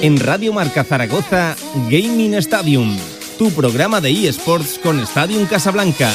En 0.00 0.20
Radio 0.20 0.52
Marca 0.52 0.84
Zaragoza, 0.84 1.56
Gaming 1.90 2.34
Stadium, 2.34 2.96
tu 3.36 3.50
programa 3.50 4.00
de 4.00 4.28
eSports 4.28 4.78
con 4.78 5.00
Stadium 5.00 5.44
Casablanca. 5.46 6.08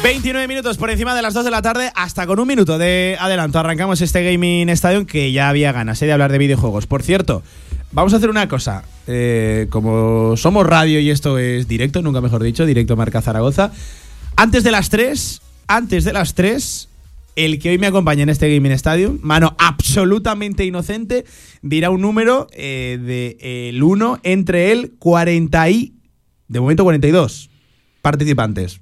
29 0.00 0.46
minutos 0.46 0.76
por 0.76 0.90
encima 0.90 1.16
de 1.16 1.22
las 1.22 1.34
2 1.34 1.44
de 1.44 1.50
la 1.50 1.60
tarde, 1.60 1.90
hasta 1.96 2.28
con 2.28 2.38
un 2.38 2.46
minuto 2.46 2.78
de 2.78 3.16
adelanto. 3.18 3.58
Arrancamos 3.58 4.00
este 4.00 4.22
Gaming 4.22 4.68
Stadium 4.68 5.04
que 5.04 5.32
ya 5.32 5.48
había 5.48 5.72
ganas 5.72 6.00
¿eh? 6.00 6.06
de 6.06 6.12
hablar 6.12 6.30
de 6.30 6.38
videojuegos. 6.38 6.86
Por 6.86 7.02
cierto, 7.02 7.42
vamos 7.90 8.14
a 8.14 8.18
hacer 8.18 8.30
una 8.30 8.46
cosa. 8.46 8.84
Eh, 9.08 9.66
como 9.70 10.36
somos 10.36 10.64
radio 10.64 11.00
y 11.00 11.10
esto 11.10 11.38
es 11.38 11.66
directo, 11.66 12.02
nunca 12.02 12.20
mejor 12.20 12.44
dicho, 12.44 12.66
directo 12.66 12.94
Marca 12.94 13.20
Zaragoza. 13.20 13.72
Antes 14.36 14.62
de 14.62 14.70
las 14.70 14.90
3, 14.90 15.40
antes 15.66 16.04
de 16.04 16.12
las 16.12 16.34
3, 16.34 16.87
el 17.38 17.60
que 17.60 17.70
hoy 17.70 17.78
me 17.78 17.86
acompaña 17.86 18.24
en 18.24 18.30
este 18.30 18.52
Gaming 18.52 18.72
Stadium, 18.72 19.20
mano 19.22 19.54
absolutamente 19.58 20.64
inocente, 20.64 21.24
dirá 21.62 21.88
un 21.88 22.00
número 22.00 22.48
eh, 22.50 22.98
de 23.00 23.68
el 23.68 23.80
1 23.80 24.18
entre 24.24 24.72
el 24.72 24.94
40 24.98 25.70
y, 25.70 25.94
de 26.48 26.58
momento 26.58 26.82
42 26.82 27.48
participantes 28.02 28.80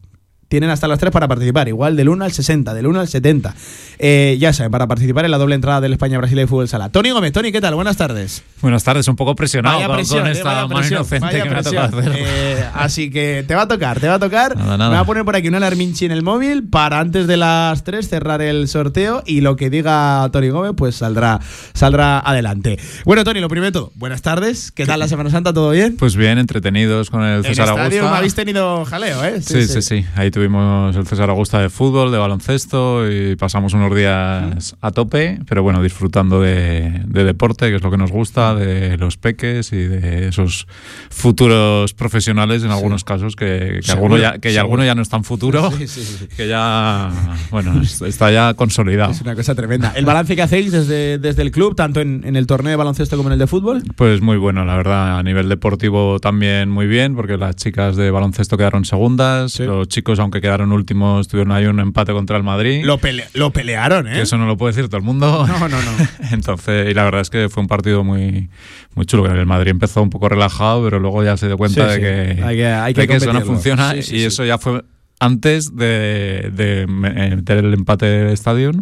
tienen 0.49 0.71
hasta 0.71 0.87
las 0.89 0.99
3 0.99 1.13
para 1.13 1.29
participar, 1.29 1.69
igual 1.69 1.97
del 1.97 2.09
1 2.09 2.25
al 2.25 2.33
60, 2.33 2.75
del 2.75 2.87
1 2.87 3.01
al 3.01 3.09
70. 3.09 3.55
Eh, 3.99 4.37
ya 4.39 4.53
saben, 4.53 4.71
para 4.71 4.87
participar 4.87 5.25
en 5.25 5.31
la 5.31 5.39
doble 5.39 5.55
entrada 5.55 5.81
del 5.81 5.93
España-Brasil 5.93 6.37
de 6.37 6.47
Fútbol 6.47 6.69
Sala. 6.69 6.91
Tony 6.91 7.11
Gómez, 7.11 7.33
Tony, 7.33 7.51
¿qué 7.51 7.61
tal? 7.61 7.75
Buenas 7.75 7.97
tardes. 7.97 8.43
Buenas 8.61 8.85
tardes, 8.85 9.09
un 9.09 9.17
poco 9.17 9.35
presionado 9.35 9.77
Vaya 9.77 9.93
presión, 9.93 10.21
con 10.21 10.29
eh, 10.29 10.33
esta 10.33 10.69
presión, 10.69 11.01
inocente 11.01 11.43
que 11.43 11.51
me 11.51 11.57
ha 11.57 11.63
tocado 11.63 11.99
hacer. 11.99 12.13
Eh, 12.17 12.65
así 12.75 13.11
que 13.11 13.45
te 13.47 13.55
va 13.55 13.63
a 13.63 13.69
tocar, 13.69 14.01
te 14.01 14.09
va 14.09 14.15
a 14.15 14.19
tocar. 14.19 14.57
Nada, 14.57 14.77
nada. 14.77 14.91
Me 14.91 14.97
va 14.97 15.03
a 15.03 15.05
poner 15.07 15.25
por 15.25 15.37
aquí 15.37 15.49
una 15.49 15.57
alarminchi 15.59 16.05
en 16.05 16.13
el 16.13 16.23
móvil 16.23 16.69
para 16.69 17.01
antes 17.01 17.27
de 17.27 17.37
las 17.37 17.85
3 17.85 18.09
cerrar 18.09 18.43
el 18.43 18.69
sorteo 18.69 19.23
y 19.27 19.41
lo 19.41 19.57
que 19.57 19.71
diga 19.71 20.29
Tony 20.33 20.49
Gómez 20.49 20.73
pues 20.77 20.97
saldrá, 20.97 21.41
saldrá 21.75 22.21
adelante. 22.21 22.79
Bueno, 23.05 23.25
Tony, 23.25 23.41
lo 23.41 23.49
primero 23.49 23.67
de 23.67 23.73
todo, 23.73 23.93
buenas 23.97 24.23
tardes. 24.23 24.71
¿Qué 24.71 24.87
tal 24.87 25.01
la 25.01 25.09
Semana 25.09 25.31
Santa? 25.31 25.53
¿Todo 25.53 25.71
bien? 25.71 25.97
Pues 25.97 26.17
bien, 26.17 26.39
entretenidos 26.39 27.11
con 27.11 27.23
el 27.23 27.39
En 27.39 27.45
César 27.45 27.69
estadio 27.69 28.01
Augusta. 28.01 28.19
habéis 28.19 28.35
tenido 28.35 28.85
jaleo, 28.85 29.25
¿eh? 29.25 29.41
Sí, 29.43 29.67
sí, 29.67 29.83
sí, 29.83 30.07
Ahí 30.15 30.31
tuvimos 30.37 30.95
el 30.95 31.07
César 31.07 31.31
Augusta 31.31 31.63
de 31.63 31.71
fútbol, 31.71 32.13
de 32.13 32.19
baloncesto 32.19 33.11
y 33.11 33.37
pasamos 33.37 33.73
unos 33.73 33.97
días 33.97 34.77
a 34.83 34.91
tope, 34.91 35.39
pero 35.49 35.63
bueno, 35.63 35.83
disfrutando 35.83 36.43
de, 36.43 37.01
de 37.07 37.25
deporte, 37.25 37.71
que 37.71 37.77
es 37.77 37.83
lo 37.83 37.91
que 37.91 37.97
nos 37.97 38.13
gusta, 38.13 38.55
de 38.55 38.99
los 38.99 39.17
peques 39.17 39.73
y 39.73 39.79
de 39.79 40.29
esos 40.29 40.67
futuros 41.09 41.95
profesionales 41.95 42.63
en 42.65 42.71
algunos 42.71 43.03
casos 43.03 43.35
que, 43.35 43.79
que, 43.81 43.83
Seguro, 43.83 44.17
alguno 44.17 44.19
ya, 44.19 44.39
que 44.39 44.53
ya 44.53 44.61
alguno 44.61 44.85
ya 44.85 44.95
no 44.95 45.01
es 45.01 45.09
tan 45.09 45.25
futuro, 45.25 45.71
Sí, 45.79 45.87
sí, 45.89 46.27
que 46.37 46.49
ya, 46.49 47.11
bueno, 47.51 47.81
es- 47.81 48.03
está 48.03 48.31
ya 48.31 48.53
consolidado. 48.53 49.13
Es 49.13 49.23
una 49.23 49.35
cosa 49.35 49.55
tremenda. 49.55 49.95
¿El 49.97 50.05
balance 50.05 50.37
que 50.37 50.43
hacéis 50.43 50.71
desde, 50.71 51.17
desde 51.17 51.41
el 51.41 51.51
club, 51.51 51.75
tanto 51.75 52.03
en, 52.03 52.25
en 52.27 52.37
el 52.37 52.47
torneo 52.47 52.69
de 52.73 52.77
baloncesto 52.77 53.17
como 53.17 53.31
en 53.31 53.35
el 53.35 53.39
de 53.39 53.47
fútbol? 53.47 53.83
Pues 53.97 54.21
muy 54.21 54.37
bueno, 54.37 54.67
la 54.67 54.77
verdad. 54.77 55.19
A 55.19 55.23
nivel 55.23 55.49
deportivo 55.49 56.21
también 56.21 56.69
muy 56.69 56.87
bien, 56.87 57.17
porque 57.17 57.39
las 57.39 57.57
chicas 57.57 57.97
de 57.97 58.11
baloncesto 58.11 58.59
quedaron 58.59 58.85
segundas. 58.85 59.59
Los 59.61 59.89
chicos, 59.89 60.19
aunque 60.27 60.41
quedaron 60.41 60.73
últimos, 60.73 61.29
tuvieron 61.29 61.53
ahí 61.53 61.67
un 61.67 61.81
empate 61.81 62.13
contra 62.13 62.37
el 62.37 62.43
Madrid. 62.43 62.83
Lo, 62.85 62.99
pele- 62.99 63.27
lo 63.35 63.51
pelearon, 63.53 64.07
¿eh? 64.09 64.13
que 64.15 64.21
eso 64.23 64.37
no 64.37 64.47
lo 64.47 64.57
puede 64.57 64.75
decir 64.75 64.89
todo 64.89 64.99
el 64.99 65.03
mundo. 65.05 65.47
No, 65.47 65.59
no, 65.69 65.69
no. 65.69 65.91
Entonces, 66.33 66.91
y 66.91 66.95
la 66.95 67.05
verdad 67.05 67.21
es 67.23 67.31
que 67.31 67.49
fue 67.49 67.63
un 67.63 67.69
partido 67.69 68.05
muy, 68.05 68.51
muy 68.95 69.07
chulo. 69.07 69.27
El 69.33 69.47
Madrid 69.47 69.71
empezó 69.71 70.03
un 70.03 70.11
poco 70.11 70.29
relajado, 70.29 70.85
pero 70.85 70.99
luego 71.01 71.25
ya 71.25 71.37
se 71.37 71.47
dio 71.47 71.57
cuenta 71.57 71.89
Sí, 71.89 71.89
de 71.89 71.95
sí. 71.95 72.01
que, 72.37 72.45
Hay 72.45 72.57
que- 72.57 72.67
hay 72.67 72.95
que 72.95 73.01
de 73.03 73.07
que 73.09 73.17
eso 73.17 73.33
no 73.33 73.41
funciona. 73.43 73.95
Sí, 74.03 74.17
y 74.17 74.23
eso 74.25 74.45
ya 74.45 74.59
fue 74.59 74.85
antes 75.21 75.75
de, 75.77 76.51
de 76.55 76.87
meter 76.87 77.59
el 77.59 77.73
empate 77.73 78.07
del 78.07 78.29
estadio. 78.33 78.73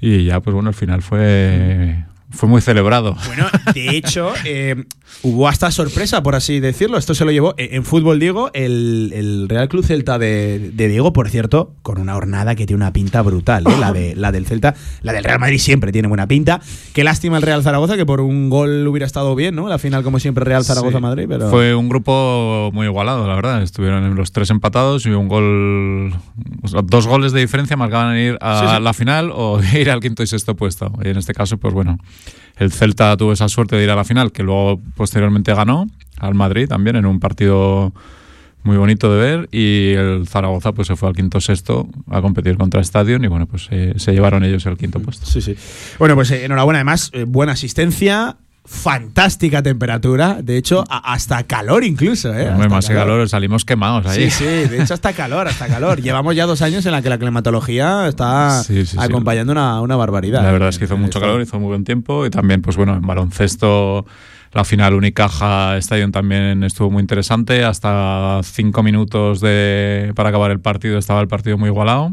Y 0.00 0.24
ya, 0.24 0.40
pues 0.40 0.54
bueno, 0.54 0.68
al 0.70 0.74
final 0.74 1.02
fue, 1.02 2.04
fue 2.32 2.48
muy 2.48 2.60
celebrado. 2.60 3.16
Bueno, 3.26 3.46
de 3.74 3.96
hecho, 3.96 4.32
eh, 4.44 4.84
hubo 5.22 5.48
hasta 5.48 5.70
sorpresa, 5.70 6.22
por 6.22 6.34
así 6.34 6.60
decirlo. 6.60 6.98
Esto 6.98 7.14
se 7.14 7.24
lo 7.24 7.30
llevó, 7.30 7.54
eh, 7.58 7.70
en 7.72 7.84
fútbol, 7.84 8.18
Diego, 8.18 8.50
el, 8.54 9.12
el 9.14 9.48
Real 9.48 9.68
Club 9.68 9.84
Celta 9.84 10.18
de, 10.18 10.70
de 10.72 10.88
Diego, 10.88 11.12
por 11.12 11.28
cierto, 11.30 11.74
con 11.82 12.00
una 12.00 12.16
hornada 12.16 12.54
que 12.54 12.66
tiene 12.66 12.82
una 12.82 12.92
pinta 12.92 13.22
brutal. 13.22 13.64
¿eh? 13.66 13.76
La, 13.78 13.92
de, 13.92 14.14
la 14.16 14.32
del 14.32 14.46
Celta, 14.46 14.74
la 15.02 15.12
del 15.12 15.24
Real 15.24 15.38
Madrid 15.38 15.58
siempre 15.58 15.92
tiene 15.92 16.08
buena 16.08 16.26
pinta. 16.26 16.60
Qué 16.92 17.04
lástima 17.04 17.36
el 17.36 17.42
Real 17.42 17.62
Zaragoza, 17.62 17.96
que 17.96 18.06
por 18.06 18.20
un 18.20 18.50
gol 18.50 18.86
hubiera 18.86 19.06
estado 19.06 19.34
bien, 19.34 19.54
¿no? 19.54 19.68
La 19.68 19.78
final, 19.78 20.02
como 20.02 20.18
siempre, 20.18 20.44
Real 20.44 20.64
Zaragoza-Madrid, 20.64 21.26
pero. 21.28 21.50
Fue 21.50 21.74
un 21.74 21.88
grupo 21.88 22.70
muy 22.72 22.86
igualado, 22.86 23.26
la 23.26 23.34
verdad. 23.34 23.62
Estuvieron 23.62 24.14
los 24.14 24.32
tres 24.32 24.50
empatados 24.50 25.06
y 25.06 25.10
un 25.10 25.28
gol, 25.28 26.14
o 26.62 26.68
sea, 26.68 26.80
dos 26.82 27.06
goles 27.06 27.32
de 27.32 27.40
diferencia 27.40 27.76
marcaban 27.76 28.16
ir 28.16 28.38
a 28.40 28.60
Sí, 28.60 28.76
sí. 28.76 28.82
la 28.82 28.92
final 28.92 29.30
o 29.34 29.60
ir 29.74 29.90
al 29.90 30.00
quinto 30.00 30.22
y 30.22 30.26
sexto 30.26 30.56
puesto. 30.56 30.92
Y 31.04 31.08
en 31.08 31.16
este 31.16 31.34
caso, 31.34 31.58
pues 31.58 31.74
bueno, 31.74 31.98
el 32.56 32.72
Celta 32.72 33.16
tuvo 33.16 33.32
esa 33.32 33.48
suerte 33.48 33.76
de 33.76 33.84
ir 33.84 33.90
a 33.90 33.96
la 33.96 34.04
final, 34.04 34.32
que 34.32 34.42
luego 34.42 34.80
posteriormente 34.96 35.54
ganó 35.54 35.86
al 36.18 36.34
Madrid 36.34 36.68
también 36.68 36.96
en 36.96 37.06
un 37.06 37.20
partido 37.20 37.92
muy 38.64 38.76
bonito 38.76 39.12
de 39.12 39.20
ver 39.20 39.48
y 39.50 39.92
el 39.94 40.28
Zaragoza 40.28 40.72
pues 40.72 40.86
se 40.86 40.96
fue 40.96 41.08
al 41.08 41.16
quinto 41.16 41.40
sexto 41.40 41.88
a 42.08 42.20
competir 42.22 42.56
contra 42.56 42.80
Stadium 42.80 43.24
y 43.24 43.26
bueno 43.26 43.46
pues 43.46 43.68
eh, 43.70 43.94
se 43.96 44.12
llevaron 44.12 44.44
ellos 44.44 44.64
el 44.66 44.76
quinto 44.76 45.00
puesto. 45.00 45.26
Sí, 45.26 45.40
sí. 45.40 45.56
Bueno, 45.98 46.14
pues 46.14 46.30
eh, 46.30 46.44
enhorabuena, 46.44 46.78
además, 46.78 47.10
eh, 47.12 47.24
buena 47.26 47.52
asistencia. 47.52 48.36
Fantástica 48.64 49.60
temperatura, 49.62 50.38
de 50.42 50.56
hecho, 50.56 50.84
hasta 50.88 51.42
calor 51.44 51.82
incluso, 51.84 52.32
¿eh? 52.32 52.48
Hombre, 52.48 52.68
más 52.68 52.86
que 52.86 52.94
calor, 52.94 53.28
salimos 53.28 53.64
quemados 53.64 54.06
ahí. 54.06 54.30
Sí, 54.30 54.38
sí, 54.38 54.44
de 54.44 54.82
hecho 54.82 54.94
hasta 54.94 55.12
calor, 55.12 55.48
hasta 55.48 55.66
calor. 55.66 56.00
Llevamos 56.02 56.36
ya 56.36 56.46
dos 56.46 56.62
años 56.62 56.86
en 56.86 56.92
la 56.92 57.02
que 57.02 57.08
la 57.08 57.18
climatología 57.18 58.06
está 58.06 58.62
Sí, 58.62 58.86
sí, 58.86 58.92
sí. 58.92 58.96
acompañando 59.00 59.52
una, 59.52 59.80
una 59.80 59.96
barbaridad. 59.96 60.42
La 60.44 60.52
verdad 60.52 60.68
es 60.68 60.78
que 60.78 60.84
hizo 60.84 60.94
Eh, 60.94 60.98
mucho 60.98 61.20
calor, 61.20 61.42
hizo 61.42 61.58
muy 61.58 61.68
buen 61.68 61.82
tiempo 61.84 62.24
y 62.24 62.30
también, 62.30 62.62
pues 62.62 62.76
bueno, 62.76 62.94
en 62.94 63.02
baloncesto 63.02 64.06
la 64.52 64.64
final 64.64 64.94
Unicaja 64.94 65.76
Stadium 65.78 66.12
también 66.12 66.62
estuvo 66.62 66.90
muy 66.90 67.00
interesante. 67.00 67.64
Hasta 67.64 68.40
cinco 68.44 68.82
minutos 68.82 69.40
de, 69.40 70.12
para 70.14 70.28
acabar 70.28 70.50
el 70.50 70.60
partido 70.60 70.98
estaba 70.98 71.20
el 71.20 71.26
partido 71.28 71.58
muy 71.58 71.68
igualado. 71.68 72.12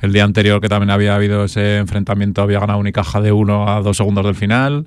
El 0.00 0.12
día 0.12 0.24
anterior 0.24 0.60
que 0.60 0.68
también 0.68 0.90
había 0.90 1.14
habido 1.14 1.44
ese 1.44 1.78
enfrentamiento 1.78 2.42
había 2.42 2.60
ganado 2.60 2.78
Unicaja 2.78 3.20
de 3.20 3.32
uno 3.32 3.68
a 3.68 3.80
dos 3.82 3.96
segundos 3.96 4.24
del 4.24 4.34
final. 4.34 4.86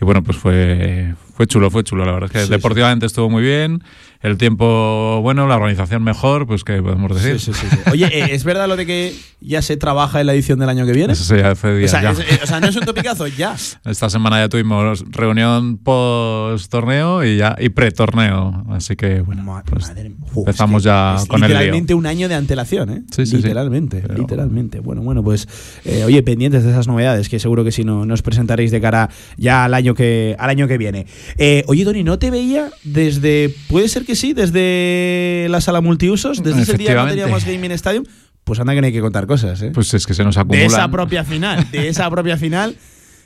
Y 0.00 0.04
bueno, 0.04 0.22
pues 0.22 0.36
fue, 0.36 1.14
fue 1.34 1.46
chulo, 1.46 1.70
fue 1.70 1.82
chulo. 1.84 2.04
La 2.04 2.12
verdad 2.12 2.30
es 2.32 2.40
que 2.40 2.46
Sí, 2.46 2.50
deportivamente 2.50 3.06
estuvo 3.06 3.30
muy 3.30 3.42
bien. 3.42 3.82
El 4.22 4.38
tiempo 4.38 5.20
bueno, 5.22 5.46
la 5.46 5.56
organización 5.56 6.02
mejor, 6.02 6.46
pues 6.46 6.64
qué 6.64 6.82
podemos 6.82 7.14
decir. 7.14 7.38
Sí, 7.40 7.52
sí, 7.52 7.66
sí. 7.70 7.76
Oye, 7.92 8.06
eh, 8.06 8.28
¿es 8.32 8.44
verdad 8.44 8.66
lo 8.68 8.76
de 8.76 8.86
que 8.86 9.14
ya 9.40 9.62
se 9.62 9.76
trabaja 9.76 10.20
en 10.20 10.26
la 10.26 10.34
edición 10.34 10.58
del 10.58 10.68
año 10.68 10.86
que 10.86 10.92
viene? 10.92 11.14
Sí, 11.14 11.34
hace 11.34 11.68
O 11.68 11.76
días 11.76 11.90
sea, 11.90 12.02
ya. 12.02 12.10
es- 12.12 12.18
eh, 12.20 12.40
o 12.42 12.46
sea, 12.46 12.60
no 12.60 12.68
es 12.68 12.76
un 12.76 12.84
topicazo, 12.84 13.26
ya. 13.38 13.54
Esta 13.84 14.08
semana 14.10 14.38
ya 14.40 14.48
tuvimos 14.48 15.04
reunión 15.10 15.76
post 15.78 16.70
torneo 16.70 17.24
y 17.24 17.36
ya 17.36 17.56
y 17.58 17.68
pre 17.68 17.90
torneo, 17.90 18.64
así 18.70 18.96
que 18.96 19.20
bueno, 19.20 19.42
Ma- 19.42 19.62
pues 19.64 19.86
madre 19.88 20.08
mía. 20.10 20.18
Uf, 20.34 20.38
empezamos 20.48 20.82
es 20.82 20.84
que 20.84 20.88
ya 20.88 21.16
es 21.16 21.26
con 21.26 21.42
el 21.44 21.48
lío. 21.50 21.58
Literalmente 21.58 21.94
un 21.94 22.06
año 22.06 22.28
de 22.28 22.34
antelación, 22.34 22.90
¿eh? 22.90 23.02
Sí, 23.10 23.26
sí, 23.26 23.32
sí. 23.32 23.36
literalmente, 23.38 24.00
Pero- 24.02 24.14
literalmente. 24.18 24.80
Bueno, 24.80 25.02
bueno, 25.02 25.22
pues 25.22 25.46
eh, 25.84 26.04
oye, 26.04 26.22
pendientes 26.22 26.64
de 26.64 26.70
esas 26.70 26.86
novedades 26.88 27.28
que 27.28 27.38
seguro 27.38 27.64
que 27.64 27.72
si 27.72 27.84
no 27.84 28.06
nos 28.06 28.22
presentaréis 28.22 28.70
de 28.70 28.80
cara 28.80 29.10
ya 29.36 29.64
al 29.64 29.74
año 29.74 29.94
que 29.94 30.34
al 30.38 30.50
año 30.50 30.66
que 30.68 30.78
viene. 30.78 31.06
Eh, 31.38 31.64
oye, 31.66 31.84
Tony, 31.84 32.02
¿no 32.02 32.18
te 32.18 32.30
veía 32.30 32.70
desde 32.84 33.54
puede 33.68 33.88
ser 33.88 34.04
que 34.06 34.16
sí, 34.16 34.32
desde 34.32 35.46
la 35.50 35.60
sala 35.60 35.80
multiusos, 35.80 36.42
desde 36.42 36.62
ese 36.62 36.78
día 36.78 36.90
que 36.90 36.94
no 36.94 37.08
teníamos 37.08 37.44
Gaming 37.44 37.72
Stadium? 37.72 38.04
Pues 38.44 38.60
anda 38.60 38.74
que 38.74 38.80
no 38.80 38.86
hay 38.86 38.92
que 38.92 39.00
contar 39.00 39.26
cosas, 39.26 39.60
¿eh? 39.60 39.72
Pues 39.74 39.92
es 39.92 40.06
que 40.06 40.14
se 40.14 40.24
nos 40.24 40.36
de 40.36 40.40
acumulan. 40.40 40.66
esa 40.66 40.88
propia 40.90 41.24
final, 41.24 41.68
de 41.70 41.88
esa 41.88 42.08
propia 42.08 42.36
final 42.36 42.76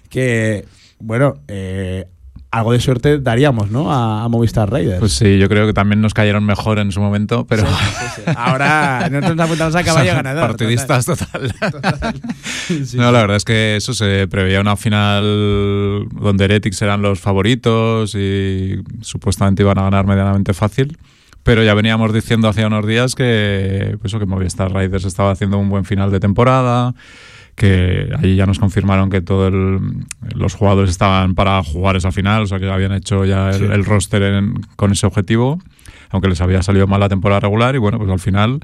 que 0.09 0.65
bueno, 0.99 1.35
eh, 1.49 2.07
algo 2.53 2.73
de 2.73 2.81
suerte 2.81 3.19
daríamos, 3.21 3.71
¿no? 3.71 3.93
A, 3.93 4.25
a 4.25 4.29
Movistar 4.29 4.71
Raiders. 4.71 4.99
Pues 4.99 5.13
sí, 5.13 5.39
yo 5.39 5.49
creo 5.49 5.67
que 5.67 5.73
también 5.73 6.01
nos 6.01 6.15
cayeron 6.15 6.45
mejor 6.45 6.79
en 6.81 6.91
su 6.91 7.01
momento, 7.01 7.47
pero 7.47 7.65
Sí, 7.67 7.73
sí, 7.99 8.07
sí. 8.17 8.23
Ahora 8.37 9.09
nosotros 9.11 9.37
nos 9.37 9.45
apuntamos 9.47 9.75
a 9.77 9.83
caballo 9.85 10.13
ganador. 10.15 10.43
partidistas 10.49 11.07
total. 11.07 11.55
No, 12.95 13.11
la 13.11 13.21
verdad 13.23 13.37
es 13.37 13.45
que 13.45 13.77
eso 13.77 13.95
se 13.95 14.29
preveía 14.29 14.61
una 14.61 14.77
final 14.77 16.09
donde 16.13 16.45
Heretics 16.45 16.83
eran 16.83 17.03
los 17.03 17.19
favoritos 17.21 18.15
y 18.15 18.81
supuestamente 19.01 19.63
iban 19.63 19.79
a 19.79 19.83
ganar 19.83 20.07
medianamente 20.07 20.55
fácil. 20.55 20.97
Pero 21.43 21.63
ya 21.65 21.75
veníamos 21.75 22.13
diciendo 22.13 22.49
hace 22.49 22.67
unos 22.67 22.87
días 22.87 23.15
que, 23.15 23.97
pues 24.01 24.13
que 24.15 24.27
Movistar 24.27 24.73
Riders 24.75 25.05
estaba 25.07 25.31
haciendo 25.31 25.59
un 25.59 25.71
buen 25.71 25.85
final 25.85 26.11
de 26.11 26.21
temporada, 26.21 26.95
que 27.55 28.09
allí 28.19 28.37
ya 28.37 28.47
nos 28.47 28.59
confirmaron 28.59 29.11
que 29.11 29.21
todos 29.23 29.53
los 30.35 30.55
jugadores 30.55 30.91
estaban 30.91 31.35
para 31.35 31.63
jugar 31.63 31.97
esa 31.97 32.13
final, 32.13 32.43
o 32.43 32.47
sea 32.47 32.59
que 32.59 32.71
habían 32.71 32.93
hecho 32.93 33.25
ya 33.25 33.51
el, 33.51 33.55
Sí. 33.59 33.65
el 33.65 33.85
roster 33.85 34.23
en- 34.23 34.55
con 34.77 34.93
ese 34.93 35.07
objetivo, 35.07 35.59
aunque 36.11 36.29
les 36.29 36.41
había 36.41 36.63
salido 36.63 36.87
mal 36.87 37.01
la 37.01 37.09
temporada 37.09 37.41
regular 37.41 37.75
y 37.75 37.79
bueno, 37.79 37.99
pues 37.99 38.11
al 38.11 38.21
final 38.21 38.61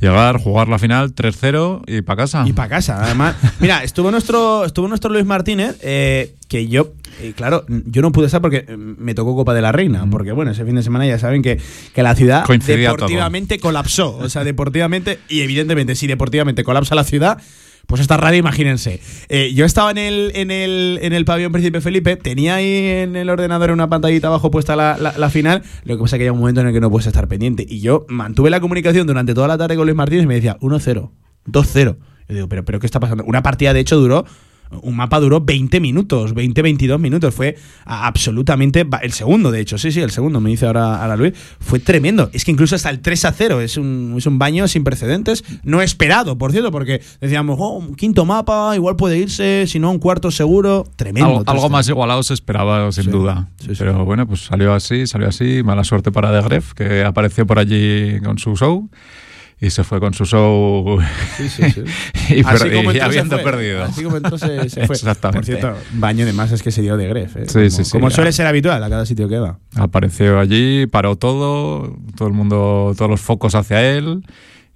llegar, 0.00 0.38
jugar 0.38 0.68
la 0.68 0.78
final 0.78 1.14
3-0 1.14 1.82
y 1.86 2.02
para 2.02 2.16
casa. 2.18 2.44
Y 2.46 2.52
para 2.52 2.68
casa, 2.68 3.02
además. 3.04 3.36
Mira, 3.60 3.82
estuvo 3.84 4.10
nuestro, 4.10 4.64
estuvo 4.64 4.88
nuestro 4.88 5.10
Luis 5.10 5.24
Martínez, 5.24 5.78
eh, 5.82 6.34
que 6.48 6.66
yo, 6.68 6.92
eh, 7.20 7.32
claro, 7.36 7.64
yo 7.68 8.02
no 8.02 8.12
pude 8.12 8.26
estar 8.26 8.40
porque 8.40 8.64
eh, 8.66 8.76
me 8.76 9.14
tocó 9.14 9.34
Copa 9.34 9.54
de 9.54 9.62
la 9.62 9.72
Reina, 9.72 10.06
porque 10.10 10.32
bueno, 10.32 10.50
ese 10.50 10.64
fin 10.64 10.74
de 10.74 10.82
semana 10.82 11.06
ya 11.06 11.18
saben 11.18 11.42
que, 11.42 11.58
que 11.92 12.02
la 12.02 12.14
ciudad 12.14 12.44
Coincidía 12.44 12.90
deportivamente 12.90 13.58
colapsó. 13.58 14.16
O 14.16 14.28
sea, 14.28 14.44
deportivamente, 14.44 15.18
y 15.28 15.40
evidentemente, 15.42 15.94
si 15.94 16.06
deportivamente 16.06 16.64
colapsa 16.64 16.94
la 16.94 17.04
ciudad, 17.04 17.38
Pues 17.86 18.00
esta 18.00 18.16
radio, 18.16 18.38
imagínense. 18.38 19.00
Eh, 19.28 19.52
yo 19.54 19.66
estaba 19.66 19.90
en 19.90 19.98
el, 19.98 20.32
en, 20.34 20.50
el, 20.50 20.98
en 21.02 21.12
el 21.12 21.24
pabellón 21.24 21.52
Príncipe 21.52 21.80
Felipe, 21.80 22.16
tenía 22.16 22.54
ahí 22.56 22.86
en 23.02 23.14
el 23.14 23.28
ordenador 23.28 23.72
una 23.72 23.88
pantallita 23.88 24.28
abajo 24.28 24.50
puesta 24.50 24.74
la, 24.74 24.96
la, 24.96 25.30
final, 25.30 25.62
lo 25.84 25.96
que 25.96 26.02
pasa 26.02 26.16
es 26.16 26.20
que 26.20 26.24
hay 26.24 26.30
un 26.30 26.38
momento 26.38 26.62
en 26.62 26.68
el 26.68 26.72
que 26.72 26.80
no 26.80 26.90
puedes 26.90 27.06
estar 27.06 27.28
pendiente. 27.28 27.66
Y 27.68 27.80
yo 27.80 28.06
mantuve 28.08 28.48
la 28.48 28.60
comunicación 28.60 29.06
durante 29.06 29.34
toda 29.34 29.48
la 29.48 29.58
tarde 29.58 29.76
con 29.76 29.86
Luis 29.86 29.96
Martínez 29.96 30.24
y 30.24 30.26
me 30.26 30.34
decía 30.34 30.56
1-0, 30.60 31.10
2-0. 31.46 31.96
Yo 32.26 32.34
digo, 32.34 32.48
pero, 32.48 32.64
pero 32.64 32.80
¿qué 32.80 32.86
está 32.86 33.00
pasando? 33.00 33.22
Una 33.24 33.42
partida, 33.42 33.74
de 33.74 33.80
hecho, 33.80 33.96
duró 33.96 34.24
un 34.82 34.96
mapa 34.96 35.20
duró 35.20 35.40
20 35.40 35.80
minutos, 35.80 36.34
20, 36.34 36.62
22 36.62 37.00
minutos. 37.00 37.34
Fue 37.34 37.56
absolutamente. 37.84 38.86
El 39.02 39.12
segundo, 39.12 39.50
de 39.50 39.60
hecho, 39.60 39.78
sí, 39.78 39.92
sí, 39.92 40.00
el 40.00 40.10
segundo, 40.10 40.40
me 40.40 40.50
dice 40.50 40.66
ahora, 40.66 41.02
ahora 41.02 41.16
Luis. 41.16 41.34
Fue 41.60 41.78
tremendo. 41.78 42.30
Es 42.32 42.44
que 42.44 42.50
incluso 42.50 42.74
hasta 42.74 42.90
el 42.90 43.00
3 43.00 43.24
a 43.24 43.32
0 43.32 43.60
es 43.60 43.76
un, 43.76 44.14
es 44.16 44.26
un 44.26 44.38
baño 44.38 44.66
sin 44.68 44.84
precedentes. 44.84 45.44
No 45.62 45.82
esperado, 45.82 46.38
por 46.38 46.52
cierto, 46.52 46.70
porque 46.70 47.00
decíamos, 47.20 47.56
oh, 47.60 47.78
un 47.78 47.94
quinto 47.94 48.24
mapa, 48.24 48.74
igual 48.74 48.96
puede 48.96 49.18
irse, 49.18 49.66
si 49.66 49.78
no, 49.78 49.90
un 49.90 49.98
cuarto 49.98 50.30
seguro. 50.30 50.86
Tremendo. 50.96 51.42
Algo, 51.46 51.68
más 51.68 51.88
igualado 51.88 52.22
se 52.22 52.34
esperaba, 52.34 52.90
sin 52.92 53.10
duda. 53.10 53.48
Pero 53.78 54.04
bueno, 54.04 54.26
pues 54.26 54.40
salió 54.40 54.72
así, 54.72 55.06
salió 55.06 55.28
así. 55.28 55.62
Mala 55.62 55.84
suerte 55.84 56.10
para 56.12 56.30
De 56.30 56.42
Gref, 56.42 56.72
que 56.72 57.04
apareció 57.04 57.46
por 57.46 57.58
allí 57.58 58.20
con 58.20 58.38
su 58.38 58.56
show 58.56 58.88
y 59.60 59.70
se 59.70 59.84
fue 59.84 60.00
con 60.00 60.12
su 60.14 60.24
show 60.24 60.98
sí, 61.36 61.48
sí, 61.48 61.70
sí. 61.70 61.84
y, 62.34 62.40
y 62.40 63.00
habiendo 63.00 63.42
perdido. 63.42 63.84
Así 63.84 64.02
como 64.02 64.16
entonces 64.16 64.72
se 64.72 64.86
fue. 64.86 64.96
Exactamente. 64.96 65.52
Por 65.52 65.60
cierto, 65.60 65.78
baño 65.92 66.26
de 66.26 66.32
más 66.32 66.52
es 66.52 66.62
que 66.62 66.70
se 66.70 66.82
dio 66.82 66.96
de 66.96 67.08
Gref. 67.08 67.36
¿eh? 67.36 67.44
Sí, 67.46 67.54
como, 67.54 67.70
sí, 67.70 67.84
sí, 67.84 67.90
como 67.90 68.10
suele 68.10 68.32
ser 68.32 68.46
habitual 68.46 68.82
a 68.82 68.90
cada 68.90 69.06
sitio 69.06 69.28
que 69.28 69.38
va. 69.38 69.58
Apareció 69.76 70.38
allí, 70.38 70.86
paró 70.86 71.16
todo, 71.16 71.96
todo 72.16 72.28
el 72.28 72.34
mundo, 72.34 72.92
todos 72.96 73.10
los 73.10 73.20
focos 73.20 73.54
hacia 73.54 73.82
él 73.82 74.22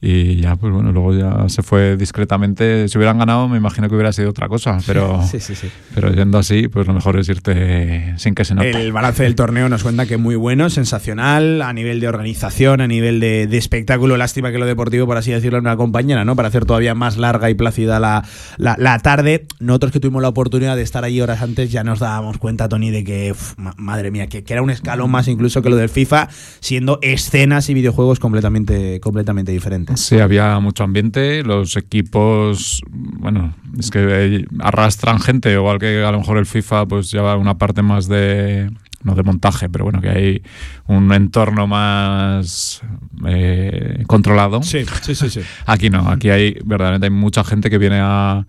y 0.00 0.36
ya, 0.36 0.54
pues 0.54 0.72
bueno, 0.72 0.92
luego 0.92 1.12
ya 1.12 1.48
se 1.48 1.62
fue 1.62 1.96
discretamente. 1.96 2.88
Si 2.88 2.96
hubieran 2.98 3.18
ganado, 3.18 3.48
me 3.48 3.56
imagino 3.56 3.88
que 3.88 3.96
hubiera 3.96 4.12
sido 4.12 4.30
otra 4.30 4.48
cosa, 4.48 4.78
pero, 4.86 5.26
sí, 5.28 5.40
sí, 5.40 5.56
sí. 5.56 5.68
pero 5.92 6.12
yendo 6.12 6.38
así, 6.38 6.68
pues 6.68 6.86
lo 6.86 6.94
mejor 6.94 7.18
es 7.18 7.28
irte 7.28 8.14
sin 8.16 8.36
que 8.36 8.44
se 8.44 8.54
note. 8.54 8.70
El 8.70 8.92
balance 8.92 9.24
del 9.24 9.34
torneo 9.34 9.68
nos 9.68 9.82
cuenta 9.82 10.06
que 10.06 10.16
muy 10.16 10.36
bueno, 10.36 10.70
sensacional, 10.70 11.62
a 11.62 11.72
nivel 11.72 11.98
de 11.98 12.06
organización, 12.06 12.80
a 12.80 12.86
nivel 12.86 13.18
de, 13.18 13.48
espectáculo. 13.58 14.16
Lástima 14.16 14.52
que 14.52 14.58
lo 14.58 14.66
deportivo, 14.66 15.04
por 15.06 15.16
así 15.16 15.32
decirlo, 15.32 15.58
una 15.58 15.76
compañera, 15.76 16.24
¿no? 16.24 16.36
Para 16.36 16.46
hacer 16.46 16.64
todavía 16.64 16.94
más 16.94 17.16
larga 17.16 17.50
y 17.50 17.54
plácida 17.54 17.98
la, 17.98 18.24
la, 18.56 18.98
tarde. 19.00 19.46
Nosotros 19.58 19.90
que 19.90 19.98
tuvimos 19.98 20.22
la 20.22 20.28
oportunidad 20.28 20.76
de 20.76 20.82
estar 20.82 21.02
allí 21.02 21.20
horas 21.20 21.42
antes, 21.42 21.72
ya 21.72 21.82
nos 21.82 21.98
dábamos 21.98 22.38
cuenta, 22.38 22.68
Tony, 22.68 22.90
de 22.90 23.02
que, 23.02 23.34
madre 23.76 24.12
mía, 24.12 24.28
que, 24.28 24.44
que, 24.44 24.52
era 24.52 24.62
un 24.62 24.70
escalón 24.70 25.10
más 25.10 25.26
incluso 25.26 25.60
que 25.60 25.70
lo 25.70 25.76
del 25.76 25.88
FIFA, 25.88 26.28
siendo 26.60 27.00
escenas 27.02 27.68
y 27.68 27.74
videojuegos 27.74 28.20
completamente, 28.20 29.00
completamente 29.00 29.50
diferentes. 29.50 29.87
Sí, 29.94 30.18
había 30.18 30.58
mucho 30.60 30.84
ambiente. 30.84 31.42
Los 31.42 31.76
equipos, 31.76 32.82
bueno, 32.90 33.54
es 33.78 33.90
que 33.90 34.44
arrastran 34.60 35.20
gente, 35.20 35.52
igual 35.52 35.78
que 35.78 36.04
a 36.04 36.12
lo 36.12 36.18
mejor 36.18 36.38
el 36.38 36.46
FIFA 36.46 36.86
pues 36.86 37.10
lleva 37.10 37.36
una 37.36 37.58
parte 37.58 37.82
más 37.82 38.08
de 38.08 38.70
no 39.02 39.14
de 39.14 39.22
montaje, 39.22 39.68
pero 39.68 39.84
bueno, 39.84 40.00
que 40.00 40.08
hay 40.08 40.42
un 40.86 41.12
entorno 41.12 41.66
más 41.66 42.82
eh, 43.26 44.02
controlado. 44.06 44.62
Sí, 44.62 44.84
sí, 45.02 45.14
sí, 45.14 45.30
sí. 45.30 45.40
Aquí 45.66 45.88
no, 45.88 46.08
aquí 46.10 46.30
hay 46.30 46.58
verdaderamente 46.64 47.06
hay 47.06 47.12
mucha 47.12 47.44
gente 47.44 47.70
que 47.70 47.78
viene 47.78 48.00
a, 48.00 48.44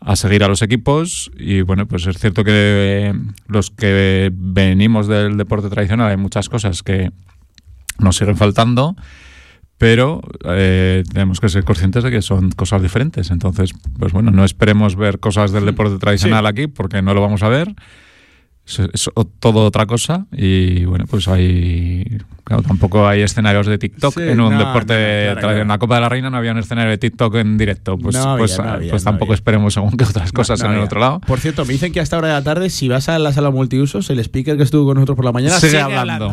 a 0.00 0.16
seguir 0.16 0.44
a 0.44 0.48
los 0.48 0.62
equipos 0.62 1.30
y 1.36 1.62
bueno, 1.62 1.86
pues 1.86 2.06
es 2.06 2.18
cierto 2.18 2.44
que 2.44 3.14
los 3.48 3.70
que 3.70 4.30
venimos 4.32 5.08
del 5.08 5.36
deporte 5.36 5.68
tradicional 5.68 6.10
hay 6.10 6.16
muchas 6.16 6.48
cosas 6.48 6.82
que 6.82 7.10
nos 7.98 8.16
siguen 8.16 8.36
faltando 8.36 8.96
pero 9.82 10.20
eh, 10.44 11.02
tenemos 11.12 11.40
que 11.40 11.48
ser 11.48 11.64
conscientes 11.64 12.04
de 12.04 12.12
que 12.12 12.22
son 12.22 12.52
cosas 12.52 12.80
diferentes. 12.82 13.32
Entonces, 13.32 13.72
pues 13.98 14.12
bueno, 14.12 14.30
no 14.30 14.44
esperemos 14.44 14.94
ver 14.94 15.18
cosas 15.18 15.50
del 15.50 15.66
deporte 15.66 15.98
tradicional 15.98 16.46
aquí 16.46 16.68
porque 16.68 17.02
no 17.02 17.14
lo 17.14 17.20
vamos 17.20 17.42
a 17.42 17.48
ver 17.48 17.74
es, 18.66 19.10
todo 19.40 19.64
otra 19.66 19.86
cosa 19.86 20.26
y 20.32 20.84
bueno, 20.84 21.04
pues 21.08 21.28
hay 21.28 22.04
claro, 22.44 22.62
tampoco 22.62 23.06
hay 23.06 23.22
escenarios 23.22 23.66
de 23.66 23.78
TikTok 23.78 24.16
en 24.18 24.40
un 24.40 24.56
deporte 24.56 25.30
en 25.30 25.68
la 25.68 25.78
Copa 25.78 25.96
de 25.96 26.00
la 26.00 26.08
Reina 26.08 26.30
no 26.30 26.36
había 26.36 26.52
un 26.52 26.58
escenario 26.58 26.90
de 26.90 26.98
TikTok 26.98 27.34
en 27.36 27.58
directo, 27.58 27.98
pues, 27.98 28.16
pues, 28.38 28.60
pues 28.90 29.04
tampoco 29.04 29.34
esperemos 29.34 29.74
según 29.74 29.96
que 29.96 30.04
otras 30.04 30.32
cosas 30.32 30.60
en 30.62 30.72
el 30.72 30.80
otro 30.80 31.00
lado. 31.00 31.20
Por 31.20 31.40
cierto, 31.40 31.64
me 31.64 31.72
dicen 31.72 31.92
que 31.92 32.00
a 32.00 32.02
esta 32.02 32.18
hora 32.18 32.28
de 32.28 32.34
la 32.34 32.42
tarde 32.42 32.70
si 32.70 32.88
vas 32.88 33.08
a 33.08 33.18
la 33.18 33.32
sala 33.32 33.50
multiusos, 33.50 34.08
el 34.10 34.20
speaker 34.20 34.56
que 34.56 34.62
estuvo 34.62 34.86
con 34.86 34.94
nosotros 34.94 35.16
por 35.16 35.24
la 35.24 35.32
mañana 35.32 35.58
sigue, 35.58 35.80
hablando. 35.80 36.32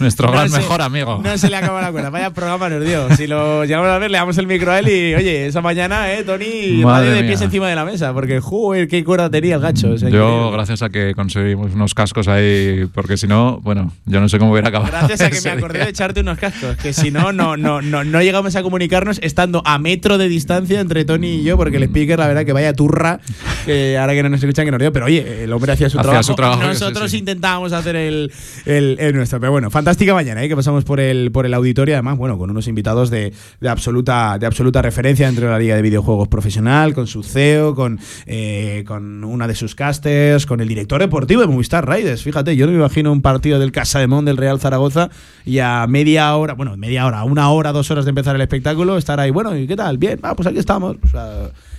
Nuestro 0.00 0.30
gran 0.30 0.50
mejor 0.50 0.82
amigo. 0.82 1.20
No 1.22 1.38
se 1.38 1.48
le 1.48 1.56
acaba 1.56 1.80
la 1.80 1.92
cuerda, 1.92 2.10
vaya 2.10 2.32
programa 2.32 2.68
nos 2.68 2.84
dio. 2.84 3.14
Si 3.16 3.26
lo 3.26 3.64
llegamos 3.64 3.88
a 3.88 3.98
ver, 3.98 4.10
le 4.10 4.18
damos 4.18 4.38
el 4.38 4.46
micro 4.46 4.72
a 4.72 4.78
él 4.78 4.88
y 4.88 5.14
oye, 5.14 5.46
esa 5.46 5.60
mañana, 5.60 6.12
eh, 6.12 6.24
Tony, 6.24 6.82
madre 6.84 7.10
de 7.10 7.24
pies 7.24 7.40
encima 7.40 7.68
de 7.68 7.74
la 7.74 7.84
mesa, 7.84 8.12
porque 8.12 8.40
joder, 8.40 8.88
qué 8.88 9.04
cuerda 9.04 9.30
tenía 9.30 9.56
el 9.56 9.60
gacho. 9.60 9.96
Yo, 9.96 10.50
gracias 10.50 10.82
a 10.82 10.90
que 10.90 11.14
conseguimos 11.22 11.72
unos 11.72 11.94
cascos 11.94 12.26
ahí, 12.26 12.86
porque 12.92 13.16
si 13.16 13.28
no, 13.28 13.60
bueno, 13.60 13.92
yo 14.06 14.20
no 14.20 14.28
sé 14.28 14.40
cómo 14.40 14.50
hubiera 14.50 14.68
acabado. 14.70 14.90
Gracias 14.90 15.20
a 15.20 15.30
que 15.30 15.40
me 15.40 15.50
acordé 15.50 15.78
de 15.78 15.90
echarte 15.90 16.20
unos 16.20 16.36
cascos, 16.36 16.76
que 16.76 16.92
si 16.92 17.12
no, 17.12 17.32
no, 17.32 17.56
no, 17.56 17.80
no, 17.80 18.02
no 18.02 18.22
llegamos 18.22 18.56
a 18.56 18.62
comunicarnos 18.62 19.20
estando 19.22 19.62
a 19.64 19.78
metro 19.78 20.18
de 20.18 20.28
distancia 20.28 20.80
entre 20.80 21.04
Tony 21.04 21.28
y 21.28 21.44
yo, 21.44 21.56
porque 21.56 21.76
el 21.76 21.84
speaker, 21.84 22.18
la 22.18 22.26
verdad, 22.26 22.44
que 22.44 22.52
vaya 22.52 22.72
turra, 22.72 23.20
que 23.64 23.96
ahora 23.98 24.14
que 24.14 24.22
no 24.24 24.30
nos 24.30 24.42
escuchan, 24.42 24.64
que 24.64 24.72
nos 24.72 24.80
dio, 24.80 24.92
pero 24.92 25.06
oye, 25.06 25.44
el 25.44 25.52
hombre 25.52 25.72
hacía 25.72 25.88
su, 25.88 25.98
trabajo, 25.98 26.62
Nosotros 26.62 27.14
intentábamos 27.14 27.72
hacer 27.72 27.94
el, 27.94 28.32
el, 28.66 29.14
nuestro. 29.14 29.38
Pero 29.38 29.52
bueno, 29.52 29.70
fantástica 29.70 30.14
mañana, 30.14 30.42
¿eh? 30.42 30.48
que 30.48 30.56
pasamos 30.56 30.82
por 30.84 30.98
el, 30.98 31.30
por 31.30 31.46
el 31.46 31.54
auditorio, 31.54 31.94
además, 31.94 32.18
bueno, 32.18 32.36
con 32.36 32.50
unos 32.50 32.66
invitados 32.66 33.10
de, 33.10 33.32
de, 33.60 33.68
absoluta, 33.68 34.38
de 34.38 34.46
absoluta 34.46 34.82
referencia 34.82 35.26
dentro 35.26 35.46
de 35.46 35.52
la 35.52 35.58
Liga 35.60 35.76
de 35.76 35.82
Videojuegos 35.82 36.26
Profesional, 36.26 36.94
con 36.94 37.06
su 37.06 37.22
CEO, 37.22 37.76
con, 37.76 38.00
eh, 38.26 38.82
con 38.86 39.22
una 39.22 39.46
de 39.46 39.54
sus 39.54 39.74
casters, 39.74 40.46
con 40.46 40.60
el 40.60 40.68
director 40.68 41.02
deportivo 41.12 41.42
de 41.42 41.46
Movistar 41.46 41.86
Raiders. 41.86 42.22
Fíjate, 42.22 42.56
yo 42.56 42.64
no 42.64 42.72
me 42.72 42.78
imagino 42.78 43.12
un 43.12 43.20
partido 43.20 43.58
del 43.58 43.70
Casa 43.70 43.98
de 43.98 44.06
Mon 44.06 44.24
del 44.24 44.38
Real 44.38 44.58
Zaragoza 44.58 45.10
y 45.44 45.58
a 45.58 45.86
media 45.86 46.34
hora, 46.34 46.54
bueno, 46.54 46.74
media 46.78 47.04
hora, 47.04 47.22
una 47.24 47.50
hora, 47.50 47.70
dos 47.72 47.90
horas 47.90 48.06
de 48.06 48.08
empezar 48.08 48.34
el 48.34 48.40
espectáculo, 48.40 48.96
estar 48.96 49.20
ahí, 49.20 49.30
bueno, 49.30 49.54
¿y 49.54 49.66
qué 49.66 49.76
tal? 49.76 49.98
Bien, 49.98 50.18
ah, 50.22 50.34
pues 50.34 50.48
aquí 50.48 50.56
estamos. 50.56 50.96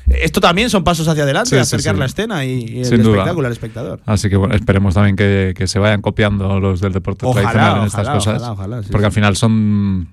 esto 0.05 0.39
también 0.39 0.69
son 0.69 0.83
pasos 0.83 1.07
hacia 1.07 1.23
adelante, 1.23 1.59
acercar 1.59 1.97
la 1.97 2.05
escena 2.05 2.45
y, 2.45 2.83
el 2.83 3.01
espectáculo 3.01 3.47
al 3.47 3.53
espectador. 3.53 4.01
Así 4.05 4.29
que 4.29 4.37
bueno, 4.37 4.53
esperemos 4.53 4.93
también 4.93 5.15
que, 5.15 5.65
se 5.65 5.79
vayan 5.79 6.03
copiando 6.03 6.59
los 6.59 6.79
del 6.79 6.93
deporte 6.93 7.25
tradicional 7.25 7.79
en 7.79 7.83
estas 7.85 8.07
cosas. 8.09 8.43
porque 8.91 9.07
al 9.07 9.11
final 9.11 9.35
son 9.35 10.09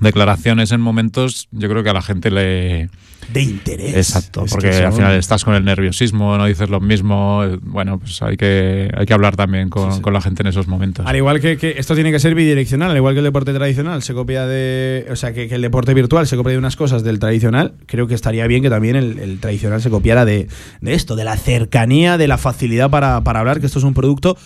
declaraciones 0.00 0.72
en 0.72 0.80
momentos, 0.80 1.48
yo 1.50 1.68
creo 1.68 1.82
que 1.82 1.90
a 1.90 1.94
la 1.94 2.02
gente 2.02 2.30
le. 2.30 2.88
De 3.32 3.42
interés. 3.42 3.94
Exacto, 3.94 4.44
porque 4.50 4.68
al 4.68 4.92
final 4.92 5.14
estás 5.14 5.44
con 5.44 5.54
el 5.54 5.64
nerviosismo, 5.64 6.36
no 6.36 6.46
dices 6.46 6.68
lo 6.68 6.80
mismo. 6.80 7.44
Bueno, 7.62 8.00
pues 8.00 8.20
hay 8.22 8.36
que, 8.36 8.90
hay 8.96 9.06
que 9.06 9.12
hablar 9.12 9.36
también 9.36 9.68
con, 9.68 10.00
con 10.00 10.12
la 10.12 10.20
gente 10.20 10.42
en 10.42 10.48
esos 10.48 10.66
momentos. 10.66 11.06
Al 11.06 11.14
igual 11.14 11.40
que, 11.40 11.56
que, 11.56 11.74
esto 11.76 11.94
tiene 11.94 12.10
que 12.10 12.18
ser 12.18 12.34
bidireccional, 12.34 12.90
al 12.90 12.96
igual 12.96 13.14
que 13.14 13.18
el 13.18 13.24
deporte 13.24 13.52
tradicional 13.52 14.02
se 14.02 14.14
copia 14.14 14.46
de. 14.46 15.06
O 15.10 15.16
sea, 15.16 15.32
que, 15.32 15.44
el 15.44 15.62
deporte 15.62 15.94
virtual 15.94 16.26
se 16.26 16.36
copia 16.36 16.52
de 16.52 16.58
unas 16.58 16.76
cosas 16.76 17.04
del 17.04 17.20
tradicional, 17.20 17.74
creo 17.86 18.08
que 18.08 18.14
estaría 18.14 18.46
bien 18.46 18.62
que 18.62 18.70
también 18.70 18.96
el, 18.96 19.38
tradicional 19.38 19.80
se 19.80 19.90
copiara 19.90 20.24
de, 20.24 20.48
de, 20.80 20.94
esto, 20.94 21.14
de 21.14 21.24
la 21.24 21.36
cercanía, 21.36 22.18
de 22.18 22.26
la 22.26 22.38
facilidad 22.38 22.90
para, 22.90 23.22
para 23.22 23.40
hablar, 23.40 23.60
que 23.60 23.66
esto 23.66 23.78
es 23.78 23.84
un 23.84 23.94
producto 23.94 24.36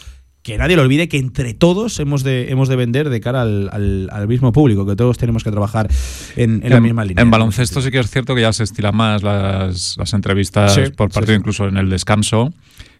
que 0.44 0.58
nadie 0.58 0.76
lo 0.76 0.82
olvide 0.82 1.08
que 1.08 1.16
entre 1.16 1.54
todos 1.54 1.98
hemos 2.00 2.22
de, 2.22 2.50
hemos 2.50 2.68
de 2.68 2.76
vender 2.76 3.08
de 3.08 3.18
cara 3.18 3.40
al, 3.40 3.70
al, 4.12 4.28
mismo 4.28 4.52
público, 4.52 4.84
que 4.84 4.94
todos 4.94 5.16
tenemos 5.16 5.42
que 5.42 5.50
trabajar 5.50 5.88
en, 6.36 6.62
la 6.68 6.80
misma 6.80 7.02
línea. 7.06 7.22
En 7.22 7.30
baloncesto 7.30 7.80
sí 7.80 7.90
que 7.90 7.98
es 7.98 8.10
cierto 8.10 8.34
que 8.34 8.42
ya 8.42 8.52
se 8.52 8.62
estilan 8.62 8.94
más 8.94 9.22
las, 9.22 9.96
las 9.96 10.12
entrevistas 10.12 10.78
por 10.96 11.10
partido, 11.10 11.34
incluso 11.34 11.66
en 11.66 11.78
el 11.78 11.88
descanso 11.88 12.52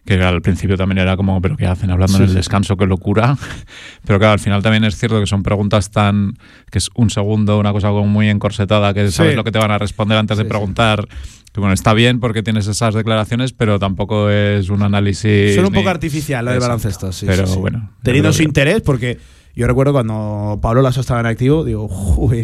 que 0.05 0.21
al 0.21 0.41
principio 0.41 0.75
también 0.75 0.99
era 0.99 1.15
como, 1.17 1.39
pero 1.39 1.55
¿qué 1.55 1.67
hacen 1.67 1.91
hablando 1.91 2.17
en 2.17 2.23
el 2.25 2.33
descanso? 2.33 2.77
¡Qué 2.77 2.85
locura! 2.85 3.35
Pero 4.05 4.19
claro, 4.19 4.33
al 4.33 4.39
final 4.39 4.61
también 4.61 4.83
es 4.83 4.95
cierto 4.97 5.19
que 5.19 5.25
son 5.25 5.41
preguntas 5.41 5.89
tan, 5.89 6.37
que 6.69 6.77
es 6.77 6.91
un 6.93 7.09
segundo, 7.09 7.57
una 7.57 7.71
cosa 7.71 7.87
como 7.87 8.05
muy 8.05 8.29
encorsetada, 8.29 8.93
que 8.93 9.09
sabes 9.09 9.35
lo 9.35 9.43
que 9.43 9.51
te 9.51 9.57
van 9.57 9.71
a 9.71 9.79
responder 9.79 10.19
antes 10.19 10.37
de 10.37 10.45
preguntar. 10.45 11.07
Que 11.55 11.61
bueno, 11.61 11.73
está 11.73 11.93
bien 11.93 12.19
porque 12.19 12.43
tienes 12.43 12.67
esas 12.67 12.93
declaraciones, 12.93 13.53
pero 13.53 13.79
tampoco 13.79 14.29
es 14.29 14.67
un 14.67 14.83
análisis... 14.83 15.55
Son 15.55 15.63
un 15.63 15.71
poco 15.71 15.87
artificial 15.87 16.43
lo 16.43 16.51
del 16.51 16.59
baloncesto, 16.59 17.13
sí. 17.13 17.25
Pero 17.25 17.47
bueno. 17.55 17.91
Teniendo 18.03 18.33
su 18.33 18.43
interés, 18.43 18.81
porque 18.81 19.19
yo 19.55 19.67
recuerdo 19.67 19.93
cuando 19.93 20.59
Pablo 20.61 20.81
Lasso 20.81 20.99
estaba 20.99 21.21
en 21.21 21.27
activo, 21.27 21.63
digo, 21.63 21.89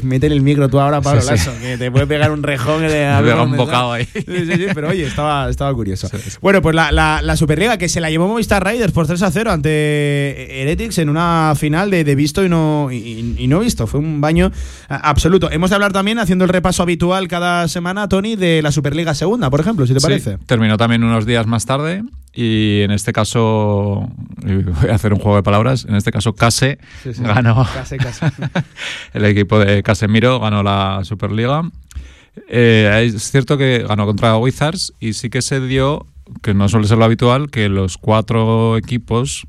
mete 0.03 0.27
el 0.27 0.41
micro 0.41 0.69
tú 0.69 0.79
ahora, 0.79 1.01
Pablo 1.01 1.21
Lasso, 1.21 1.51
que 1.61 1.77
te 1.77 1.91
puede 1.91 2.07
pegar 2.07 2.31
un 2.31 2.41
rejón 2.41 2.83
de 2.83 2.87
pega 3.23 3.43
un 3.43 3.57
bocado 3.57 3.91
ahí. 3.91 4.05
Sí, 4.05 4.23
sí, 4.25 4.53
sí, 4.53 4.65
pero 4.73 4.89
oye, 4.89 5.05
estaba, 5.05 5.49
estaba 5.49 5.73
curioso. 5.73 6.09
Bueno, 6.41 6.61
pues 6.61 6.73
la, 6.73 6.91
la, 6.91 7.35
Superliga 7.35 7.77
que 7.77 7.89
se 7.89 7.99
la 7.99 8.09
llevó 8.09 8.27
Movistar 8.27 8.65
Riders 8.65 8.93
por 8.93 9.07
3 9.07 9.21
a 9.23 9.31
0 9.31 9.51
ante 9.51 10.61
Heretics 10.61 10.99
en 10.99 11.09
una 11.09 11.53
final 11.57 11.89
de, 11.89 12.03
de 12.03 12.15
visto 12.15 12.45
y 12.45 12.49
no, 12.49 12.89
y, 12.91 13.45
no 13.47 13.59
visto. 13.59 13.87
Fue 13.87 13.99
un 13.99 14.21
baño 14.21 14.51
absoluto. 14.87 15.51
Hemos 15.51 15.69
de 15.69 15.75
hablar 15.75 15.91
también, 15.91 16.17
haciendo 16.17 16.45
el 16.45 16.49
repaso 16.49 16.83
habitual 16.83 17.27
cada 17.27 17.67
semana, 17.67 18.07
Tony, 18.07 18.37
de 18.37 18.61
la 18.61 18.71
Superliga 18.71 19.13
Segunda, 19.15 19.49
por 19.49 19.59
ejemplo, 19.59 19.85
si 19.85 19.93
te 19.93 19.99
parece. 19.99 20.37
Terminó 20.45 20.77
también 20.77 21.03
unos 21.03 21.25
días 21.25 21.45
más 21.45 21.65
tarde 21.65 22.03
y 22.33 22.81
en 22.81 22.91
este 22.91 23.11
caso, 23.11 24.09
voy 24.43 24.89
a 24.89 24.95
hacer 24.95 25.13
un 25.13 25.19
juego 25.19 25.35
de 25.35 25.43
palabras, 25.43 25.85
en 25.87 25.95
este 25.95 26.11
caso 26.11 26.33
Case 26.33 26.77
ganó, 27.19 27.67
el 29.13 29.25
equipo 29.25 29.59
de 29.59 29.83
Casemiro 29.83 30.39
ganó 30.39 30.63
la 30.63 31.01
Superliga. 31.03 31.63
Eh, 32.47 33.11
es 33.13 33.29
cierto 33.31 33.57
que 33.57 33.85
ganó 33.87 34.05
contra 34.05 34.37
Wizards 34.37 34.93
y 34.99 35.13
sí 35.13 35.29
que 35.29 35.41
se 35.41 35.59
dio, 35.59 36.05
que 36.41 36.53
no 36.53 36.69
suele 36.69 36.87
ser 36.87 36.97
lo 36.97 37.05
habitual, 37.05 37.49
que 37.51 37.67
los 37.67 37.97
cuatro 37.97 38.77
equipos 38.77 39.45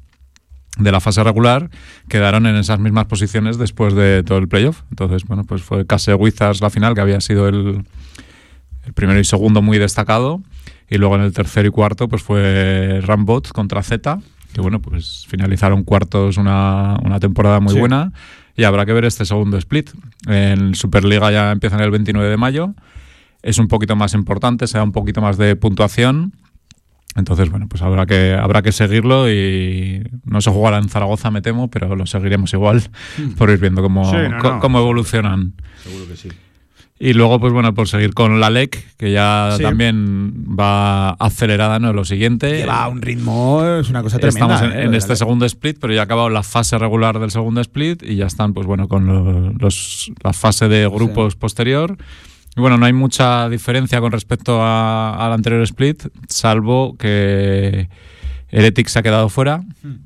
de 0.78 0.90
la 0.90 1.00
fase 1.00 1.22
regular 1.22 1.70
quedaron 2.08 2.46
en 2.46 2.56
esas 2.56 2.80
mismas 2.80 3.04
posiciones 3.04 3.58
después 3.58 3.94
de 3.94 4.24
todo 4.24 4.38
el 4.38 4.48
playoff. 4.48 4.82
Entonces, 4.90 5.24
bueno, 5.24 5.44
pues 5.44 5.62
fue 5.62 5.86
casi 5.86 6.12
Wizards 6.12 6.60
la 6.60 6.70
final, 6.70 6.94
que 6.94 7.00
había 7.00 7.20
sido 7.20 7.46
el, 7.46 7.84
el 8.84 8.92
primero 8.94 9.20
y 9.20 9.24
segundo 9.24 9.62
muy 9.62 9.78
destacado. 9.78 10.40
Y 10.88 10.98
luego 10.98 11.16
en 11.16 11.22
el 11.22 11.32
tercero 11.32 11.68
y 11.68 11.70
cuarto, 11.70 12.08
pues 12.08 12.22
fue 12.22 13.00
Rambot 13.02 13.48
contra 13.52 13.82
Z, 13.82 14.18
que 14.52 14.60
bueno, 14.60 14.80
pues 14.80 15.24
finalizaron 15.28 15.84
cuartos 15.84 16.36
una, 16.36 16.96
una 17.02 17.18
temporada 17.20 17.60
muy 17.60 17.72
Sí. 17.74 17.80
buena. 17.80 18.12
Y 18.56 18.64
habrá 18.64 18.84
que 18.84 18.92
ver 18.92 19.06
este 19.06 19.24
segundo 19.24 19.56
split. 19.56 19.90
En 20.26 20.74
Superliga 20.74 21.30
ya 21.30 21.50
empiezan 21.52 21.80
el 21.80 21.90
29 21.90 22.28
de 22.28 22.36
mayo. 22.36 22.74
Es 23.42 23.58
un 23.58 23.66
poquito 23.68 23.96
más 23.96 24.12
importante, 24.14 24.66
se 24.66 24.76
da 24.76 24.84
un 24.84 24.92
poquito 24.92 25.22
más 25.22 25.38
de 25.38 25.56
puntuación. 25.56 26.34
Entonces, 27.14 27.50
bueno, 27.50 27.66
pues 27.68 27.82
habrá 27.82 28.06
que, 28.06 28.32
habrá 28.34 28.62
que 28.62 28.72
seguirlo 28.72 29.30
y 29.30 30.02
no 30.24 30.40
se 30.40 30.50
jugará 30.50 30.78
en 30.78 30.88
Zaragoza, 30.88 31.30
me 31.30 31.42
temo, 31.42 31.68
pero 31.70 31.94
lo 31.96 32.06
seguiremos 32.06 32.52
igual 32.54 32.82
por 33.38 33.50
ir 33.50 33.58
viendo 33.58 33.82
cómo, 33.82 34.10
Sí, 34.10 34.16
no, 34.30 34.38
co- 34.38 34.52
no. 34.54 34.60
cómo 34.60 34.78
evolucionan. 34.78 35.54
Seguro 35.82 36.06
que 36.08 36.16
sí. 36.16 36.28
Y 37.04 37.14
luego, 37.14 37.40
pues 37.40 37.52
bueno, 37.52 37.74
por 37.74 37.88
seguir 37.88 38.14
con 38.14 38.38
la 38.38 38.48
LEC, 38.48 38.94
que 38.96 39.10
ya 39.10 39.54
Sí. 39.56 39.62
también 39.64 40.46
va 40.56 41.10
acelerada, 41.14 41.80
¿no? 41.80 41.92
Lo 41.92 42.04
siguiente. 42.04 42.58
Lleva 42.58 42.86
un 42.86 43.02
ritmo, 43.02 43.64
es 43.64 43.90
una 43.90 44.04
cosa 44.04 44.20
tremenda. 44.20 44.54
Estamos 44.54 44.72
en, 44.72 44.80
¿eh? 44.80 44.84
en 44.84 44.94
este 44.94 45.16
segundo 45.16 45.44
split, 45.46 45.78
pero 45.80 45.92
ya 45.92 46.02
ha 46.02 46.04
acabado 46.04 46.28
la 46.30 46.44
fase 46.44 46.78
regular 46.78 47.18
del 47.18 47.32
segundo 47.32 47.60
split 47.60 48.04
y 48.04 48.14
ya 48.14 48.26
están, 48.26 48.54
pues 48.54 48.68
bueno, 48.68 48.86
con 48.86 49.06
lo- 49.08 49.52
los, 49.58 50.12
la 50.22 50.32
fase 50.32 50.68
de 50.68 50.86
grupos 50.86 51.34
posterior. 51.34 51.96
Y 52.56 52.60
bueno, 52.60 52.78
no 52.78 52.86
hay 52.86 52.92
mucha 52.92 53.48
diferencia 53.48 54.00
con 54.00 54.12
respecto 54.12 54.62
a- 54.62 55.16
al 55.26 55.32
anterior 55.32 55.62
split, 55.62 56.04
salvo 56.28 56.96
que 56.98 57.88
Heretic 58.50 58.86
se 58.86 59.00
ha 59.00 59.02
quedado 59.02 59.28
fuera 59.28 59.62
Hmm. 59.82 59.96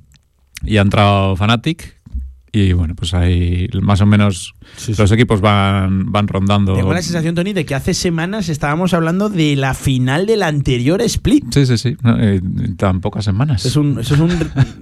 y 0.63 0.79
ha 0.79 0.81
entrado 0.81 1.37
Fnatic. 1.37 1.96
Y 2.59 2.73
bueno, 2.73 2.95
pues 2.95 3.13
ahí 3.13 3.69
más 3.83 4.01
o 4.01 4.07
menos 4.07 4.55
Sí, 4.77 4.95
sí. 4.95 5.03
los 5.03 5.13
equipos 5.13 5.43
van, 5.43 6.11
van 6.11 6.27
rondando. 6.27 6.75
Tengo 6.75 6.95
la 6.95 7.03
sensación, 7.03 7.35
Tony, 7.35 7.53
de 7.53 7.67
que 7.67 7.75
hace 7.75 7.93
semanas 7.93 8.49
estábamos 8.49 8.95
hablando 8.95 9.29
de 9.29 9.57
la 9.57 9.75
final 9.75 10.25
del 10.25 10.43
anterior 10.43 11.03
split. 11.03 11.45
Sí, 11.53 11.67
sí, 11.67 11.77
sí. 11.77 11.97
No, 12.03 12.19
eh, 12.19 12.41
tan 12.79 13.03
pocas 13.03 13.27
semanas. 13.27 13.67
Es 13.67 13.77
un, 13.77 13.99
eso 14.01 14.15
es 14.15 14.21
un, 14.21 14.31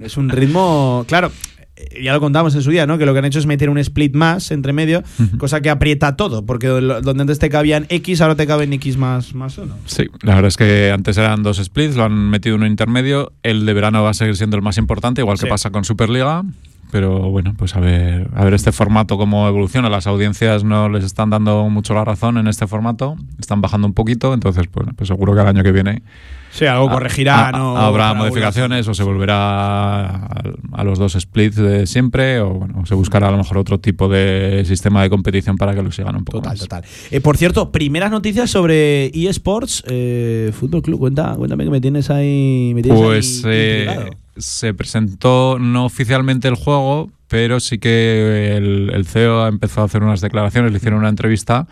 es 0.01 0.15
un 0.15 0.29
ritmo. 0.29 1.03
Claro, 1.05 1.33
eh, 1.75 2.01
ya 2.01 2.13
lo 2.13 2.21
contamos 2.21 2.55
en 2.55 2.61
su 2.61 2.71
día, 2.71 2.87
¿no? 2.87 2.97
Que 2.97 3.05
lo 3.05 3.11
que 3.11 3.19
han 3.19 3.25
hecho 3.25 3.39
es 3.39 3.45
meter 3.45 3.69
un 3.69 3.77
split 3.77 4.15
más 4.15 4.51
entre 4.51 4.71
medio, 4.71 5.03
cosa 5.37 5.59
que 5.59 5.69
aprieta 5.69 6.15
todo, 6.15 6.45
porque 6.45 6.67
donde 6.67 7.21
antes 7.21 7.39
te 7.39 7.49
cabían 7.49 7.87
X, 7.89 8.21
ahora 8.21 8.35
te 8.35 8.47
caben 8.47 8.71
X 8.71 8.95
más, 8.95 9.35
más 9.35 9.57
uno. 9.57 9.75
Sí, 9.85 10.05
la 10.21 10.35
verdad 10.35 10.47
es 10.47 10.55
que 10.55 10.91
antes 10.93 11.17
eran 11.17 11.43
dos 11.43 11.57
splits, 11.61 11.97
lo 11.97 12.05
han 12.05 12.29
metido 12.29 12.55
en 12.55 12.61
un 12.61 12.67
intermedio. 12.67 13.33
El 13.43 13.65
de 13.65 13.73
verano 13.73 14.01
va 14.01 14.11
a 14.11 14.13
seguir 14.13 14.37
siendo 14.37 14.55
el 14.55 14.63
más 14.63 14.77
importante, 14.77 15.19
igual 15.19 15.37
que 15.37 15.47
pasa 15.47 15.71
con 15.71 15.83
Superliga. 15.83 16.43
Pero 16.91 17.29
bueno, 17.31 17.53
pues 17.57 17.75
a 17.75 17.79
ver, 17.79 18.29
a 18.33 18.43
ver 18.45 18.53
este 18.53 18.71
formato 18.71 19.17
cómo 19.17 19.47
evoluciona. 19.47 19.89
Las 19.89 20.07
audiencias 20.07 20.63
no 20.63 20.87
les 20.89 21.03
están 21.03 21.29
dando 21.29 21.67
mucho 21.69 21.93
la 21.93 22.05
razón 22.05 22.37
en 22.37 22.47
este 22.47 22.67
formato, 22.67 23.15
están 23.39 23.59
bajando 23.61 23.87
un 23.87 23.93
poquito, 23.93 24.33
entonces 24.33 24.67
pues, 24.71 24.87
pues 24.95 25.07
seguro 25.07 25.33
que 25.35 25.41
el 25.41 25.47
año 25.47 25.63
que 25.63 25.71
viene 25.71 26.03
Sí, 26.51 26.65
algo 26.65 26.89
corregirá, 26.89 27.49
a- 27.49 27.51
¿no? 27.51 27.75
habrá 27.75 28.13
modificaciones 28.13 28.87
o 28.87 28.93
se 28.93 29.03
volverá 29.03 30.05
a, 30.05 30.29
a 30.71 30.83
los 30.85 30.97
dos 30.97 31.17
splits 31.19 31.57
de 31.57 31.85
siempre 31.85 32.39
o 32.39 32.51
bueno, 32.53 32.85
se 32.85 32.95
buscará 32.95 33.27
a 33.27 33.31
lo 33.31 33.37
mejor 33.37 33.57
otro 33.57 33.79
tipo 33.81 34.07
de 34.07 34.63
sistema 34.65 35.01
de 35.03 35.09
competición 35.09 35.57
para 35.57 35.75
que 35.75 35.81
lo 35.83 35.91
sigan 35.91 36.15
un 36.15 36.23
poco 36.23 36.37
Total, 36.37 36.53
más. 36.53 36.59
total. 36.61 36.83
Eh, 37.11 37.19
por 37.19 37.35
cierto, 37.35 37.73
primeras 37.73 38.09
noticias 38.09 38.49
sobre 38.49 39.07
eSports, 39.07 39.83
eh, 39.87 40.51
Fútbol 40.57 40.81
Club. 40.81 40.99
Cuenta, 40.99 41.35
cuéntame 41.35 41.65
que 41.65 41.69
me 41.71 41.81
tienes 41.81 42.09
ahí. 42.09 42.71
Me 42.73 42.81
tienes 42.81 43.01
Pues 43.01 43.43
ahí 43.45 43.51
eh. 43.51 44.09
Se 44.37 44.73
presentó 44.73 45.57
no 45.59 45.85
oficialmente 45.85 46.47
el 46.47 46.55
juego, 46.55 47.11
pero 47.27 47.59
sí 47.59 47.77
que 47.79 48.55
el, 48.55 48.91
el 48.93 49.05
CEO 49.05 49.47
empezó 49.47 49.81
a 49.81 49.85
hacer 49.85 50.03
unas 50.03 50.21
declaraciones, 50.21 50.71
le 50.71 50.77
hicieron 50.77 50.99
una 50.99 51.09
entrevista 51.09 51.67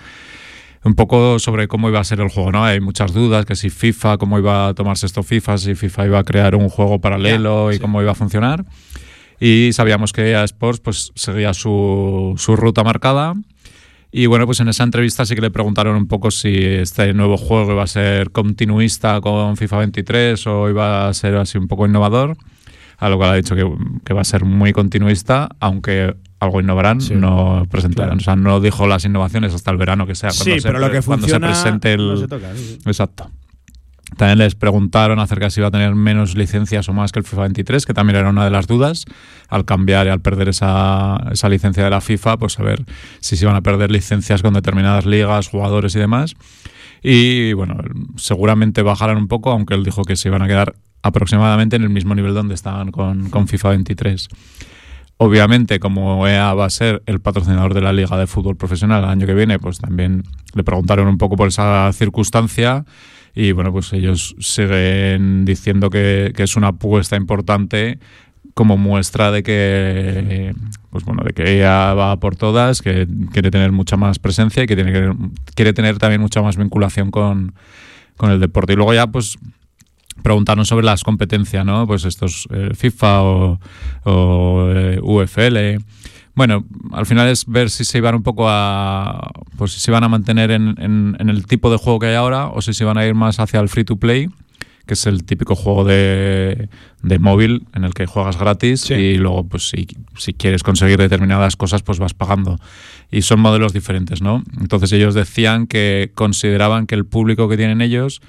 un 0.83 0.95
poco 0.95 1.39
sobre 1.39 1.67
cómo 1.67 1.89
iba 1.89 1.99
a 1.99 2.03
ser 2.03 2.19
el 2.19 2.29
juego, 2.29 2.51
¿no? 2.51 2.65
Hay 2.65 2.79
muchas 2.79 3.13
dudas, 3.13 3.45
que 3.45 3.55
si 3.55 3.69
FIFA, 3.69 4.17
cómo 4.17 4.37
iba 4.37 4.67
a 4.67 4.73
tomarse 4.73 5.05
esto 5.05 5.23
FIFA, 5.23 5.57
si 5.57 5.75
FIFA 5.75 6.05
iba 6.07 6.19
a 6.19 6.23
crear 6.23 6.55
un 6.55 6.69
juego 6.69 6.99
paralelo 6.99 7.71
y 7.71 7.75
sí. 7.75 7.79
cómo 7.79 8.01
iba 8.01 8.11
a 8.11 8.15
funcionar. 8.15 8.65
Y 9.39 9.71
sabíamos 9.73 10.13
que 10.13 10.31
EA 10.31 10.43
Sports 10.43 10.79
pues 10.79 11.11
seguía 11.15 11.53
su, 11.53 12.33
su 12.37 12.55
ruta 12.55 12.83
marcada. 12.83 13.33
Y 14.11 14.27
bueno, 14.27 14.45
pues 14.45 14.59
en 14.59 14.67
esa 14.67 14.83
entrevista 14.83 15.25
sí 15.25 15.35
que 15.35 15.41
le 15.41 15.49
preguntaron 15.49 15.95
un 15.95 16.07
poco 16.07 16.29
si 16.29 16.55
este 16.55 17.13
nuevo 17.13 17.35
juego 17.35 17.71
iba 17.71 17.83
a 17.83 17.87
ser 17.87 18.31
continuista 18.31 19.19
con 19.21 19.57
FIFA 19.57 19.77
23 19.79 20.47
o 20.47 20.69
iba 20.69 21.07
a 21.07 21.13
ser 21.13 21.35
así 21.35 21.57
un 21.57 21.67
poco 21.67 21.87
innovador. 21.87 22.37
A 23.03 23.09
lo 23.09 23.17
cual 23.17 23.31
ha 23.31 23.35
dicho 23.35 23.55
que, 23.55 23.69
que 24.05 24.13
va 24.13 24.21
a 24.21 24.23
ser 24.23 24.45
muy 24.45 24.71
continuista, 24.71 25.49
aunque 25.59 26.15
algo 26.39 26.61
innovarán, 26.61 27.01
Sí, 27.01 27.15
no 27.15 27.65
presentaron. 27.69 28.17
claro. 28.17 28.21
O 28.21 28.23
sea, 28.23 28.35
no 28.35 28.59
dijo 28.61 28.87
las 28.87 29.03
innovaciones 29.05 29.53
hasta 29.53 29.71
el 29.71 29.77
verano 29.77 30.05
que 30.07 30.15
sea. 30.15 30.31
Sí, 30.31 30.43
cuando 30.43 30.61
se 30.61 30.67
pero 30.67 30.79
lo 30.79 30.91
que 30.91 31.01
cuando 31.01 31.23
funciona. 31.27 31.53
se 31.53 31.61
presente 31.63 31.93
el. 31.93 32.07
no 32.07 32.17
se 32.17 32.27
toca, 32.27 32.55
sí, 32.55 32.63
sí. 32.63 32.79
Exacto. 32.85 33.29
También 34.17 34.37
les 34.37 34.53
preguntaron 34.53 35.19
acerca 35.19 35.45
de 35.45 35.51
si 35.51 35.59
iba 35.59 35.69
a 35.69 35.71
tener 35.71 35.95
menos 35.95 36.35
licencias 36.35 36.87
o 36.87 36.93
más 36.93 37.11
que 37.11 37.19
el 37.19 37.25
FIFA 37.25 37.41
23, 37.43 37.85
que 37.85 37.93
también 37.95 38.19
era 38.19 38.29
una 38.29 38.45
de 38.45 38.51
las 38.51 38.67
dudas. 38.67 39.05
Al 39.49 39.65
cambiar 39.65 40.05
y 40.05 40.09
al 40.09 40.21
perder 40.21 40.49
esa, 40.49 41.17
esa 41.31 41.49
licencia 41.49 41.83
de 41.83 41.89
la 41.89 41.99
FIFA, 41.99 42.37
pues 42.37 42.59
a 42.59 42.63
ver 42.63 42.85
si 43.21 43.35
se 43.37 43.45
iban 43.45 43.55
a 43.55 43.61
perder 43.61 43.89
licencias 43.91 44.41
con 44.43 44.53
determinadas 44.53 45.05
ligas, 45.05 45.47
jugadores 45.49 45.95
y 45.95 45.99
demás. 45.99 46.35
Y 47.03 47.51
bueno, 47.53 47.77
seguramente 48.15 48.81
bajarán 48.81 49.17
un 49.17 49.27
poco, 49.27 49.51
aunque 49.51 49.73
él 49.73 49.83
dijo 49.83 50.03
que 50.03 50.15
se 50.15 50.29
iban 50.29 50.41
a 50.41 50.47
quedar 50.47 50.75
aproximadamente 51.01 51.75
en 51.75 51.83
el 51.83 51.89
mismo 51.89 52.15
nivel 52.15 52.33
donde 52.33 52.55
estaban 52.55 52.91
con, 52.91 53.29
con 53.29 53.47
FIFA 53.47 53.69
23. 53.69 54.29
Obviamente, 55.17 55.79
como 55.79 56.25
EA 56.27 56.53
va 56.53 56.65
a 56.65 56.69
ser 56.69 57.03
el 57.05 57.19
patrocinador 57.19 57.73
de 57.73 57.81
la 57.81 57.93
Liga 57.93 58.17
de 58.17 58.25
Fútbol 58.25 58.55
Profesional 58.55 59.03
el 59.03 59.09
año 59.09 59.27
que 59.27 59.33
viene, 59.33 59.59
pues 59.59 59.79
también 59.79 60.23
le 60.53 60.63
preguntaron 60.63 61.07
un 61.07 61.17
poco 61.17 61.35
por 61.35 61.49
esa 61.49 61.91
circunstancia 61.93 62.85
y 63.35 63.51
bueno, 63.51 63.71
pues 63.71 63.91
ellos 63.93 64.35
siguen 64.39 65.43
diciendo 65.45 65.89
que, 65.89 66.33
que 66.35 66.43
es 66.43 66.55
una 66.55 66.69
apuesta 66.69 67.15
importante 67.15 67.99
como 68.53 68.77
muestra 68.77 69.31
de 69.31 69.41
que 69.43 70.53
pues 70.91 71.03
bueno, 71.05 71.23
de 71.23 71.33
que 71.33 71.57
EA 71.59 71.93
va 71.95 72.19
por 72.19 72.35
todas, 72.35 72.81
que 72.81 73.07
quiere 73.31 73.49
tener 73.49 73.71
mucha 73.71 73.97
más 73.97 74.19
presencia 74.19 74.63
y 74.63 74.67
que 74.67 74.75
tiene 74.75 74.91
que, 74.93 75.11
quiere 75.55 75.73
tener 75.73 75.97
también 75.97 76.21
mucha 76.21 76.41
más 76.41 76.55
vinculación 76.57 77.09
con, 77.09 77.53
con 78.15 78.29
el 78.31 78.39
deporte. 78.39 78.73
Y 78.73 78.75
luego 78.75 78.93
ya 78.93 79.07
pues 79.07 79.37
preguntaron 80.21 80.65
sobre 80.65 80.85
las 80.85 81.03
competencias, 81.03 81.65
¿no? 81.65 81.87
Pues 81.87 82.05
estos 82.05 82.47
eh, 82.51 82.69
FIFA 82.75 83.23
o, 83.23 83.59
eh, 84.69 84.99
UFL. 85.01 85.83
Bueno, 86.35 86.65
al 86.91 87.05
final 87.05 87.27
es 87.29 87.45
ver 87.47 87.69
si 87.69 87.85
se 87.85 87.97
iban 87.99 88.15
un 88.15 88.23
poco 88.23 88.45
a. 88.47 89.31
Pues 89.57 89.71
si 89.73 89.79
se 89.79 89.91
iban 89.91 90.03
a 90.03 90.09
mantener 90.09 90.51
en, 90.51 90.75
en- 90.79 91.15
en 91.19 91.29
el 91.29 91.45
tipo 91.45 91.71
de 91.71 91.77
juego 91.77 91.99
que 91.99 92.07
hay 92.07 92.15
ahora 92.15 92.47
o 92.47 92.61
si 92.61 92.73
se 92.73 92.83
iban 92.83 92.97
a 92.97 93.05
ir 93.05 93.13
más 93.15 93.39
hacia 93.39 93.59
el 93.59 93.69
free 93.69 93.83
to 93.83 93.97
play, 93.97 94.29
que 94.85 94.95
es 94.95 95.05
el 95.05 95.23
típico 95.23 95.55
juego 95.55 95.85
de, 95.85 96.69
de 97.01 97.19
móvil 97.19 97.65
en 97.73 97.83
el 97.85 97.93
que 97.93 98.05
juegas 98.05 98.37
gratis 98.37 98.81
Sí. 98.81 98.93
y 98.93 99.15
luego, 99.17 99.47
pues 99.47 99.69
si, 99.69 99.87
si 100.17 100.33
quieres 100.33 100.61
conseguir 100.63 100.97
determinadas 100.97 101.55
cosas, 101.55 101.83
pues 101.83 101.99
vas 101.99 102.13
pagando. 102.13 102.57
Y 103.09 103.21
son 103.21 103.39
modelos 103.39 103.71
diferentes, 103.73 104.21
¿no? 104.21 104.43
Entonces 104.59 104.91
ellos 104.91 105.13
decían 105.13 105.67
que 105.67 106.11
consideraban 106.15 106.85
que 106.87 106.95
el 106.95 107.05
público 107.05 107.47
que 107.47 107.57
tienen 107.57 107.81
ellos 107.81 108.21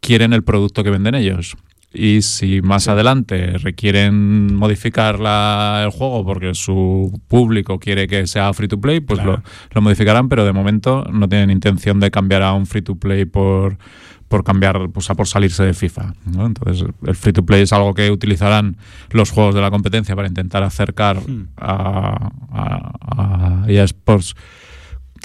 quieren 0.00 0.32
el 0.32 0.44
producto 0.44 0.84
que 0.84 0.90
venden 0.90 1.14
ellos. 1.14 1.56
Y 1.96 2.22
si 2.22 2.60
más 2.60 2.88
adelante 2.88 3.56
requieren 3.58 4.56
modificar 4.56 5.20
la- 5.20 5.82
el 5.84 5.90
juego 5.90 6.24
porque 6.24 6.54
su 6.54 7.20
público 7.28 7.78
quiere 7.78 8.08
que 8.08 8.26
sea 8.26 8.52
free 8.52 8.66
to 8.68 8.80
play, 8.80 8.98
pues 9.00 9.20
Claro. 9.20 9.36
lo, 9.36 9.42
lo 9.70 9.80
modificarán, 9.80 10.28
pero 10.28 10.44
de 10.44 10.52
momento 10.52 11.04
no 11.12 11.28
tienen 11.28 11.50
intención 11.50 12.00
de 12.00 12.10
cambiar 12.10 12.42
a 12.42 12.52
un 12.52 12.66
free 12.66 12.82
to 12.82 12.96
play 12.96 13.24
por, 13.26 13.78
por 14.26 14.42
cambiar, 14.42 14.88
pues 14.90 15.08
a 15.10 15.14
por 15.14 15.28
salirse 15.28 15.62
de 15.62 15.72
FIFA. 15.72 16.14
¿no? 16.26 16.46
Entonces, 16.46 16.84
el 17.06 17.14
free 17.14 17.32
to 17.32 17.44
play 17.46 17.62
es 17.62 17.72
algo 17.72 17.94
que 17.94 18.10
utilizarán 18.10 18.76
los 19.10 19.30
juegos 19.30 19.54
de 19.54 19.60
la 19.60 19.70
competencia 19.70 20.16
para 20.16 20.26
intentar 20.26 20.64
acercar 20.64 21.18
Hmm. 21.18 21.48
a, 21.56 22.30
a, 22.50 23.62
a 23.62 23.64
EA 23.70 23.84
Sports 23.84 24.34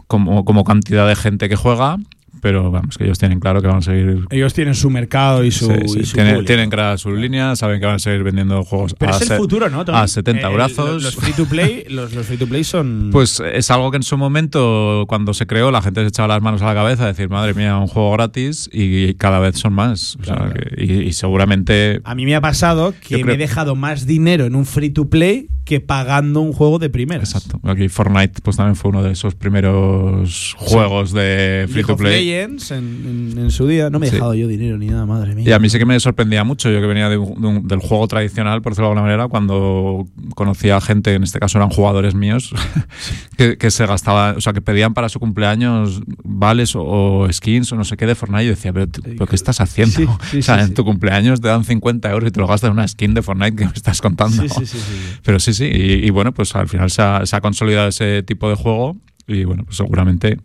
como, 0.08 0.46
como 0.46 0.64
cantidad 0.64 1.08
de 1.08 1.16
gente 1.16 1.50
que 1.50 1.56
juega, 1.56 1.98
pero 2.42 2.72
vamos, 2.72 2.98
que 2.98 3.06
ellos 3.06 3.18
tienen 3.20 3.40
claro 3.40 3.62
que 3.62 3.68
van 3.68 3.78
a 3.78 3.82
seguir. 3.82 4.26
Ellos 4.30 4.54
tienen 4.54 4.76
su 4.76 4.90
mercado 4.90 5.44
y 5.44 5.52
su. 5.52 5.66
Sí, 5.68 5.74
sí, 5.88 6.00
y 6.00 6.06
su 6.06 6.14
tienen, 6.16 6.46
tienen 6.46 6.70
creadas 6.70 7.02
sus 7.02 7.18
líneas, 7.18 7.60
saben 7.60 7.80
que 7.80 7.86
van 7.86 7.96
a 7.96 8.00
seguir 8.00 8.24
vendiendo 8.24 8.64
juegos 8.64 8.94
Pero 8.98 9.14
a, 9.14 9.18
es 9.18 9.30
el 9.30 9.38
futuro, 9.38 9.70
¿no? 9.70 9.82
A 9.88 10.08
70 10.08 10.50
Eh, 10.50 10.54
brazos. 10.54 11.04
Los 11.04 11.16
free 11.16 11.34
to 11.34 11.46
play, 11.46 11.86
los, 11.90 12.14
los 12.14 12.26
free 12.26 12.38
to 12.38 12.48
play 12.48 12.64
son. 12.64 13.10
Pues 13.12 13.42
es 13.54 13.70
algo 13.72 13.92
que 13.92 13.98
en 13.98 14.04
su 14.04 14.18
momento, 14.18 15.06
cuando 15.08 15.34
se 15.34 15.46
creó, 15.48 15.72
la 15.72 15.82
gente 15.82 16.02
se 16.02 16.08
echaba 16.08 16.28
las 16.28 16.42
manos 16.42 16.62
a 16.62 16.66
la 16.66 16.74
cabeza 16.74 17.04
a 17.04 17.08
decir, 17.08 17.30
madre 17.30 17.54
mía, 17.54 17.78
un 17.78 17.88
juego 17.88 18.12
gratis 18.14 18.70
y 18.72 19.14
cada 19.16 19.40
vez 19.40 19.58
son 19.58 19.74
más. 19.74 20.16
O 20.22 20.24
sea, 20.24 20.36
Claro, 20.36 20.54
que- 20.54 20.84
y, 20.86 20.94
y 21.04 21.14
seguramente 21.14 22.02
A 22.04 22.16
mí 22.16 22.26
me 22.26 22.36
ha 22.36 22.42
pasado 22.42 22.94
que 23.08 23.24
me 23.24 23.34
he 23.34 23.38
dejado 23.38 23.76
más 23.76 24.06
dinero 24.06 24.46
en 24.46 24.56
un 24.56 24.66
free 24.66 24.90
to 24.90 25.10
play 25.10 25.48
que 25.70 25.80
pagando 25.80 26.42
un 26.42 26.52
juego 26.52 26.80
de 26.80 26.90
primera. 26.90 27.24
Exacto. 27.24 27.60
Aquí 27.64 27.90
Fortnite 27.90 28.42
pues 28.42 28.58
también 28.58 28.76
fue 28.76 28.90
uno 28.90 29.04
de 29.04 29.12
esos 29.12 29.36
primeros 29.36 30.56
juegos 30.58 31.14
de 31.14 31.68
free 31.70 31.84
to 31.84 31.96
play. 31.96 32.26
Legends 32.26 32.72
en, 32.72 33.36
en, 33.38 33.52
su 33.52 33.68
día. 33.68 33.92
No 33.92 34.00
me 34.00 34.08
he 34.08 34.10
dejado 34.10 34.34
yo 34.34 34.48
dinero 34.48 34.80
ni 34.80 34.88
nada, 34.88 35.06
madre 35.06 35.36
mía. 35.36 35.48
Y 35.48 35.52
a 35.52 35.60
mí 35.60 35.70
sí 35.70 35.78
que 35.78 35.86
me 35.86 36.00
sorprendía 36.00 36.44
mucho, 36.44 36.72
yo 36.72 36.82
que 36.82 36.88
venía 36.88 37.08
de 37.08 37.18
un, 37.18 37.68
del 37.68 37.78
juego 37.82 38.08
tradicional, 38.08 38.64
por 38.64 38.72
decirlo 38.72 38.88
de 38.88 38.94
alguna 38.94 39.04
manera, 39.04 39.28
cuando 39.28 40.08
conocía 40.34 40.78
a 40.78 40.82
gente, 40.82 41.14
en 41.14 41.22
este 41.22 41.38
caso 41.38 41.60
eran 41.60 41.70
jugadores 41.70 42.16
míos, 42.16 42.52
que, 43.38 43.60
que, 43.60 43.70
se 43.70 43.86
gastaban, 43.86 44.38
o 44.38 44.42
sea, 44.42 44.54
que 44.54 44.62
pedían 44.62 44.96
para 44.96 45.08
su 45.08 45.20
cumpleaños 45.20 46.02
vales 46.24 46.74
o, 46.76 47.28
skins 47.32 47.72
o 47.74 47.76
no 47.76 47.84
sé 47.86 47.96
qué 47.96 48.08
de 48.08 48.16
Fortnite. 48.16 48.46
Y 48.46 48.48
yo 48.48 48.56
decía, 48.56 48.74
pero, 48.74 48.88
¿pero 48.88 49.28
qué 49.28 49.36
estás 49.36 49.62
haciendo? 49.62 50.18
o 50.40 50.42
sea, 50.42 50.64
en 50.64 50.74
tu 50.74 50.84
cumpleaños 50.84 51.42
te 51.42 51.48
dan 51.48 51.64
50 51.64 52.10
euros 52.10 52.30
y 52.30 52.32
te 52.32 52.40
lo 52.40 52.48
gastas 52.48 52.70
en 52.70 52.74
una 52.74 52.88
skin 52.88 53.14
de 53.14 53.22
Fortnite 53.22 53.56
que 53.56 53.66
me 53.66 53.74
estás 53.74 54.02
contando. 54.02 54.42
Sí, 54.42 54.50
sí, 54.50 54.66
sí. 54.66 55.20
Pero 55.24 55.40
sí, 55.40 55.54
sí. 55.60 55.66
Y, 55.72 56.06
y, 56.06 56.10
bueno, 56.10 56.34
pues 56.34 56.56
al 56.56 56.68
final 56.68 56.90
se 56.90 57.02
ha, 57.02 57.26
se 57.26 57.36
ha, 57.36 57.42
consolidado 57.42 57.88
ese 57.88 58.24
tipo 58.24 58.50
de 58.50 58.56
juego 58.56 58.98
y 59.28 59.44
bueno, 59.44 59.64
pues 59.64 59.78
seguramente 59.78 60.38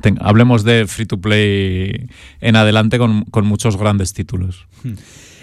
ten, 0.00 0.18
hablemos 0.20 0.64
de 0.64 0.86
free 0.86 1.06
to 1.06 1.20
play 1.20 2.08
en 2.40 2.56
adelante 2.56 2.98
con, 2.98 3.24
con 3.24 3.46
muchos 3.46 3.76
grandes 3.76 4.12
títulos. 4.12 4.66
Hmm. 4.82 4.94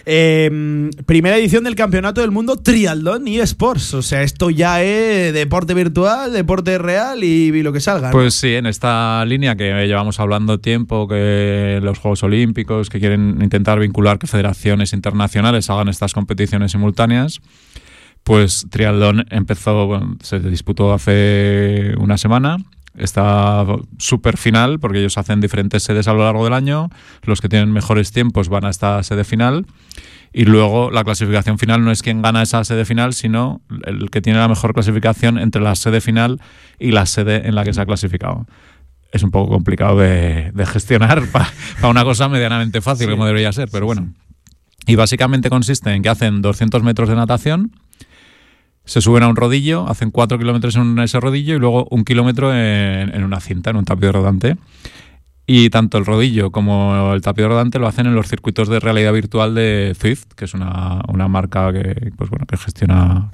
Eh, 0.10 0.90
primera 1.06 1.36
edición 1.36 1.66
del 1.66 1.76
Campeonato 1.76 2.22
del 2.22 2.32
Mundo 2.32 2.56
Triatlón 2.56 3.28
y 3.28 3.40
Sports. 3.40 3.94
O 3.94 4.02
sea, 4.02 4.24
esto 4.24 4.50
ya 4.50 4.82
es 4.82 5.34
deporte 5.34 5.74
virtual, 5.74 6.32
deporte 6.32 6.78
real 6.78 7.26
y, 7.26 7.48
y 7.48 7.62
lo 7.62 7.74
que 7.74 7.82
salga. 7.82 8.08
¿no? 8.08 8.12
Pues 8.14 8.34
sí, 8.34 8.54
en 8.54 8.68
esta 8.68 9.26
línea 9.26 9.58
que 9.58 9.86
llevamos 9.86 10.22
hablando 10.22 10.62
tiempo, 10.62 11.10
que 11.10 11.82
los 11.84 12.00
Juegos 12.00 12.24
Olímpicos, 12.24 12.90
que 12.90 13.00
quieren 13.02 13.40
intentar 13.42 13.82
vincular 13.82 14.18
que 14.18 14.28
federaciones 14.28 14.94
internacionales 14.94 15.70
hagan 15.70 15.90
estas 15.90 16.14
competiciones 16.14 16.72
simultáneas. 16.72 17.42
Pues 18.28 18.68
Triatlón 18.70 19.26
empezó, 19.30 19.88
bueno, 19.88 20.18
se 20.22 20.42
disputó 20.42 20.92
hace 20.92 21.94
una 21.98 22.18
semana 22.18 22.58
esta 22.98 23.66
super 24.00 24.36
final, 24.36 24.82
porque 24.82 25.00
ellos 25.00 25.18
hacen 25.18 25.40
diferentes 25.40 25.84
sedes 25.84 26.10
a 26.10 26.14
lo 26.14 26.26
largo 26.26 26.44
del 26.44 26.52
año. 26.52 26.90
Los 27.24 27.40
que 27.40 27.48
tienen 27.48 27.72
mejores 27.72 28.12
tiempos 28.12 28.50
van 28.50 28.66
a 28.66 28.70
esta 28.70 29.02
sede 29.04 29.24
final. 29.24 29.66
Y 30.34 30.44
luego 30.44 30.92
la 30.92 31.06
clasificación 31.06 31.58
final 31.58 31.86
no 31.86 31.90
es 31.90 32.04
quien 32.04 32.22
gana 32.22 32.42
esa 32.42 32.66
sede 32.66 32.84
final, 32.84 33.14
sino 33.14 33.62
el 33.86 34.10
que 34.10 34.20
tiene 34.20 34.40
la 34.40 34.50
mejor 34.50 34.74
clasificación 34.74 35.40
entre 35.40 35.62
la 35.62 35.76
sede 35.76 36.02
final 36.02 36.42
y 36.80 36.92
la 36.92 37.06
sede 37.06 37.48
en 37.48 37.56
la 37.56 37.64
que 37.64 37.74
se 37.74 37.80
ha 37.80 37.86
clasificado. 37.86 38.46
Es 39.14 39.24
un 39.24 39.32
poco 39.32 39.54
complicado 39.54 40.00
de, 40.00 40.52
de 40.54 40.66
gestionar 40.66 41.26
para 41.32 41.50
pa 41.80 41.88
una 41.88 42.04
cosa 42.04 42.28
medianamente 42.28 42.82
fácil, 42.82 43.08
sí. 43.08 43.12
como 43.12 43.26
debería 43.26 43.54
ser, 43.54 43.70
pero 43.72 43.86
bueno. 43.86 44.12
Y 44.86 44.96
básicamente 44.96 45.50
consiste 45.50 45.94
en 45.94 46.04
que 46.04 46.10
hacen 46.10 46.42
200 46.42 46.84
metros 46.84 47.08
de 47.08 47.16
natación, 47.16 47.72
se 48.88 49.02
suben 49.02 49.22
a 49.24 49.28
un 49.28 49.36
rodillo, 49.36 49.88
hacen 49.88 50.12
cuatro 50.12 50.40
kilómetros 50.40 50.76
en 50.78 50.98
ese 51.00 51.20
rodillo 51.20 51.56
y 51.56 51.60
luego 51.60 51.88
un 51.92 52.06
kilómetro 52.06 52.54
en, 52.54 53.14
en, 53.14 53.24
una 53.24 53.42
cinta, 53.42 53.70
en 53.70 53.76
un 53.76 53.86
tapiz 53.86 54.12
rodante. 54.12 54.56
Y 55.46 55.70
tanto 55.70 55.98
el 55.98 56.06
rodillo 56.06 56.52
como 56.52 57.14
el 57.14 57.22
tapiz 57.22 57.46
rodante 57.46 57.80
lo 57.80 57.88
hacen 57.88 58.08
en 58.08 58.16
los 58.16 58.28
circuitos 58.28 58.70
de 58.70 58.80
realidad 58.80 59.14
virtual 59.14 59.56
de 59.56 59.94
Zwift, 59.98 60.26
que 60.36 60.46
es 60.46 60.54
una, 60.54 61.02
una 61.10 61.28
marca 61.28 61.72
que, 61.72 62.12
pues 62.18 62.30
bueno, 62.30 62.46
que 62.46 62.58
gestiona 62.58 63.30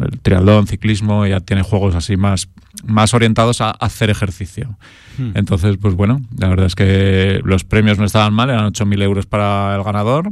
el 0.00 0.20
triatlón, 0.20 0.66
ciclismo, 0.66 1.26
y 1.26 1.30
ya 1.30 1.40
tiene 1.40 1.62
juegos 1.62 1.96
así 1.96 2.16
más, 2.16 2.48
más 2.84 3.14
orientados 3.14 3.60
a 3.60 3.70
hacer 3.70 4.10
ejercicio. 4.10 4.78
Hmm. 5.18 5.32
Entonces, 5.34 5.76
pues 5.76 5.94
bueno, 5.94 6.20
la 6.36 6.48
verdad 6.48 6.66
es 6.66 6.76
que 6.76 7.40
los 7.44 7.64
premios 7.64 7.98
no 7.98 8.04
estaban 8.04 8.32
mal, 8.32 8.50
eran 8.50 8.72
8.000 8.72 9.02
euros 9.02 9.26
para 9.26 9.74
el 9.74 9.82
ganador. 9.82 10.30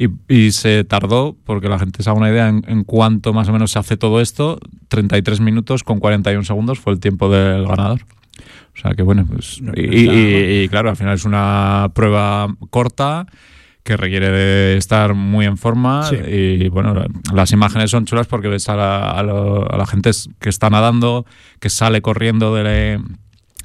Y, 0.00 0.10
y, 0.32 0.52
se 0.52 0.84
tardó, 0.84 1.36
porque 1.44 1.68
la 1.68 1.80
gente 1.80 2.04
se 2.04 2.08
haga 2.08 2.20
una 2.20 2.30
idea 2.30 2.48
en, 2.48 2.62
en, 2.68 2.84
cuánto 2.84 3.32
más 3.32 3.48
o 3.48 3.52
menos 3.52 3.72
se 3.72 3.80
hace 3.80 3.96
todo 3.96 4.20
esto, 4.20 4.60
33 4.86 5.40
minutos 5.40 5.82
con 5.82 5.98
41 5.98 6.44
segundos 6.44 6.78
fue 6.78 6.92
el 6.92 7.00
tiempo 7.00 7.28
del 7.28 7.66
ganador. 7.66 8.02
O 8.76 8.80
sea 8.80 8.92
que 8.92 9.02
bueno, 9.02 9.26
pues... 9.28 9.60
No, 9.60 9.72
y, 9.74 9.86
no 10.06 10.12
y, 10.12 10.62
y, 10.62 10.68
claro, 10.68 10.90
al 10.90 10.96
final 10.96 11.14
es 11.14 11.24
una 11.24 11.90
prueba 11.94 12.46
corta 12.70 13.26
que 13.82 13.96
requiere 13.96 14.30
de 14.30 14.76
estar 14.76 15.14
muy 15.14 15.46
en 15.46 15.56
forma 15.56 16.04
sí. 16.04 16.14
y 16.14 16.68
bueno, 16.68 16.94
las 17.32 17.50
imágenes 17.52 17.90
son 17.90 18.04
chulas 18.04 18.26
porque 18.26 18.46
ves 18.46 18.68
a 18.68 18.76
la, 18.76 19.10
a, 19.10 19.22
lo, 19.22 19.68
a 19.68 19.76
la 19.78 19.86
gente 19.86 20.10
que 20.38 20.48
está 20.48 20.70
nadando, 20.70 21.26
que 21.58 21.70
sale 21.70 22.02
corriendo 22.02 22.54
de 22.54 23.00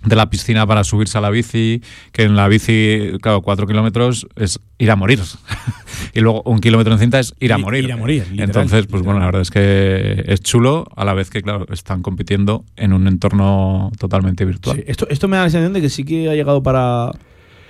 de 0.04 0.16
la 0.16 0.30
piscina 0.30 0.68
para 0.68 0.84
subirse 0.84 1.18
a 1.18 1.22
la 1.22 1.30
bici, 1.30 1.82
que 2.12 2.24
en 2.24 2.36
la 2.36 2.48
bici, 2.48 3.14
claro, 3.22 3.42
cuatro 3.42 3.68
kilómetros 3.68 4.28
es 4.36 4.60
ir 4.78 4.92
a 4.92 4.96
morir. 4.96 5.20
y 6.14 6.20
luego 6.20 6.42
un 6.44 6.60
kilómetro 6.60 6.94
en 6.94 7.00
cinta 7.00 7.20
es 7.20 7.34
ir 7.40 7.54
a 7.54 7.58
morir. 7.58 7.86
Ir 7.86 7.94
a 7.94 7.98
morir 7.98 8.24
literal, 8.30 8.50
Entonces, 8.50 8.88
pues 8.88 9.02
literal. 9.02 9.04
bueno, 9.04 9.20
la 9.20 9.26
verdad 9.28 9.42
es 9.42 9.52
que 9.52 10.24
es 10.28 10.42
chulo, 10.42 10.86
a 10.96 11.06
la 11.06 11.14
vez 11.14 11.30
que, 11.30 11.42
claro, 11.42 11.66
están 11.72 12.02
compitiendo 12.02 12.66
en 12.76 12.94
un 12.94 13.08
entorno 13.08 13.92
totalmente 13.98 14.46
virtual. 14.46 14.78
Sí, 14.78 14.84
esto, 14.88 15.08
esto 15.10 15.28
me 15.28 15.38
da 15.38 15.44
la 15.44 15.50
sensación 15.50 15.74
de 15.74 15.82
que 15.82 15.90
sí 15.90 16.04
que 16.04 16.30
ha 16.30 16.36
llegado 16.36 16.62
para 16.62 17.12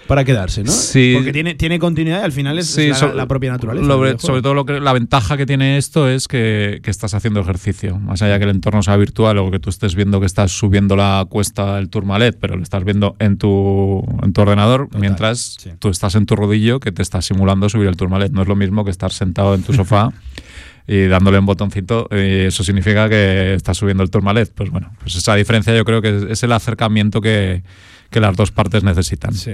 para 0.08 0.26
quedarse, 0.26 0.64
¿no? 0.64 0.72
Sí. 0.72 1.14
Porque 1.16 1.32
tiene, 1.32 1.56
tiene 1.56 1.80
continuidad 1.80 2.22
y 2.22 2.26
al 2.26 2.32
final 2.32 2.60
es, 2.60 2.68
sí, 2.68 2.84
es 2.84 3.02
la, 3.02 3.14
la, 3.14 3.28
propia 3.28 3.52
naturaleza. 3.52 3.88
Sobre, 3.88 4.20
sobre 4.20 4.42
todo 4.42 4.54
lo 4.54 4.66
que, 4.66 4.80
la 4.80 4.92
ventaja 4.94 5.38
que 5.38 5.46
tiene 5.46 5.78
esto 5.78 6.10
es 6.10 6.28
que, 6.28 6.82
que, 6.84 6.92
estás 6.92 7.14
haciendo 7.14 7.40
ejercicio. 7.40 7.98
Más 8.00 8.22
allá 8.22 8.38
que 8.38 8.44
el 8.44 8.52
entorno 8.52 8.84
sea 8.84 8.98
virtual 8.98 9.38
o 9.38 9.50
que 9.50 9.60
tú 9.60 9.70
estés 9.70 9.96
viendo 9.96 10.20
que 10.20 10.26
estás 10.26 10.52
subiendo 10.52 10.96
la 10.96 11.26
cuesta 11.30 11.76
del 11.76 11.90
Tourmalet, 11.90 12.38
pero 12.40 12.58
lo 12.58 12.64
estás 12.64 12.84
viendo 12.84 13.16
en 13.20 13.38
tu, 13.38 14.04
en 14.22 14.34
tu 14.34 14.42
ordenador, 14.42 14.86
Total, 14.88 15.02
mientras 15.02 15.58
sí. 15.60 15.72
tú 15.80 15.90
estás 15.90 16.16
en 16.16 16.26
tu 16.26 16.36
rodillo 16.36 16.80
que 16.80 16.92
te 16.92 17.02
está 17.02 17.22
simulando 17.22 17.70
subir 17.70 17.88
el 17.88 17.96
Tourmalet. 17.96 18.32
No 18.32 18.42
es 18.42 18.48
lo 18.48 18.56
mismo 18.56 18.84
que 18.84 18.92
estar 18.92 19.12
sentado 19.12 19.56
en 19.56 19.64
tu 19.64 19.74
sofá. 19.74 20.12
y 20.86 21.06
dándole 21.06 21.40
un 21.40 21.46
botoncito, 21.46 22.10
y 22.12 22.48
eso 22.48 22.62
significa 22.62 23.08
que 23.08 23.54
estás 23.54 23.78
subiendo 23.78 24.04
el 24.04 24.10
Tourmalet. 24.10 24.52
Pues 24.54 24.70
bueno, 24.70 24.92
pues 25.00 25.16
esa 25.16 25.34
diferencia 25.36 25.74
yo 25.74 25.86
creo 25.86 26.02
que 26.02 26.28
es 26.30 26.44
el 26.44 26.52
acercamiento 26.52 27.22
que, 27.22 27.64
que 28.14 28.22
las 28.22 28.38
dos 28.38 28.52
partes 28.52 28.84
necesitan. 28.84 29.34
Sí. 29.34 29.52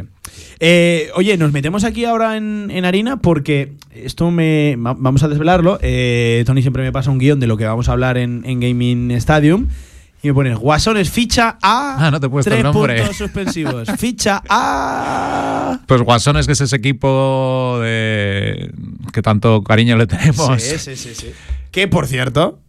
Eh, 0.59 1.09
oye, 1.15 1.37
nos 1.37 1.51
metemos 1.51 1.83
aquí 1.83 2.05
ahora 2.05 2.37
en, 2.37 2.69
en, 2.69 2.85
harina 2.85 3.17
porque 3.17 3.73
esto 3.91 4.29
me. 4.29 4.75
Vamos 4.77 5.23
a 5.23 5.27
desvelarlo. 5.27 5.79
Eh, 5.81 6.43
Tony 6.45 6.61
siempre 6.61 6.83
me 6.83 6.91
pasa 6.91 7.09
un 7.09 7.17
guion 7.17 7.39
de 7.39 7.47
lo 7.47 7.57
que 7.57 7.65
vamos 7.65 7.89
a 7.89 7.93
hablar 7.93 8.17
en, 8.17 8.43
en 8.45 8.59
Gaming 8.59 9.11
Stadium. 9.11 9.67
Y 10.21 10.27
me 10.27 10.33
pones 10.33 10.57
Guasones 10.57 11.09
ficha 11.09 11.57
a. 11.61 12.07
Ah, 12.07 12.11
no 12.11 12.19
te 12.19 12.27
he 12.27 12.29
puesto 12.29 12.51
tres 12.51 12.59
el 12.59 12.71
nombre. 12.71 12.97
puntos 12.97 13.15
suspensivos. 13.15 13.87
ficha 13.97 14.43
a. 14.49 15.79
Pues 15.87 16.01
Guasones, 16.01 16.45
que 16.45 16.51
es 16.51 16.61
ese 16.61 16.75
equipo 16.75 17.79
de 17.81 18.71
que 19.13 19.21
tanto 19.21 19.63
cariño 19.63 19.95
le 19.95 20.05
tenemos. 20.05 20.61
Sí, 20.61 20.77
sí, 20.77 20.97
sí, 20.97 21.15
sí. 21.15 21.31
Que 21.71 21.87
por 21.87 22.05
cierto, 22.05 22.59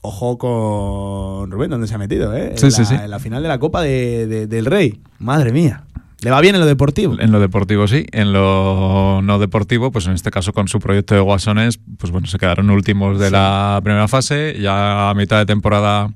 Ojo 0.00 0.38
con 0.38 1.50
Rubén, 1.50 1.70
¿dónde 1.70 1.88
se 1.88 1.94
ha 1.94 1.98
metido? 1.98 2.34
Eh? 2.36 2.52
Sí, 2.56 2.66
en, 2.66 2.72
sí, 2.72 2.82
la, 2.82 2.86
sí. 2.86 2.94
en 2.94 3.10
la 3.10 3.18
final 3.18 3.42
de 3.42 3.48
la 3.48 3.58
Copa 3.58 3.82
de, 3.82 4.26
de, 4.26 4.46
del 4.46 4.66
Rey. 4.66 5.00
Madre 5.18 5.52
mía. 5.52 5.84
¿Le 6.20 6.30
va 6.30 6.40
bien 6.40 6.56
en 6.56 6.60
lo 6.60 6.66
deportivo? 6.66 7.16
En 7.20 7.30
lo 7.30 7.38
deportivo 7.38 7.86
sí, 7.86 8.04
en 8.10 8.32
lo 8.32 9.20
no 9.22 9.38
deportivo, 9.38 9.92
pues 9.92 10.06
en 10.08 10.14
este 10.14 10.32
caso 10.32 10.52
con 10.52 10.66
su 10.66 10.80
proyecto 10.80 11.14
de 11.14 11.20
Guasones, 11.20 11.78
pues 11.96 12.10
bueno, 12.10 12.26
se 12.26 12.38
quedaron 12.38 12.70
últimos 12.70 13.20
de 13.20 13.26
sí. 13.26 13.32
la 13.32 13.80
primera 13.84 14.08
fase. 14.08 14.56
Ya 14.60 15.10
a 15.10 15.14
mitad 15.14 15.38
de 15.38 15.46
temporada 15.46 16.12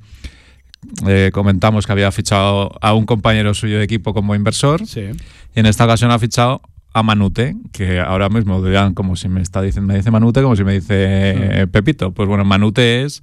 eh, 1.06 1.30
comentamos 1.32 1.86
que 1.86 1.92
había 1.92 2.10
fichado 2.10 2.72
a 2.80 2.94
un 2.94 3.06
compañero 3.06 3.54
suyo 3.54 3.78
de 3.78 3.84
equipo 3.84 4.12
como 4.12 4.34
inversor. 4.34 4.84
Sí. 4.86 5.10
Y 5.54 5.60
en 5.60 5.66
esta 5.66 5.84
ocasión 5.84 6.10
ha 6.10 6.18
fichado 6.18 6.62
a 6.92 7.04
Manute, 7.04 7.54
que 7.72 8.00
ahora 8.00 8.28
mismo 8.28 8.60
dirán 8.62 8.94
como 8.94 9.14
si 9.14 9.28
me 9.28 9.40
está 9.40 9.62
diciendo, 9.62 9.86
me 9.86 9.96
dice 9.96 10.10
Manute, 10.10 10.42
como 10.42 10.56
si 10.56 10.64
me 10.64 10.72
dice 10.72 11.60
sí. 11.60 11.66
Pepito. 11.66 12.10
Pues 12.10 12.28
bueno, 12.28 12.44
Manute 12.44 13.02
es 13.02 13.22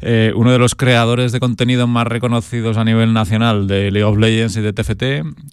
eh, 0.00 0.32
uno 0.36 0.52
de 0.52 0.58
los 0.58 0.74
creadores 0.74 1.32
de 1.32 1.40
contenido 1.40 1.86
más 1.86 2.06
reconocidos 2.06 2.76
a 2.76 2.84
nivel 2.84 3.12
nacional 3.12 3.66
de 3.66 3.90
League 3.90 4.04
of 4.04 4.18
Legends 4.18 4.56
y 4.56 4.60
de 4.60 4.72
TFT. 4.72 5.02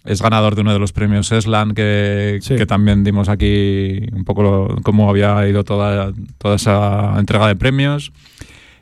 Es 0.04 0.20
ganador 0.20 0.54
de 0.54 0.60
uno 0.60 0.72
de 0.72 0.78
los 0.78 0.92
premios 0.92 1.32
Eslan 1.32 1.74
que, 1.74 2.38
sí. 2.42 2.56
que 2.56 2.66
también 2.66 3.04
dimos 3.04 3.28
aquí 3.28 4.00
un 4.12 4.24
poco 4.24 4.42
lo, 4.42 4.76
cómo 4.82 5.08
había 5.08 5.48
ido 5.48 5.64
toda, 5.64 6.12
toda 6.38 6.56
esa 6.56 7.18
entrega 7.18 7.48
de 7.48 7.56
premios. 7.56 8.12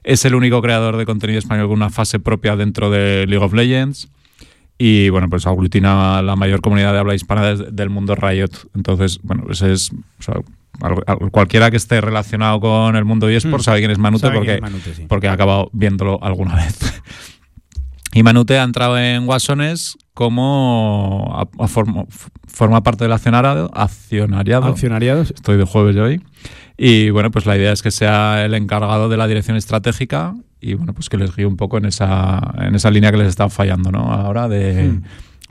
Es 0.05 0.25
el 0.25 0.35
único 0.35 0.61
creador 0.63 0.97
de 0.97 1.07
contenido 1.07 1.39
español 1.39 1.69
con 1.69 1.77
una 1.77 1.91
fase 1.91 2.19
propia 2.19 2.57
dentro 2.57 2.91
de 2.91 3.27
League 3.27 3.45
of 3.45 3.53
Legends. 3.53 4.09
Y 4.79 5.11
bueno, 5.11 5.31
pues 5.31 5.47
aglutina 5.47 6.23
la 6.23 6.35
mayor 6.35 6.61
comunidad 6.61 6.93
de 6.93 6.99
habla 6.99 7.15
hispana 7.15 7.55
del 7.55 7.91
mundo 7.91 8.17
Riot. 8.17 8.51
Entonces, 8.75 9.21
bueno, 9.23 9.45
pues 9.45 9.63
es. 9.63 9.93
O 9.93 10.23
sea, 10.23 10.35
cualquiera 11.31 11.71
que 11.71 11.77
esté 11.77 12.01
relacionado 12.01 12.61
con 12.61 12.97
el 12.97 13.05
mundo 13.05 13.29
eSports 13.29 13.63
mm. 13.63 13.65
sabe 13.65 13.79
quién 13.81 13.91
es 13.91 13.99
Manute 13.99 14.31
porque, 14.31 14.55
es 14.55 14.61
Manute, 14.61 14.95
sí. 14.95 15.05
porque 15.09 15.29
ha 15.29 15.33
acabado 15.33 15.71
viéndolo 15.73 16.19
alguna 16.23 16.57
vez. 16.57 16.79
y 18.13 18.23
Manute 18.23 18.59
ha 18.59 18.63
entrado 18.63 18.99
en 18.99 19.27
Guasones 19.27 19.97
como 20.15 21.33
a, 21.35 21.63
a 21.63 21.69
forma, 21.69 22.05
forma, 22.47 22.83
parte 22.83 23.05
del 23.05 23.13
accionariado, 23.13 23.71
accionariado. 23.75 24.67
Accionariado. 24.67 25.23
Estoy 25.23 25.57
de 25.57 25.65
jueves 25.65 25.97
hoy. 25.97 26.23
Y 26.77 27.11
bueno, 27.11 27.31
pues 27.31 27.47
la 27.47 27.57
idea 27.57 27.73
es 27.73 27.83
que 27.83 27.91
sea 27.91 28.45
el 28.45 28.55
encargado 28.55 29.09
de 29.09 29.17
la 29.17 29.27
dirección 29.27 29.57
estratégica 29.57 30.35
y 30.61 30.75
bueno, 30.75 30.95
pues 30.95 31.09
que 31.09 31.17
les 31.17 31.35
guíe 31.35 31.47
un 31.47 31.57
poco 31.57 31.79
en 31.79 31.85
esa, 31.85 32.55
en 32.59 32.75
esa 32.75 32.91
línea 32.91 33.11
que 33.11 33.19
les 33.19 33.29
está 33.29 33.49
fallando, 33.49 33.91
¿no? 33.93 34.13
Ahora 34.13 34.49
de. 34.49 34.85
Mm 34.85 35.03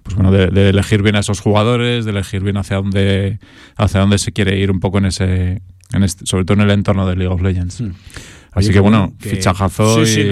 pues 0.03 0.15
bueno, 0.15 0.31
de, 0.31 0.47
de, 0.47 0.69
elegir 0.69 1.01
bien 1.01 1.15
a 1.15 1.19
esos 1.19 1.39
jugadores, 1.39 2.05
de 2.05 2.11
elegir 2.11 2.43
bien 2.43 2.57
hacia 2.57 2.77
dónde, 2.77 3.39
hacia 3.77 3.99
dónde 3.99 4.17
se 4.17 4.31
quiere 4.31 4.57
ir 4.59 4.71
un 4.71 4.79
poco 4.79 4.97
en 4.97 5.05
ese, 5.05 5.61
en 5.93 6.03
este, 6.03 6.25
sobre 6.25 6.45
todo 6.45 6.55
en 6.55 6.61
el 6.61 6.71
entorno 6.71 7.07
de 7.07 7.15
League 7.15 7.33
of 7.33 7.41
Legends. 7.41 7.81
Mm. 7.81 7.91
Así 8.53 8.65
Oye, 8.67 8.73
que 8.73 8.79
bueno, 8.81 9.13
que- 9.17 9.29
fichajazo 9.29 10.05
sí, 10.05 10.13
sí, 10.13 10.21
y- 10.21 10.27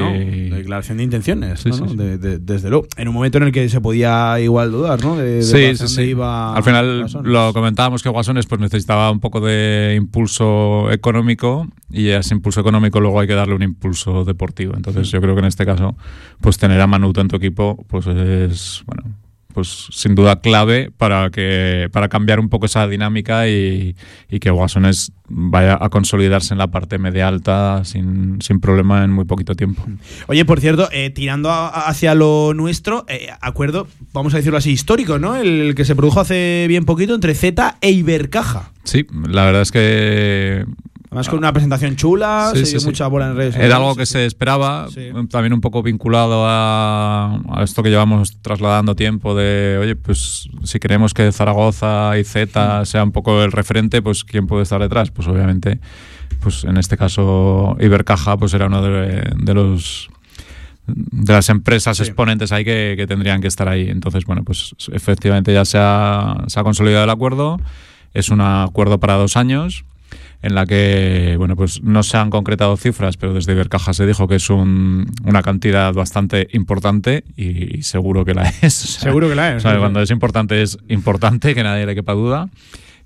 ¿no? 0.49 0.58
Declaración 0.58 0.97
de 0.97 1.05
intenciones, 1.05 1.62
Sí, 1.62 1.69
¿no? 1.69 1.86
De- 1.93 2.17
de- 2.17 2.38
desde 2.38 2.69
luego. 2.69 2.86
En 2.97 3.08
un 3.08 3.13
momento 3.13 3.38
en 3.38 3.45
el 3.45 3.53
que 3.53 3.69
se 3.69 3.79
podía 3.79 4.38
igual 4.41 4.71
dudar, 4.71 5.01
¿no? 5.01 5.15
De, 5.15 5.41
Sí, 5.41 5.73
sí, 5.88 6.01
iba 6.01 6.53
Al 6.53 6.62
final 6.62 7.05
lo 7.23 7.53
comentábamos 7.53 8.03
que 8.03 8.10
Guasones 8.10 8.45
pues 8.45 8.60
necesitaba 8.60 9.10
un 9.10 9.21
poco 9.21 9.39
de 9.39 9.93
impulso 9.95 10.91
económico 10.91 11.69
y 11.89 12.10
a 12.10 12.19
ese 12.19 12.34
impulso 12.34 12.60
económico 12.60 12.99
luego 12.99 13.21
hay 13.21 13.27
que 13.27 13.36
darle 13.36 13.55
un 13.55 13.63
impulso 13.63 14.25
deportivo. 14.25 14.73
Entonces 14.75 15.10
yo 15.10 15.21
creo 15.21 15.34
que 15.36 15.39
en 15.39 15.45
este 15.47 15.65
caso 15.65 15.95
pues 16.41 16.58
tener 16.58 16.82
a 16.82 16.88
Manuto 16.88 17.21
en 17.21 17.29
tu 17.29 17.38
equipo 17.38 17.86
pues 17.88 18.05
es 18.08 18.84
bueno 18.86 19.03
pues 19.53 19.88
sin 19.91 20.13
duda 20.15 20.41
clave 20.41 20.91
para 20.95 21.29
que 21.31 21.89
para 21.91 22.07
cambiar 22.07 22.39
un 22.39 22.49
poco 22.49 22.67
esa 22.67 22.88
dinámica 22.88 23.47
y, 23.47 23.95
y 24.29 24.39
que 24.39 24.51
Guasones 24.51 25.12
vaya 25.27 25.77
a 25.81 25.89
consolidarse 25.89 26.53
en 26.53 26.57
la 26.59 26.67
parte 26.67 26.97
media 26.97 27.27
alta 27.27 27.83
sin, 27.83 28.41
sin 28.41 28.59
problema 28.59 29.03
en 29.03 29.12
muy 29.12 29.25
poquito 29.25 29.55
tiempo. 29.55 29.83
Oye, 30.27 30.45
por 30.45 30.59
cierto, 30.59 30.88
eh, 30.91 31.09
tirando 31.09 31.49
a- 31.51 31.67
hacia 31.88 32.13
lo 32.15 32.53
nuestro, 32.53 33.05
eh, 33.07 33.29
acuerdo, 33.41 33.88
vamos 34.13 34.33
a 34.33 34.38
decirlo 34.38 34.57
así, 34.57 34.71
histórico, 34.71 35.17
¿no? 35.19 35.35
El 35.35 35.73
que 35.75 35.85
se 35.85 35.95
produjo 35.95 36.19
hace 36.19 36.65
bien 36.67 36.85
poquito 36.85 37.15
entre 37.15 37.33
Z 37.35 37.77
e 37.81 37.91
Ibercaja. 37.91 38.71
Sí, 38.83 39.05
la 39.27 39.45
verdad 39.45 39.62
es 39.63 39.71
que 39.71 40.65
Además 41.12 41.28
con 41.30 41.39
una 41.39 41.52
presentación 41.52 41.95
chula, 41.95 42.52
Sí, 42.54 42.65
se 42.65 42.72
dio 42.72 42.80
sí. 42.82 42.86
mucha 42.86 43.08
bola 43.08 43.30
en 43.30 43.36
redes 43.36 43.56
Era 43.56 43.63
sociales. 43.63 43.76
algo 43.76 43.95
que 43.95 44.06
se 44.06 44.26
esperaba, 44.28 44.88
también 45.32 45.54
un 45.54 45.62
poco 45.62 45.82
vinculado 45.82 46.43
a, 46.48 47.39
a 47.52 47.63
esto 47.63 47.82
que 47.82 47.89
llevamos 47.89 48.39
trasladando 48.43 48.95
tiempo 48.95 49.34
de, 49.34 49.80
oye, 49.82 49.95
pues 49.95 50.48
si 50.63 50.80
queremos 50.80 51.15
que 51.15 51.32
Zaragoza 51.32 52.15
y 52.19 52.24
Z 52.24 52.86
sea 52.86 53.04
un 53.04 53.12
poco 53.12 53.41
el 53.43 53.52
referente, 53.52 54.04
pues 54.04 54.24
¿quién 54.24 54.45
puede 54.45 54.62
estar 54.63 54.80
detrás? 54.80 55.10
Pues 55.10 55.28
obviamente, 55.28 55.80
pues 56.41 56.63
en 56.63 56.78
este 56.78 56.95
caso 56.95 57.76
Ibercaja 57.80 58.38
pues 58.38 58.54
era 58.54 58.67
uno 58.67 58.84
de, 58.84 59.24
de 59.36 59.54
los 59.56 60.10
de 60.86 61.34
las 61.34 61.50
empresas 61.50 61.98
Sí. 61.98 62.04
exponentes 62.04 62.52
ahí 62.52 62.63
que, 62.63 62.93
que 62.98 63.08
tendrían 63.08 63.41
que 63.41 63.48
estar 63.48 63.67
ahí. 63.67 63.89
Entonces, 63.89 64.26
bueno, 64.26 64.43
pues 64.43 64.76
efectivamente 64.91 65.54
ya 65.54 65.65
se 65.65 65.78
ha, 65.80 66.43
se 66.48 66.60
ha 66.60 66.63
consolidado 66.63 67.04
el 67.04 67.10
acuerdo. 67.10 67.60
Es 68.13 68.30
un 68.30 68.41
acuerdo 68.41 69.00
para 69.00 69.13
dos 69.15 69.38
años 69.38 69.86
en 70.41 70.56
la 70.56 70.65
que, 70.65 71.36
bueno, 71.38 71.56
pues 71.58 71.82
no 71.84 72.02
se 72.04 72.15
han 72.17 72.30
concretado 72.30 72.78
cifras, 72.78 73.17
pero 73.17 73.34
desde 73.34 73.52
Ibercaja 73.52 73.93
se 73.93 74.06
dijo 74.08 74.28
que 74.28 74.36
es 74.36 74.49
un- 74.49 75.06
una 75.25 75.41
cantidad 75.41 75.93
bastante 75.93 76.47
importante 76.54 77.23
y, 77.36 77.82
seguro 77.84 78.23
que 78.23 78.34
la 78.34 78.43
es. 78.62 78.73
Seguro 78.73 79.28
que 79.28 79.36
la 79.36 79.56
es. 79.56 79.65
o 79.65 79.69
sea, 79.69 79.78
cuando 79.80 80.02
es 80.02 80.12
importante 80.12 80.62
es 80.62 80.78
importante, 80.88 81.54
que 81.54 81.63
nadie 81.63 81.86
le 81.86 81.93
quepa 81.95 82.13
duda. 82.13 82.47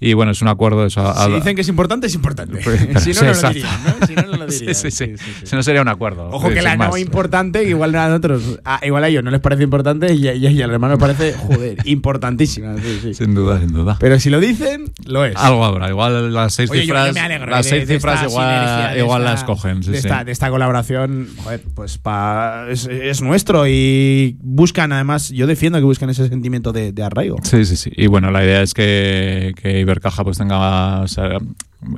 Y 0.03 0.13
bueno, 0.13 0.31
es 0.31 0.41
un 0.41 0.47
acuerdo 0.47 0.85
eso. 0.85 1.01
a- 1.07 1.25
Si 1.27 1.31
dicen 1.33 1.55
que 1.55 1.61
es 1.61 1.67
importante, 1.69 2.07
es 2.07 2.15
importante. 2.15 2.59
Pues, 2.63 2.79
si 3.03 3.09
no, 3.13 3.21
sí, 3.21 3.25
no 3.25 3.33
lo 3.33 3.49
dirían, 3.49 3.69
¿no? 3.99 4.07
Si 4.07 4.15
no, 4.15 4.21
no 4.23 4.37
lo 4.37 4.45
dirían. 4.47 4.75
sí, 4.75 4.91
sí. 4.91 5.13
Si 5.43 5.55
no 5.55 5.63
sería 5.63 5.81
un 5.81 5.87
acuerdo. 5.87 6.29
Ojo 6.29 6.49
que 6.49 6.55
sin 6.55 6.63
la 6.65 6.75
no 6.77 6.97
importante, 6.97 7.63
que 7.63 7.69
igual 7.69 7.95
a 7.95 8.07
nosotros, 8.09 8.59
igual 8.83 9.03
a 9.03 9.07
ellos 9.07 9.23
no 9.23 9.31
les 9.31 9.39
parece 9.39 9.63
importante 9.63 10.13
y, 10.13 10.27
a- 10.27 10.33
y 10.35 10.61
al 10.61 10.71
hermano 10.71 10.97
parece, 10.97 11.33
joder, 11.33 11.77
importantísima. 11.85 12.75
Sin 13.13 13.33
duda, 13.35 13.59
sin 13.59 13.71
duda. 13.73 13.97
Pero 13.99 14.19
si 14.19 14.29
lo 14.29 14.39
dicen, 14.39 14.91
lo 15.05 15.25
es. 15.25 15.35
Algo 15.35 15.63
habrá, 15.65 15.89
igual 15.89 16.33
las 16.33 16.53
seis 16.53 16.69
Oye, 16.69 16.81
cifras, 16.81 17.07
yo 17.07 17.13
me 17.13 17.19
alegro 17.21 17.49
las 17.51 17.65
seis 17.65 17.87
de 17.87 17.95
cifras 17.95 18.23
igual, 18.23 18.93
de 18.93 18.99
igual 18.99 19.21
esta- 19.21 19.31
las 19.31 19.43
cogen. 19.43 19.83
sí, 19.83 19.91
de, 19.91 20.01
sí. 20.01 20.07
esta, 20.07 20.23
de 20.23 20.31
esta 20.31 20.49
colaboración, 20.49 21.27
joder, 21.43 21.61
pues 21.73 21.97
pa, 21.97 22.65
es, 22.69 22.85
es 22.87 23.21
nuestro 23.21 23.67
y 23.67 24.37
buscan, 24.41 24.91
además, 24.91 25.29
yo 25.29 25.47
defiendo 25.47 25.79
que 25.79 25.85
buscan 25.85 26.09
ese 26.09 26.27
sentimiento 26.27 26.71
de, 26.73 26.91
de 26.91 27.03
arraigo. 27.03 27.37
Sí, 27.43 27.65
sí, 27.65 27.75
sí. 27.75 27.91
Y 27.95 28.07
bueno, 28.07 28.31
la 28.31 28.43
idea 28.43 28.61
es 28.61 28.73
que, 28.73 29.53
que 29.61 29.79
Ibercaja 29.93 30.23
pues 30.23 30.37
tenga 30.37 31.05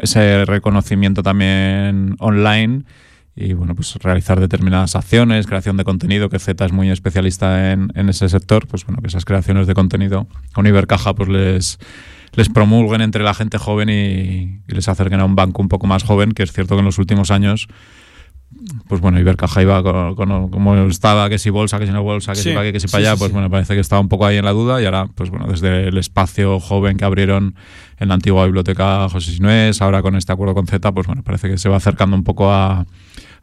ese 0.01 0.45
reconocimiento 0.45 1.23
también 1.23 2.15
online 2.19 2.83
y 3.35 3.53
bueno, 3.53 3.75
pues 3.75 3.95
realizar 3.95 4.39
determinadas 4.39 4.95
acciones, 4.95 5.45
creación 5.45 5.75
de 5.75 5.83
contenido, 5.83 6.29
que 6.29 6.39
Z 6.39 6.65
es 6.65 6.71
muy 6.71 6.89
especialista 6.89 7.71
en, 7.71 7.91
en 7.95 8.07
ese 8.07 8.29
sector, 8.29 8.65
pues 8.67 8.85
bueno, 8.85 9.01
que 9.01 9.07
esas 9.07 9.25
creaciones 9.25 9.67
de 9.67 9.73
contenido 9.73 10.27
con 10.53 10.67
Ibercaja 10.67 11.13
pues 11.13 11.27
les, 11.27 11.77
les 12.33 12.49
promulguen 12.49 13.01
entre 13.01 13.23
la 13.23 13.33
gente 13.33 13.57
joven 13.57 13.89
y, 13.89 14.61
y 14.67 14.73
les 14.73 14.87
acerquen 14.87 15.19
a 15.19 15.25
un 15.25 15.35
banco 15.35 15.61
un 15.61 15.67
poco 15.67 15.85
más 15.85 16.03
joven, 16.03 16.31
que 16.31 16.43
es 16.43 16.53
cierto 16.53 16.75
que 16.75 16.79
en 16.79 16.85
los 16.85 16.97
últimos 16.97 17.29
años 17.29 17.67
pues 18.87 19.01
bueno, 19.01 19.19
Ibercaja 19.19 19.61
iba 19.61 19.81
con, 19.83 20.15
con- 20.15 20.49
como 20.49 20.75
estaba, 20.87 21.29
que 21.29 21.37
si 21.37 21.49
bolsa, 21.49 21.77
que 21.79 21.85
si 21.87 21.91
no 21.91 22.03
bolsa, 22.03 22.31
que 22.33 22.37
Sí, 22.37 22.49
si 22.49 22.55
para 22.55 22.61
aquí, 22.61 22.71
que 22.73 22.79
si 22.79 22.87
sí, 22.87 22.91
para 22.91 23.09
allá, 23.11 23.17
pues 23.17 23.29
sí. 23.29 23.33
bueno, 23.33 23.49
parece 23.49 23.73
que 23.75 23.79
estaba 23.81 23.99
un 24.01 24.09
poco 24.09 24.25
ahí 24.25 24.37
en 24.37 24.45
la 24.45 24.51
duda 24.51 24.81
y 24.81 24.85
ahora, 24.85 25.07
pues 25.13 25.29
bueno, 25.29 25.47
desde 25.47 25.87
el 25.89 25.97
espacio 25.97 26.59
joven 26.59 26.97
que 26.97 27.05
abrieron 27.05 27.55
en 27.99 28.07
la 28.07 28.13
antigua 28.15 28.45
biblioteca 28.45 29.07
José 29.09 29.31
Sinués, 29.31 29.81
ahora 29.81 30.01
con 30.01 30.15
este 30.15 30.31
acuerdo 30.33 30.53
con 30.53 30.67
Z, 30.67 30.91
pues 30.93 31.07
bueno, 31.07 31.23
parece 31.23 31.49
que 31.49 31.57
se 31.57 31.69
va 31.69 31.77
acercando 31.77 32.15
un 32.15 32.23
poco 32.23 32.51
a, 32.51 32.85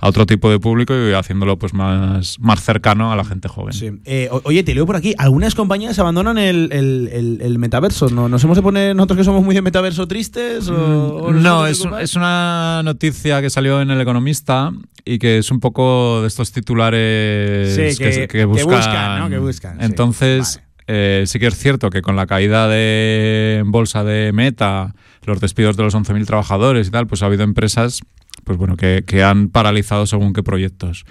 a 0.04 0.08
otro 0.08 0.26
tipo 0.26 0.50
de 0.50 0.58
público 0.58 0.92
y 0.94 1.12
haciéndolo 1.12 1.56
pues 1.58 1.72
más, 1.74 2.36
más 2.40 2.60
cercano 2.62 3.12
a 3.12 3.16
la 3.16 3.24
gente 3.24 3.46
joven. 3.48 3.72
Sí. 3.72 3.90
Eh, 4.04 4.28
oye, 4.42 4.64
te 4.64 4.74
leo 4.74 4.84
por 4.84 4.96
aquí. 4.96 5.14
Algunas 5.16 5.54
compañías 5.54 5.96
abandonan 6.00 6.38
el, 6.38 6.70
el- 6.72 7.08
el- 7.12 7.38
el 7.40 7.58
metaverso. 7.60 8.08
¿no? 8.10 8.28
¿Nos 8.28 8.42
hemos 8.42 8.56
de 8.56 8.62
poner 8.62 8.96
nosotros 8.96 9.18
que 9.18 9.24
somos 9.24 9.44
muy 9.44 9.54
de 9.54 9.62
metaverso 9.62 10.08
tristes? 10.08 10.68
O, 10.68 10.74
o 11.18 11.32
nos 11.32 11.40
No, 11.42 11.66
es, 11.68 11.86
es 12.00 12.16
una 12.16 12.82
noticia 12.84 13.40
que 13.40 13.48
salió 13.48 13.80
en 13.80 13.90
El 13.92 14.00
Economista 14.00 14.72
y 15.04 15.18
que 15.20 15.38
es 15.38 15.50
un 15.52 15.60
poco 15.60 16.20
de 16.22 16.26
estos 16.28 16.50
titulares 16.52 17.74
Sí, 17.74 17.96
que- 18.02 18.12
se- 18.12 18.28
que 18.28 18.44
buscan. 18.44 18.66
buscan, 18.68 19.18
¿no? 19.20 19.28
Que 19.30 19.38
buscan, 19.38 19.78
sí. 19.78 19.84
Entonces, 19.84 20.60
eh, 20.88 21.24
sí 21.26 21.38
que 21.38 21.46
es 21.46 21.56
cierto 21.56 21.90
que 21.90 22.02
con 22.02 22.16
la 22.16 22.26
caída 22.26 22.66
de 22.68 23.58
en 23.60 23.70
bolsa 23.70 24.02
de 24.04 24.32
Meta, 24.32 24.94
los 25.24 25.40
despidos 25.40 25.76
de 25.76 25.84
los 25.84 25.94
11.000 25.94 26.26
trabajadores 26.26 26.88
y 26.88 26.90
tal, 26.90 27.06
pues 27.06 27.22
ha 27.22 27.26
habido 27.26 27.44
empresas 27.44 28.00
pues 28.44 28.58
bueno, 28.58 28.76
que, 28.76 29.04
que 29.06 29.22
han 29.22 29.48
paralizado 29.48 30.06
según 30.06 30.32
qué 30.32 30.42
proyectos. 30.42 31.04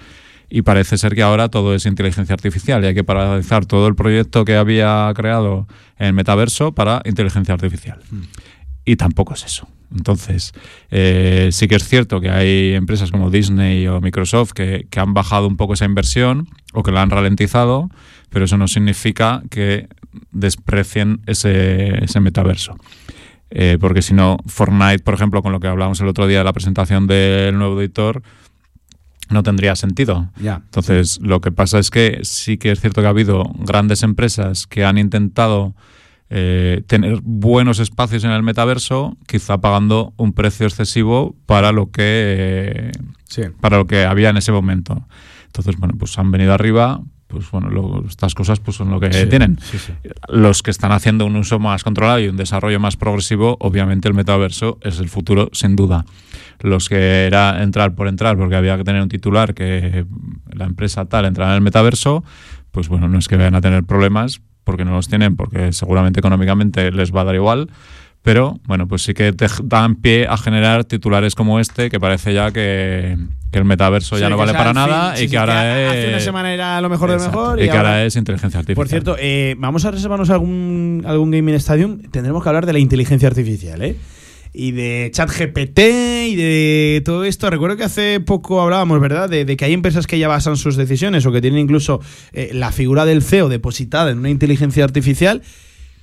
Y 0.54 0.62
parece 0.62 0.98
ser 0.98 1.14
que 1.14 1.22
ahora 1.22 1.48
todo 1.48 1.74
es 1.74 1.86
inteligencia 1.86 2.34
artificial 2.34 2.84
y 2.84 2.88
hay 2.88 2.94
que 2.94 3.04
paralizar 3.04 3.64
todo 3.64 3.88
el 3.88 3.94
proyecto 3.94 4.44
que 4.44 4.56
había 4.56 5.10
creado 5.16 5.66
en 5.98 6.14
Metaverso 6.14 6.72
para 6.72 7.00
inteligencia 7.06 7.54
artificial. 7.54 8.00
Y 8.84 8.96
tampoco 8.96 9.32
es 9.32 9.44
eso. 9.44 9.66
Entonces, 9.96 10.52
eh, 10.90 11.48
sí 11.52 11.68
que 11.68 11.76
es 11.76 11.88
cierto 11.88 12.20
que 12.20 12.30
hay 12.30 12.74
empresas 12.74 13.10
como 13.10 13.30
Disney 13.30 13.86
o 13.86 14.00
Microsoft 14.00 14.52
que, 14.52 14.86
que 14.90 15.00
han 15.00 15.14
bajado 15.14 15.46
un 15.46 15.56
poco 15.56 15.74
esa 15.74 15.84
inversión 15.84 16.48
o 16.72 16.82
que 16.82 16.92
la 16.92 17.02
han 17.02 17.10
ralentizado, 17.10 17.88
pero 18.30 18.44
eso 18.44 18.56
no 18.56 18.68
significa 18.68 19.42
que 19.50 19.88
desprecien 20.30 21.20
ese, 21.26 22.04
ese 22.04 22.20
metaverso. 22.20 22.76
Eh, 23.54 23.76
porque 23.80 24.00
si 24.02 24.14
no, 24.14 24.38
Fortnite, 24.46 25.00
por 25.00 25.14
ejemplo, 25.14 25.42
con 25.42 25.52
lo 25.52 25.60
que 25.60 25.66
hablábamos 25.68 26.00
el 26.00 26.08
otro 26.08 26.26
día 26.26 26.38
de 26.38 26.44
la 26.44 26.52
presentación 26.54 27.06
del 27.06 27.58
nuevo 27.58 27.78
editor, 27.80 28.22
no 29.28 29.42
tendría 29.42 29.76
sentido. 29.76 30.30
Ya. 30.40 30.62
Entonces, 30.64 31.18
lo 31.22 31.40
que 31.40 31.52
pasa 31.52 31.78
es 31.78 31.90
que 31.90 32.20
sí 32.22 32.56
que 32.58 32.70
es 32.72 32.80
cierto 32.80 33.00
que 33.02 33.06
ha 33.06 33.10
habido 33.10 33.44
grandes 33.58 34.02
empresas 34.02 34.66
que 34.66 34.84
han 34.84 34.96
intentado 34.98 35.74
eh, 36.30 36.82
tener 36.86 37.20
buenos 37.22 37.78
espacios 37.78 38.24
en 38.24 38.30
el 38.30 38.42
metaverso, 38.42 39.16
quizá 39.26 39.58
pagando 39.58 40.14
un 40.16 40.32
precio 40.32 40.66
excesivo 40.66 41.36
para 41.46 41.72
lo 41.72 41.90
que 41.90 42.02
eh, 42.04 42.92
Sí. 43.28 43.42
para 43.60 43.76
lo 43.78 43.86
que 43.86 44.04
había 44.04 44.30
en 44.30 44.36
ese 44.38 44.52
momento. 44.52 45.06
Entonces, 45.46 45.76
bueno, 45.76 45.94
pues 45.98 46.18
han 46.18 46.30
venido 46.30 46.52
arriba, 46.54 47.00
pues 47.32 47.50
bueno, 47.50 47.70
lo- 47.70 48.04
estas 48.06 48.34
cosas 48.34 48.60
pues 48.60 48.76
son 48.76 48.90
lo 48.90 49.00
que 49.00 49.12
Sí, 49.12 49.26
tienen. 49.26 49.58
sí, 49.60 49.78
sí. 49.78 49.92
Los 50.28 50.62
que 50.62 50.70
están 50.70 50.92
haciendo 50.92 51.26
un 51.26 51.34
uso 51.36 51.58
más 51.58 51.82
controlado 51.82 52.20
y 52.20 52.28
un 52.28 52.36
desarrollo 52.36 52.78
más 52.78 52.96
progresivo, 52.96 53.56
obviamente 53.58 54.06
el 54.06 54.14
metaverso 54.14 54.78
es 54.82 55.00
el 55.00 55.08
futuro, 55.08 55.48
sin 55.52 55.74
duda. 55.74 56.04
Los 56.60 56.88
que 56.88 57.24
era 57.26 57.62
entrar 57.62 57.94
por 57.94 58.06
entrar, 58.06 58.36
porque 58.36 58.54
había 58.54 58.76
que 58.76 58.84
tener 58.84 59.02
un 59.02 59.08
titular 59.08 59.54
que 59.54 60.04
la 60.52 60.66
empresa 60.66 61.06
tal 61.06 61.24
entrara 61.24 61.50
en 61.52 61.56
el 61.56 61.62
metaverso, 61.62 62.22
pues 62.70 62.88
bueno, 62.88 63.08
no 63.08 63.18
es 63.18 63.26
que 63.26 63.36
vayan 63.36 63.54
a 63.54 63.60
tener 63.60 63.82
problemas, 63.84 64.40
porque 64.64 64.84
no 64.84 64.92
los 64.92 65.08
tienen, 65.08 65.34
porque 65.34 65.72
seguramente 65.72 66.20
económicamente 66.20 66.92
les 66.92 67.12
va 67.12 67.22
a 67.22 67.24
dar 67.24 67.34
igual. 67.34 67.68
Pero 68.22 68.60
bueno, 68.66 68.86
pues 68.86 69.02
sí 69.02 69.14
que 69.14 69.32
te 69.32 69.46
dan 69.64 69.96
pie 69.96 70.28
a 70.28 70.36
generar 70.36 70.84
titulares 70.84 71.34
como 71.34 71.58
este, 71.58 71.90
que 71.90 71.98
parece 71.98 72.32
ya 72.32 72.52
que, 72.52 73.18
que 73.52 73.58
el 73.58 73.66
metaverso 73.66 74.18
ya 74.18 74.30
no 74.30 74.38
vale 74.38 74.52
sea 74.52 74.58
para 74.58 74.72
nada 74.72 75.14
fin, 75.14 75.26
y 75.26 75.28
que 75.28 75.36
ahora 75.36 75.82
es. 75.82 75.90
Hace 75.90 76.08
una 76.08 76.20
semana 76.20 76.54
era 76.54 76.80
lo 76.80 76.88
mejor 76.88 77.10
de 77.10 77.16
lo 77.16 77.22
mejor. 77.22 77.62
Y, 77.62 77.68
que 77.68 77.76
ahora 77.76 78.04
es 78.04 78.16
inteligencia 78.16 78.58
artificial. 78.58 78.76
Por 78.76 78.88
cierto, 78.88 79.16
eh, 79.18 79.54
vamos 79.58 79.84
a 79.84 79.90
reservarnos 79.90 80.30
algún, 80.30 81.02
algún 81.06 81.30
Gaming 81.30 81.56
Stadium. 81.56 82.00
Tendremos 82.10 82.42
que 82.42 82.48
hablar 82.48 82.64
de 82.64 82.72
la 82.72 82.78
inteligencia 82.78 83.28
artificial, 83.28 83.82
¿eh? 83.82 83.96
Y 84.54 84.72
de 84.72 85.10
ChatGPT 85.12 85.78
y 86.28 86.36
de 86.36 87.02
todo 87.04 87.24
esto. 87.24 87.50
Recuerdo 87.50 87.76
que 87.76 87.84
hace 87.84 88.20
poco 88.20 88.62
hablábamos, 88.62 88.98
¿verdad? 89.00 89.28
De, 89.28 89.44
de 89.44 89.56
que 89.58 89.66
hay 89.66 89.74
empresas 89.74 90.06
que 90.06 90.18
ya 90.18 90.28
basan 90.28 90.56
sus 90.56 90.76
decisiones 90.76 91.26
o 91.26 91.32
que 91.32 91.42
tienen 91.42 91.60
incluso 91.60 92.00
eh, 92.32 92.50
la 92.54 92.72
figura 92.72 93.04
del 93.04 93.22
CEO 93.22 93.50
depositada 93.50 94.10
en 94.10 94.18
una 94.18 94.30
inteligencia 94.30 94.82
artificial. 94.82 95.42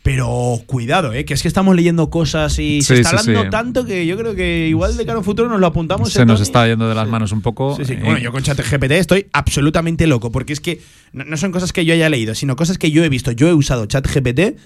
Pero 0.01 0.61
cuidado, 0.65 1.11
¿eh? 1.13 1.25
que 1.25 1.33
es 1.33 1.41
que 1.41 1.47
estamos 1.49 1.75
leyendo 1.75 2.09
cosas 2.09 2.57
y 2.57 2.81
se 2.81 2.95
Sí, 2.95 3.01
está 3.01 3.17
hablando 3.19 3.43
sí. 3.43 3.49
tanto 3.49 3.85
que 3.85 4.05
yo 4.07 4.17
creo 4.17 4.33
que 4.33 4.67
igual 4.67 4.95
de 4.95 5.05
cara 5.05 5.15
a 5.15 5.19
un 5.19 5.25
futuro 5.25 5.49
nos 5.49 5.59
lo 5.59 5.67
apuntamos. 5.67 6.11
se 6.13 6.25
nos 6.25 6.39
está 6.39 6.65
yendo 6.67 6.87
de 6.87 6.95
las 6.95 7.07
manos 7.07 7.31
un 7.33 7.41
poco. 7.41 7.75
Sí, 7.75 7.83
sí. 7.85 7.93
eh, 7.93 7.99
Bueno, 8.01 8.17
yo 8.19 8.31
con 8.31 8.41
ChatGPT 8.41 8.91
estoy 8.91 9.27
absolutamente 9.33 10.07
loco, 10.07 10.31
porque 10.31 10.53
es 10.53 10.61
que 10.61 10.81
no, 11.11 11.25
no 11.25 11.35
son 11.37 11.51
cosas 11.51 11.73
que 11.73 11.83
yo 11.85 11.93
haya 11.93 12.07
leído, 12.09 12.33
sino 12.33 12.55
cosas 12.55 12.77
que 12.77 12.91
yo 12.91 13.03
he 13.03 13.09
visto. 13.09 13.31
Yo 13.33 13.49
he 13.49 13.53
usado 13.53 13.85
ChatGPT 13.87 14.57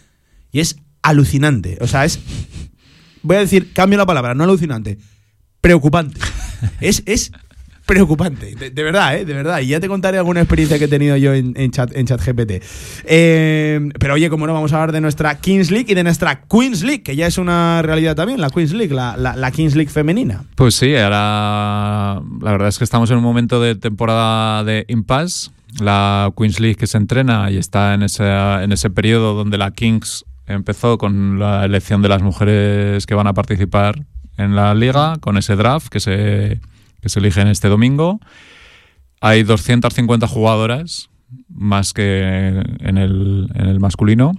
y 0.51 0.59
es 0.59 0.77
alucinante. 1.01 1.77
O 1.81 1.87
sea, 1.87 2.05
es. 2.05 2.19
Voy 3.23 3.37
a 3.37 3.39
decir, 3.39 3.73
cambio 3.73 3.97
la 3.97 4.05
palabra, 4.05 4.35
no 4.35 4.43
alucinante. 4.43 4.99
Preocupante. 5.61 6.19
es, 6.81 7.01
es 7.05 7.31
preocupante. 7.85 8.55
De, 8.55 8.83
verdad, 8.83 9.17
¿eh? 9.17 9.25
De 9.25 9.33
verdad. 9.33 9.59
Y 9.59 9.67
ya 9.67 9.79
te 9.79 9.87
contaré 9.87 10.17
alguna 10.17 10.41
experiencia 10.41 10.79
que 10.79 10.85
he 10.85 10.87
tenido 10.87 11.17
yo 11.17 11.33
en, 11.33 11.71
chat, 11.71 11.95
en 11.95 12.05
chat 12.05 12.21
GPT. 12.23 12.63
Eh, 13.05 13.89
pero 13.99 14.13
oye, 14.13 14.29
como 14.29 14.47
no, 14.47 14.53
vamos 14.53 14.71
a 14.73 14.75
hablar 14.75 14.91
de 14.91 15.01
nuestra 15.01 15.39
Kings 15.39 15.71
League 15.71 15.91
y 15.91 15.93
de 15.93 16.03
nuestra 16.03 16.41
Queens 16.41 16.83
League, 16.83 17.03
que 17.03 17.15
ya 17.15 17.27
es 17.27 17.37
una 17.37 17.81
realidad 17.81 18.15
también, 18.15 18.39
la 18.39 18.49
Queens 18.49 18.73
League, 18.73 18.93
la, 18.93 19.17
la, 19.17 19.51
Kings 19.51 19.75
League 19.75 19.91
femenina. 19.91 20.43
Pues 20.55 20.75
sí, 20.75 20.95
ahora 20.95 22.21
la 22.41 22.51
verdad 22.51 22.69
es 22.69 22.77
que 22.77 22.83
estamos 22.83 23.11
en 23.11 23.17
un 23.17 23.23
momento 23.23 23.61
de 23.61 23.75
temporada 23.75 24.63
de 24.63 24.85
impasse. 24.87 25.51
La 25.79 26.31
Queens 26.37 26.59
League 26.59 26.75
que 26.75 26.85
se 26.85 26.97
entrena 26.97 27.49
y 27.49 27.57
está 27.57 27.95
en 27.95 28.03
ese, 28.03 28.23
en 28.23 28.71
ese 28.71 28.91
periodo 28.91 29.33
donde 29.33 29.57
la 29.57 29.71
Kings 29.71 30.23
empezó 30.45 30.99
con 30.99 31.39
la 31.39 31.65
elección 31.65 32.03
de 32.03 32.09
las 32.09 32.21
mujeres 32.21 33.07
que 33.07 33.15
van 33.15 33.25
a 33.25 33.33
participar 33.33 34.05
en 34.37 34.55
la 34.55 34.75
liga, 34.75 35.15
con 35.19 35.37
ese 35.37 35.55
draft 35.55 35.87
que 35.87 35.99
se, 35.99 36.59
que 37.03 37.09
se 37.09 37.19
elige 37.19 37.41
en 37.41 37.49
este 37.49 37.67
domingo. 37.67 38.19
Hay 39.21 39.43
250 39.43 40.25
jugadoras, 40.25 41.09
más 41.49 41.93
que 41.93 42.63
en 42.79 42.97
el, 42.97 43.49
en 43.53 43.67
el 43.67 43.79
masculino. 43.79 44.31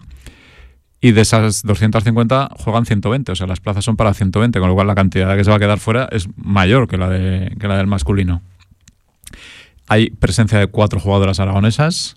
Y 1.00 1.12
de 1.12 1.20
esas 1.20 1.62
250 1.62 2.48
juegan 2.59 2.87
120, 2.87 3.33
o 3.33 3.37
sea, 3.37 3.46
las 3.46 3.61
plazas 3.61 3.85
son 3.85 3.96
para 3.96 4.14
120, 4.14 4.59
con 4.59 4.68
lo 4.70 4.74
cual 4.74 4.87
la 4.87 4.94
cantidad 4.94 5.37
que 5.37 5.44
se 5.44 5.50
va 5.50 5.57
a 5.57 5.59
quedar 5.59 5.79
fuera 5.79 6.09
es 6.11 6.27
mayor 6.37 6.88
que 6.88 6.96
la, 6.96 7.11
de, 7.11 7.55
que 7.61 7.68
la 7.68 7.77
del 7.77 7.87
masculino. 7.87 8.40
Hay 9.87 10.09
presencia 10.09 10.59
de 10.59 10.66
cuatro 10.68 10.98
jugadoras 10.98 11.40
aragonesas, 11.40 12.16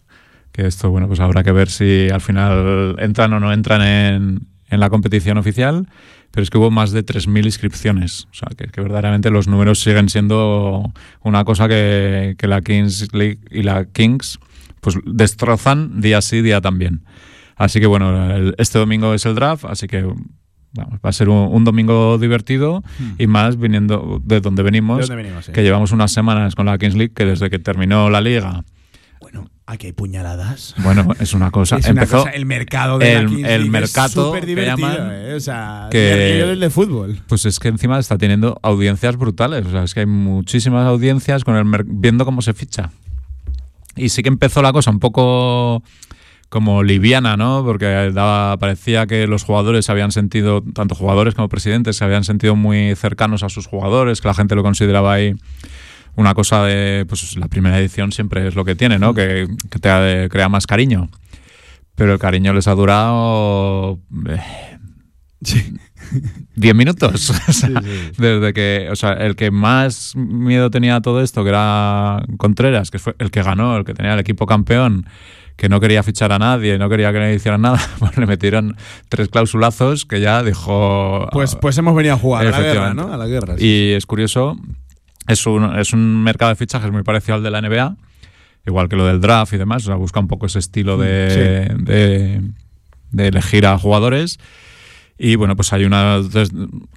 que 0.53 0.65
esto, 0.65 0.89
bueno, 0.89 1.07
pues 1.07 1.19
habrá 1.19 1.43
que 1.43 1.51
ver 1.51 1.69
si 1.69 2.07
al 2.09 2.21
final 2.21 2.95
entran 2.99 3.33
o 3.33 3.41
no 3.41 3.51
entran 3.51 3.81
en, 3.81 4.47
en 4.69 4.79
la 4.79 4.89
competición 4.89 5.37
oficial, 5.37 5.89
pero 6.37 6.43
es 6.43 6.51
que 6.51 6.59
hubo 6.59 6.69
más 6.69 6.91
de 6.91 7.03
3.000 7.03 7.45
inscripciones. 7.45 8.27
O 8.29 8.35
sea, 8.35 8.49
que, 8.55 8.67
que, 8.67 8.79
verdaderamente 8.79 9.31
los 9.31 9.47
números 9.47 9.79
siguen 9.79 10.07
siendo 10.07 10.83
una 11.23 11.43
cosa 11.45 11.67
que, 11.67 12.35
que, 12.37 12.47
la 12.47 12.61
Kings 12.61 13.11
League 13.11 13.39
y 13.49 13.63
la 13.63 13.85
Kings 13.85 14.37
pues 14.79 14.99
destrozan 15.03 15.99
día 15.99 16.21
sí, 16.21 16.43
día 16.43 16.61
también. 16.61 17.01
Así 17.55 17.79
que 17.79 17.87
bueno, 17.87 18.53
este 18.59 18.77
domingo 18.77 19.15
es 19.15 19.25
el 19.25 19.33
draft, 19.33 19.65
así 19.65 19.87
que 19.87 20.03
va 20.03 20.13
a 21.01 21.11
ser 21.11 21.27
un, 21.29 21.63
domingo 21.63 22.19
divertido 22.19 22.83
hmm. 22.99 23.13
y 23.17 23.25
más 23.25 23.57
viniendo 23.57 24.21
de 24.23 24.39
donde 24.39 24.61
venimos, 24.61 25.11
que 25.51 25.63
llevamos 25.63 25.91
unas 25.91 26.11
semanas 26.11 26.53
con 26.53 26.67
la 26.67 26.77
Kings 26.77 26.93
League, 26.93 27.13
que 27.15 27.25
desde 27.25 27.49
que 27.49 27.57
terminó 27.57 28.11
la 28.11 28.21
liga... 28.21 28.63
Bueno, 29.21 29.49
Aquí 29.69 29.87
hay 29.87 29.91
puñaladas. 29.91 30.75
Bueno, 30.77 31.05
es 31.19 31.33
una 31.33 31.51
cosa. 31.51 31.77
Empezó 31.83 32.25
el 32.29 32.45
mercado 32.45 32.99
de 32.99 33.17
el, 33.17 33.45
el 33.45 33.69
mercado 33.69 34.31
que 34.31 34.65
llaman, 34.65 35.09
¿eh? 35.11 35.33
o 35.35 35.41
sea, 35.41 35.89
que, 35.91 36.55
de 36.57 36.69
fútbol. 36.69 37.19
Pues 37.27 37.45
es 37.45 37.59
que 37.59 37.67
encima 37.67 37.99
está 37.99 38.17
teniendo 38.17 38.57
audiencias 38.63 39.17
brutales. 39.17 39.65
O 39.65 39.71
sea, 39.71 39.83
es 39.83 39.93
que 39.93 39.99
hay 39.99 40.05
muchísimas 40.05 40.87
audiencias 40.87 41.43
con 41.43 41.57
el 41.57 41.83
viendo 41.85 42.23
cómo 42.23 42.41
se 42.41 42.53
ficha. 42.53 42.91
Y 43.97 44.07
sí 44.07 44.23
que 44.23 44.29
empezó 44.29 44.61
la 44.61 44.71
cosa 44.71 44.89
un 44.89 44.99
poco 44.99 45.83
como 46.47 46.81
liviana, 46.81 47.35
¿no? 47.35 47.61
Porque 47.65 48.11
daba, 48.13 48.55
parecía 48.55 49.05
que 49.05 49.27
los 49.27 49.43
jugadores 49.43 49.85
se 49.85 49.91
habían 49.91 50.13
sentido, 50.13 50.63
tanto 50.73 50.95
jugadores 50.95 51.35
como 51.35 51.49
presidentes, 51.49 51.97
se 51.97 52.05
habían 52.05 52.23
sentido 52.23 52.55
muy 52.55 52.95
cercanos 52.95 53.43
a 53.43 53.49
sus 53.49 53.67
jugadores, 53.67 54.21
que 54.21 54.29
la 54.29 54.33
gente 54.33 54.55
lo 54.55 54.63
consideraba 54.63 55.11
ahí 55.11 55.35
una 56.17 56.33
cosa 56.33 56.63
de, 56.65 57.05
pues 57.07 57.37
la 57.37 57.47
primera 57.47 57.79
edición 57.79 58.11
siempre 58.11 58.47
es 58.47 58.55
lo 58.55 58.65
que 58.65 58.75
tiene, 58.75 58.97
¿no? 58.97 59.13
Que, 59.13 59.47
te 59.69 60.29
crea 60.29 60.49
más 60.49 60.65
cariño. 60.65 61.09
Pero 61.95 62.13
el 62.13 62.19
cariño 62.19 62.53
les 62.53 62.67
ha 62.67 62.73
durado... 62.73 63.99
Eh, 64.27 64.41
sí. 65.43 65.73
10 66.55 66.75
minutos. 66.75 67.31
Desde 68.17 68.53
que, 68.53 68.87
o 68.91 68.95
sea, 68.95 69.13
el 69.13 69.35
que 69.35 69.51
más 69.51 70.15
miedo 70.15 70.71
tenía 70.71 70.95
a 70.95 71.01
todo 71.01 71.21
esto, 71.21 71.43
que 71.43 71.49
era 71.49 72.23
Contreras, 72.37 72.89
que 72.89 72.97
fue 72.97 73.15
el 73.19 73.29
que 73.29 73.43
ganó, 73.43 73.77
el 73.77 73.85
que 73.85 73.93
tenía 73.93 74.13
el 74.13 74.19
equipo 74.19 74.47
campeón, 74.47 75.05
que 75.55 75.69
no 75.69 75.79
quería 75.79 76.01
fichar 76.01 76.31
a 76.31 76.39
nadie, 76.39 76.79
no 76.79 76.89
quería 76.89 77.13
que 77.13 77.19
le 77.19 77.35
hicieran 77.35 77.61
nada, 77.61 77.79
pues 77.99 78.17
le 78.17 78.25
metieron 78.25 78.75
tres 79.07 79.29
clausulazos 79.29 80.05
que 80.05 80.19
ya 80.19 80.41
dijo. 80.41 81.27
Pues, 81.31 81.55
pues 81.55 81.77
hemos 81.77 81.95
venido 81.95 82.15
a 82.15 82.17
jugar 82.17 82.47
a 82.47 82.49
la 82.49 82.59
guerra, 82.59 82.93
¿no? 82.95 83.13
A 83.13 83.17
la 83.17 83.27
guerra. 83.27 83.53
Y 83.59 83.91
es 83.91 84.07
curioso 84.07 84.57
es 85.27 85.45
un, 85.45 85.77
es 85.77 85.93
un 85.93 86.23
mercado 86.23 86.49
de 86.49 86.55
fichajes 86.55 86.91
muy 86.91 87.03
parecido 87.03 87.35
al 87.35 87.43
de 87.43 87.51
la 87.51 87.61
NBA, 87.61 87.95
igual 88.65 88.89
que 88.89 88.95
lo 88.95 89.05
del 89.05 89.21
draft 89.21 89.53
y 89.53 89.57
demás. 89.57 89.83
O 89.83 89.87
sea, 89.87 89.95
busca 89.95 90.19
un 90.19 90.27
poco 90.27 90.45
ese 90.45 90.59
estilo 90.59 90.97
de, 90.97 91.69
de, 93.11 93.27
elegir 93.27 93.65
a 93.65 93.77
jugadores. 93.77 94.39
Y 95.17 95.35
bueno, 95.35 95.55
pues 95.55 95.73
hay, 95.73 95.85
una, 95.85 96.19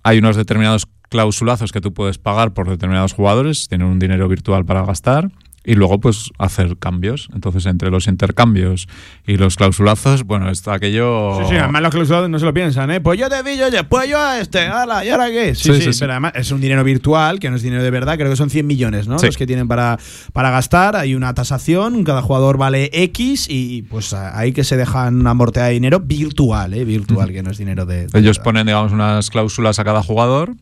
hay 0.03 0.19
unos 0.19 0.37
determinados 0.37 0.87
clausulazos 1.09 1.73
que 1.73 1.81
tú 1.81 1.93
puedes 1.93 2.19
pagar 2.19 2.53
por 2.53 2.69
determinados 2.69 3.13
jugadores, 3.13 3.69
tienen 3.69 3.89
un 3.89 3.99
dinero 3.99 4.29
virtual 4.29 4.65
para 4.65 4.85
gastar 4.85 5.31
y 5.65 5.75
luego 5.75 6.01
pues 6.01 6.31
hacer 6.39 6.77
cambios. 6.79 7.29
Entonces 7.35 7.67
entre 7.67 7.91
los 7.91 8.07
intercambios 8.07 8.89
y 9.27 9.37
los 9.37 9.57
clausulazos, 9.57 10.25
bueno, 10.25 10.51
está 10.51 10.75
aquello... 10.75 11.39
Sí, 11.41 11.51
sí, 11.51 11.57
además 11.57 11.83
los 11.83 11.91
clausulazos 11.93 12.31
no 12.31 12.39
se 12.39 12.45
lo 12.45 12.55
piensan, 12.55 12.91
¿eh? 12.91 13.01
Pues 13.01 13.19
yo 13.19 13.29
te 13.29 13.43
di, 13.43 13.61
oye, 13.61 13.85
pues 13.85 14.09
yo 14.09 14.19
a 14.19 14.41
este, 14.41 14.61
ala, 14.61 15.05
¿y 15.05 15.11
ahora 15.11 15.29
qué? 15.29 15.55
Sí, 15.55 15.73
sí, 15.81 15.91
pero 15.99 16.13
además 16.13 16.33
es 16.35 16.51
un 16.51 16.61
dinero 16.61 16.83
virtual, 16.83 17.39
que 17.39 17.51
no 17.51 17.57
es 17.57 17.63
dinero 17.63 17.83
de 17.83 17.91
verdad, 17.91 18.17
creo 18.17 18.31
que 18.31 18.37
son 18.37 18.51
100 18.51 18.67
millones, 18.67 19.07
¿no? 19.07 19.17
Los 19.19 19.37
que 19.37 19.47
tienen 19.47 19.69
para, 19.69 19.99
para 20.33 20.51
gastar, 20.51 20.97
hay 20.97 21.15
una 21.15 21.35
tasación, 21.35 22.05
cada 22.05 22.23
jugador 22.23 22.57
vale 22.57 22.91
X 22.93 23.47
y 23.49 23.83
pues 23.83 24.15
ahí 24.15 24.53
que 24.53 24.65
se 24.65 24.77
dejan 24.77 25.27
amortear 25.27 25.71
dinero 25.71 26.01
virtual, 26.01 26.75
¿eh? 26.75 26.85
Virtual, 26.85 27.33
que 27.33 27.43
no 27.43 27.51
es 27.51 27.59
dinero 27.59 27.87
de... 27.87 28.07
Ellos 28.15 28.39
ponen, 28.39 28.67
digamos, 28.67 28.93
unas 28.93 29.31
cláusulas 29.31 29.79
a 29.79 29.85
cada 29.85 30.03
jugador 30.03 30.55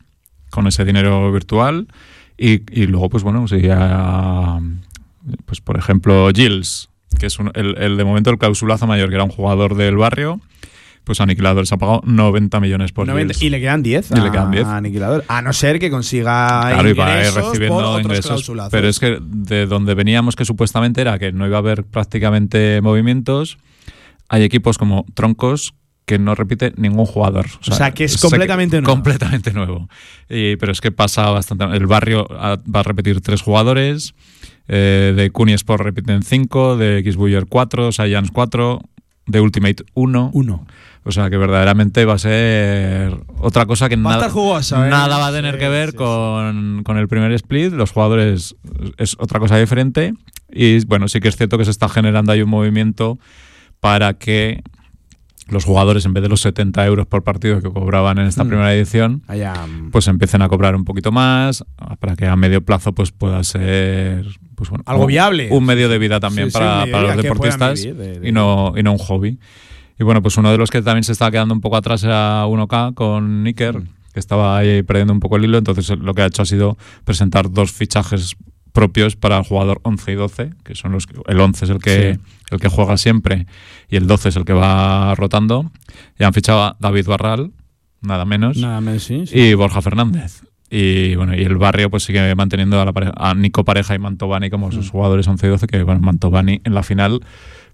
con 0.51 0.67
ese 0.67 0.85
dinero 0.85 1.31
virtual 1.31 1.89
y, 2.37 2.63
y 2.71 2.87
luego, 2.87 3.09
pues 3.09 3.23
bueno, 3.23 3.47
sería 3.49 4.59
pues 5.45 5.61
por 5.61 5.79
ejemplo, 5.79 6.29
Gilles, 6.35 6.89
que 7.19 7.27
es 7.27 7.39
el, 7.55 7.97
de 7.97 8.05
momento 8.05 8.31
el 8.31 8.39
clausulazo 8.39 8.87
mayor, 8.87 9.09
que 9.09 9.17
era 9.17 9.25
un 9.25 9.31
jugador 9.31 9.77
del 9.77 9.97
barrio, 9.97 10.41
pues 11.05 11.21
Aniquilador 11.23 11.67
se 11.67 11.75
ha 11.75 11.79
pagado 11.79 12.03
90 12.05 12.61
millones 12.61 12.93
por 12.93 13.07
90, 13.07 13.35
Y 13.41 13.49
le 13.49 13.61
quedan 13.61 13.83
10 13.83 14.11
y 14.11 14.21
le 14.21 14.31
quedan 14.31 14.51
10. 14.51 14.67
a 14.67 14.77
Aniquilador. 14.77 15.25
A 15.29 15.41
no 15.41 15.55
ser 15.55 15.79
que 15.79 15.91
consiga 15.91 16.61
claro, 16.69 16.91
ingresos 16.91 17.35
recibiendo 17.35 18.01
ingresos. 18.01 18.53
Pero 18.71 18.89
es 18.89 18.99
que 18.99 19.19
de 19.21 19.67
donde 19.67 19.95
veníamos, 19.95 20.37
que 20.37 20.45
supuestamente 20.45 21.01
era 21.01 21.19
que 21.19 21.33
no 21.33 21.47
iba 21.47 21.57
a 21.57 21.61
haber 21.61 21.85
prácticamente 21.85 22.81
movimientos, 22.83 23.57
hay 24.29 24.43
equipos 24.43 24.77
como 24.77 25.07
Troncos 25.15 25.73
que 26.05 26.19
no 26.19 26.35
repite 26.35 26.73
ningún 26.77 27.07
jugador. 27.07 27.47
O 27.67 27.75
sea, 27.75 27.93
que 27.93 28.05
es 28.05 28.19
completamente 28.19 28.81
nuevo. 28.81 28.95
Completamente 28.95 29.53
nuevo. 29.53 29.89
pero 30.29 30.73
es 30.73 30.81
que 30.81 30.91
pasa 30.91 31.31
bastante. 31.31 31.65
El 31.65 31.87
barrio 31.87 32.27
va 32.29 32.81
a 32.81 32.83
repetir 32.83 33.21
tres 33.21 33.43
jugadores. 33.43 34.15
Eh, 34.69 35.15
de 35.17 35.31
Kuni 35.31 35.55
Sport 35.55 35.83
repiten 35.83 36.23
5, 36.23 36.77
de 36.77 37.03
Xbuyer 37.11 37.47
4, 37.47 37.91
Science 37.93 38.31
4, 38.33 38.81
de 39.27 39.41
Ultimate 39.41 39.85
1. 39.95 40.31
1. 40.33 40.67
O 41.05 41.13
sea 41.13 41.31
que 41.31 41.39
verdaderamente 41.39 42.05
va 42.05 42.15
a 42.15 42.19
ser 42.19 43.17
otra 43.39 43.65
cosa 43.65 43.89
que 43.89 43.97
nada, 43.97 44.27
¿eh? 44.27 44.91
nada 44.91 45.17
va 45.17 45.29
a 45.29 45.33
tener 45.33 45.57
que 45.57 45.71
ver 45.71 45.95
con, 45.95 46.83
con, 46.85 46.99
el 46.99 47.09
primer 47.09 47.33
split. 47.33 47.73
Los 47.73 47.93
jugadores 47.93 48.57
es 48.99 49.17
otra 49.19 49.41
cosa 49.41 49.57
diferente. 49.57 50.13
Y 50.51 50.85
bueno, 50.85 51.09
sí 51.09 51.21
que 51.21 51.29
es 51.29 51.37
cierto 51.37 51.57
que 51.57 51.65
se 51.65 51.71
está 51.71 51.89
generando 51.89 52.33
ahí 52.33 52.43
un 52.43 52.51
movimiento 52.51 53.19
para 53.81 54.15
que 54.15 54.63
los 55.49 55.65
jugadores, 55.65 56.05
en 56.05 56.13
vez 56.13 56.23
de 56.23 56.29
los 56.29 56.41
70 56.43 56.87
euros 56.87 57.07
por 57.07 57.23
partido 57.23 57.61
que 57.61 57.71
cobraban 57.71 58.19
en 58.19 58.27
esta 58.27 58.45
mm. 58.45 58.49
primera 58.49 58.75
edición, 58.75 59.23
pues 59.91 60.09
empiecen 60.09 60.43
a 60.43 60.49
cobrar 60.49 60.77
un 60.77 60.85
poquito 60.85 61.13
más 61.13 61.65
para 62.01 62.17
que 62.17 62.27
a 62.27 62.37
medio 62.37 62.63
plazo 62.65 62.93
pues 62.93 63.13
pueda 63.13 63.43
ser 63.45 64.27
pues 64.55 64.71
bueno, 64.71 64.85
algo 64.87 65.07
viable. 65.07 65.49
Un 65.51 65.65
medio 65.65 65.89
de 65.89 65.99
vida 65.99 66.21
también 66.21 66.51
para, 66.51 66.85
los 66.87 67.17
deportistas 67.17 67.85
y, 67.85 68.33
no, 68.33 68.75
y 68.77 68.83
no 68.83 68.93
un 68.93 68.99
hobby. 68.99 69.39
Y 69.99 70.05
bueno, 70.05 70.23
pues 70.23 70.37
uno 70.37 70.51
de 70.51 70.59
los 70.59 70.71
que 70.71 70.83
también 70.83 71.05
se 71.05 71.13
estaba 71.13 71.31
quedando 71.31 71.55
un 71.55 71.61
poco 71.61 71.77
atrás 71.77 72.05
era 72.05 72.45
1K 72.47 72.95
con 72.95 73.43
Nicker, 73.43 73.79
mm. 73.79 73.89
que 74.13 74.21
estaba 74.21 74.59
ahí 74.59 74.83
perdiendo 74.83 75.13
un 75.13 75.21
poco 75.21 75.37
el 75.37 75.45
hilo. 75.45 75.59
Entonces 75.59 75.97
lo 75.99 76.15
que 76.15 76.23
ha 76.23 76.27
hecho 76.27 76.43
ha 76.43 76.47
sido 76.47 76.77
presentar 77.05 77.51
dos 77.51 77.73
fichajes 77.73 78.37
propios 78.79 79.17
para 79.17 79.39
el 79.39 79.43
jugador 79.43 79.81
11 79.83 80.13
y 80.13 80.15
12, 80.15 80.51
que 80.63 80.77
son 80.77 80.93
los 80.93 81.09
el 81.27 81.41
11 81.41 81.65
es 81.65 81.71
el 81.73 81.79
que 81.79 82.21
el 82.49 82.61
que 82.61 82.69
juega 82.69 82.97
siempre 82.97 83.47
y 83.91 83.97
el 83.97 84.07
12 84.07 84.29
es 84.29 84.37
el 84.37 84.45
que 84.45 84.53
va 84.53 85.17
rotando. 85.17 85.69
Y 86.17 86.23
han 86.23 86.33
fichado 86.33 86.63
a 86.63 86.77
David 86.79 87.09
Barral, 87.09 87.51
nada 88.03 88.25
menos, 88.25 88.57
nada 88.57 88.81
menos 88.81 89.11
y 89.11 89.55
Borja 89.55 89.83
Fernández. 89.83 90.43
Y 90.71 91.17
bueno, 91.17 91.35
y 91.35 91.43
el 91.43 91.57
barrio 91.57 91.91
pues 91.91 92.05
sigue 92.05 92.33
manteniendo 92.37 92.81
a, 92.81 92.85
la 92.85 92.93
a 93.17 93.35
Nico 93.35 93.65
Pareja 93.65 93.97
y 93.97 93.99
Mantovani 93.99 94.49
como 94.49 94.71
sus 94.71 94.87
mm. 94.87 94.91
jugadores 94.91 95.27
11 95.27 95.47
y 95.47 95.51
12, 95.51 95.67
que 95.67 95.83
bueno, 95.83 96.01
Mantovani 96.01 96.61
en 96.63 96.75
la 96.75 96.85
final 96.85 97.21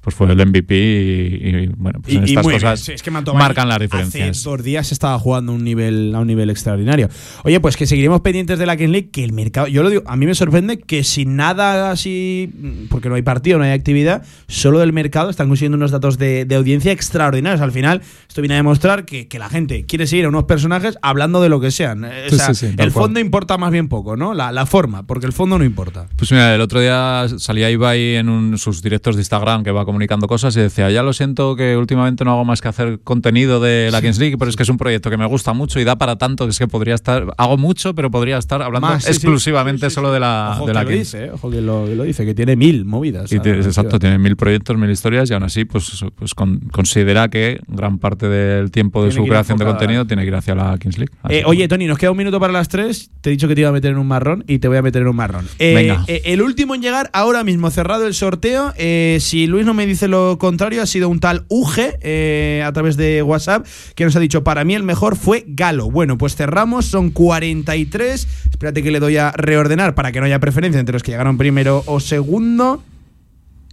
pues 0.04 0.14
fue 0.14 0.30
el 0.30 0.46
MVP 0.46 0.74
y, 0.76 1.66
bueno, 1.78 2.00
pues 2.02 2.14
en 2.14 2.24
estas 2.24 2.44
cosas 2.44 2.92
marcan 3.34 3.68
las 3.68 3.78
diferencias. 3.78 4.30
Hace 4.30 4.50
dos 4.50 4.62
días 4.62 4.92
estaba 4.92 5.18
jugando 5.18 5.52
un 5.52 5.64
nivel, 5.64 6.14
a 6.14 6.20
un 6.20 6.26
nivel 6.26 6.50
extraordinario. 6.50 7.08
Oye, 7.42 7.58
pues 7.58 7.78
que 7.78 7.86
seguiremos 7.86 8.20
pendientes 8.20 8.58
de 8.58 8.66
la 8.66 8.76
King 8.76 8.90
League, 8.90 9.08
que 9.10 9.24
el 9.24 9.32
mercado, 9.32 9.66
yo 9.66 9.82
lo 9.82 9.88
digo, 9.88 10.02
a 10.04 10.16
mí 10.16 10.26
me 10.26 10.34
sorprende 10.34 10.78
que 10.78 11.04
sin 11.04 11.36
nada 11.36 11.90
así, 11.90 12.52
porque 12.90 13.08
no 13.08 13.14
hay 13.14 13.22
partido, 13.22 13.56
no 13.56 13.64
hay 13.64 13.70
actividad, 13.70 14.22
solo 14.46 14.80
del 14.80 14.92
mercado 14.92 15.30
están 15.30 15.48
consiguiendo 15.48 15.76
unos 15.76 15.90
datos 15.90 16.18
de, 16.18 16.46
audiencia 16.54 16.92
extraordinarios. 16.92 17.62
Al 17.62 17.72
final, 17.72 18.02
esto 18.28 18.42
viene 18.42 18.54
a 18.54 18.58
demostrar 18.58 19.06
que, 19.06 19.26
la 19.34 19.48
gente 19.48 19.84
quiere 19.84 20.06
seguir 20.06 20.26
a 20.26 20.28
unos 20.28 20.44
personajes 20.44 20.96
hablando 21.02 21.40
de 21.40 21.48
lo 21.48 21.60
que 21.60 21.70
sean. 21.70 22.04
el 22.04 22.90
fondo 22.92 23.20
importa 23.20 23.56
más 23.56 23.72
bien 23.72 23.88
poco, 23.88 24.16
¿no? 24.16 24.34
La, 24.34 24.52
la, 24.52 24.66
forma, 24.66 25.06
porque 25.06 25.26
el 25.26 25.32
fondo 25.32 25.58
no 25.58 25.64
importa. 25.64 26.06
Pues 26.16 26.30
mira, 26.30 26.54
el 26.54 26.60
otro 26.60 26.80
día 26.80 27.26
salía 27.38 27.70
Ibai 27.70 28.16
en 28.16 28.58
sus 28.58 28.82
directos 28.82 29.16
de 29.16 29.22
Instagram 29.22 29.64
que 29.64 29.70
va 29.70 29.84
comunicando 29.94 30.26
cosas 30.26 30.56
y 30.56 30.60
decía, 30.60 30.90
ya 30.90 31.04
lo 31.04 31.12
siento 31.12 31.54
que 31.54 31.76
últimamente 31.76 32.24
no 32.24 32.32
hago 32.32 32.44
más 32.44 32.60
que 32.60 32.66
hacer 32.66 32.98
contenido 33.04 33.60
de 33.60 33.90
la 33.92 34.02
Kings 34.02 34.18
League, 34.18 34.36
pero 34.36 34.48
es 34.48 34.56
que 34.56 34.64
es 34.64 34.68
un 34.68 34.76
proyecto 34.76 35.08
que 35.08 35.16
me 35.16 35.24
gusta 35.24 35.52
mucho 35.52 35.78
y 35.78 35.84
da 35.84 35.96
para 35.96 36.16
tanto 36.16 36.46
que 36.46 36.50
es 36.50 36.58
que 36.58 36.66
podría 36.66 36.96
estar, 36.96 37.32
hago 37.38 37.56
mucho, 37.56 37.94
pero 37.94 38.10
podría 38.10 38.38
estar 38.38 38.60
hablando 38.60 38.92
exclusivamente 38.92 39.88
solo 39.90 40.12
de 40.12 40.18
la, 40.18 40.60
de 40.66 40.74
la 40.74 40.84
Kings. 40.84 41.12
Dice, 41.12 41.30
ojo 41.30 41.48
que 41.48 41.60
lo, 41.60 41.86
dice, 41.86 42.26
que 42.26 42.34
tiene 42.34 42.56
mil 42.56 42.84
movidas. 42.84 43.30
exacto, 43.30 44.00
tiene 44.00 44.18
mil 44.18 44.34
proyectos, 44.34 44.76
mil 44.76 44.90
historias 44.90 45.30
y 45.30 45.34
aún 45.34 45.44
así 45.44 45.64
pues, 45.64 46.04
pues 46.16 46.34
considera 46.34 47.28
que 47.28 47.60
gran 47.68 48.00
parte 48.00 48.28
del 48.28 48.72
tiempo 48.72 49.04
de 49.04 49.12
su 49.12 49.24
creación 49.24 49.58
de 49.58 49.64
contenido 49.64 50.08
tiene 50.08 50.22
que 50.22 50.28
ir 50.28 50.34
hacia 50.34 50.56
la 50.56 50.76
Kings 50.78 50.98
League. 50.98 51.12
Eh, 51.28 51.44
oye, 51.46 51.68
Tony, 51.68 51.86
nos 51.86 51.98
queda 51.98 52.10
un 52.10 52.16
minuto 52.16 52.40
para 52.40 52.52
las 52.52 52.68
tres. 52.68 53.12
Te 53.20 53.30
he 53.30 53.32
dicho 53.32 53.46
que 53.46 53.54
te 53.54 53.60
iba 53.60 53.70
a 53.70 53.72
meter 53.72 53.92
en 53.92 53.98
un 53.98 54.08
marrón 54.08 54.44
y 54.48 54.58
te 54.58 54.66
voy 54.66 54.76
a 54.76 54.82
meter 54.82 55.02
en 55.02 55.08
un 55.08 55.16
marrón. 55.16 55.46
Eh, 55.58 55.74
Venga. 55.74 56.04
Eh, 56.08 56.22
el 56.26 56.42
último 56.42 56.74
en 56.74 56.82
llegar, 56.82 57.10
ahora 57.12 57.44
mismo 57.44 57.70
cerrado 57.70 58.06
el 58.06 58.14
sorteo. 58.14 58.72
si 59.20 59.46
Luis 59.46 59.64
no 59.64 59.74
me 59.74 59.83
dice 59.86 60.08
lo 60.08 60.38
contrario, 60.38 60.82
ha 60.82 60.86
sido 60.86 61.08
un 61.08 61.20
tal 61.20 61.46
Uge 61.48 62.62
a 62.64 62.72
través 62.72 62.96
de 62.96 63.22
WhatsApp 63.22 63.66
que 63.94 64.04
nos 64.04 64.16
ha 64.16 64.20
dicho: 64.20 64.44
Para 64.44 64.64
mí 64.64 64.74
el 64.74 64.82
mejor 64.82 65.16
fue 65.16 65.44
Galo. 65.46 65.90
Bueno, 65.90 66.18
pues 66.18 66.36
cerramos, 66.36 66.86
son 66.86 67.10
43. 67.10 68.28
Espérate 68.50 68.82
que 68.82 68.90
le 68.90 69.00
doy 69.00 69.16
a 69.16 69.32
reordenar 69.32 69.94
para 69.94 70.12
que 70.12 70.20
no 70.20 70.26
haya 70.26 70.38
preferencia 70.38 70.80
entre 70.80 70.94
los 70.94 71.02
que 71.02 71.12
llegaron 71.12 71.38
primero 71.38 71.82
o 71.86 72.00
segundo. 72.00 72.82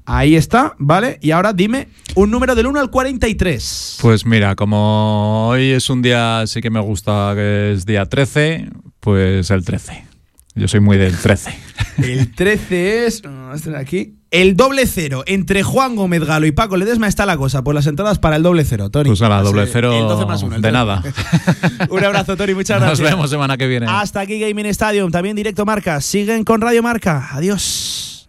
Ahí 0.05 0.35
está, 0.35 0.73
¿vale? 0.79 1.19
Y 1.21 1.31
ahora 1.31 1.53
dime 1.53 1.87
un 2.15 2.31
número 2.31 2.55
del 2.55 2.67
1 2.67 2.79
al 2.79 2.89
43. 2.89 3.99
Pues 4.01 4.25
mira, 4.25 4.55
como 4.55 5.47
hoy 5.49 5.69
es 5.69 5.89
un 5.89 6.01
día, 6.01 6.43
sí 6.47 6.59
que 6.59 6.71
me 6.71 6.79
gusta 6.79 7.33
que 7.35 7.73
es 7.73 7.85
día 7.85 8.05
13, 8.05 8.69
pues 8.99 9.51
el 9.51 9.63
13. 9.63 10.05
Yo 10.55 10.67
soy 10.67 10.79
muy 10.79 10.97
del 10.97 11.15
13. 11.15 11.53
El 11.99 12.33
13 12.33 13.05
es. 13.05 13.21
aquí. 13.77 14.20
El 14.31 14.55
doble 14.55 14.87
cero. 14.87 15.23
Entre 15.27 15.61
Juan 15.61 15.97
Gómez 15.97 16.23
Galo 16.23 16.45
y 16.45 16.53
Paco 16.53 16.77
Ledesma 16.77 17.09
está 17.09 17.25
la 17.25 17.35
cosa. 17.35 17.65
Por 17.65 17.75
las 17.75 17.85
entradas 17.85 18.17
para 18.17 18.37
el 18.37 18.43
doble 18.43 18.63
cero, 18.63 18.89
Tony. 18.89 19.09
Pues 19.09 19.19
la 19.19 19.41
doble 19.41 19.67
cero. 19.67 19.91
de 19.91 20.71
nada. 20.71 21.03
un 21.89 22.03
abrazo, 22.03 22.37
Tony. 22.37 22.53
Muchas 22.53 22.79
gracias. 22.79 23.01
Nos 23.01 23.09
vemos 23.11 23.29
semana 23.29 23.57
que 23.57 23.67
viene. 23.67 23.87
Hasta 23.89 24.21
aquí 24.21 24.39
Gaming 24.39 24.67
Stadium. 24.67 25.11
También 25.11 25.35
directo 25.35 25.65
Marca. 25.65 25.99
Siguen 25.99 26.45
con 26.45 26.61
Radio 26.61 26.81
Marca. 26.81 27.27
Adiós. 27.33 28.20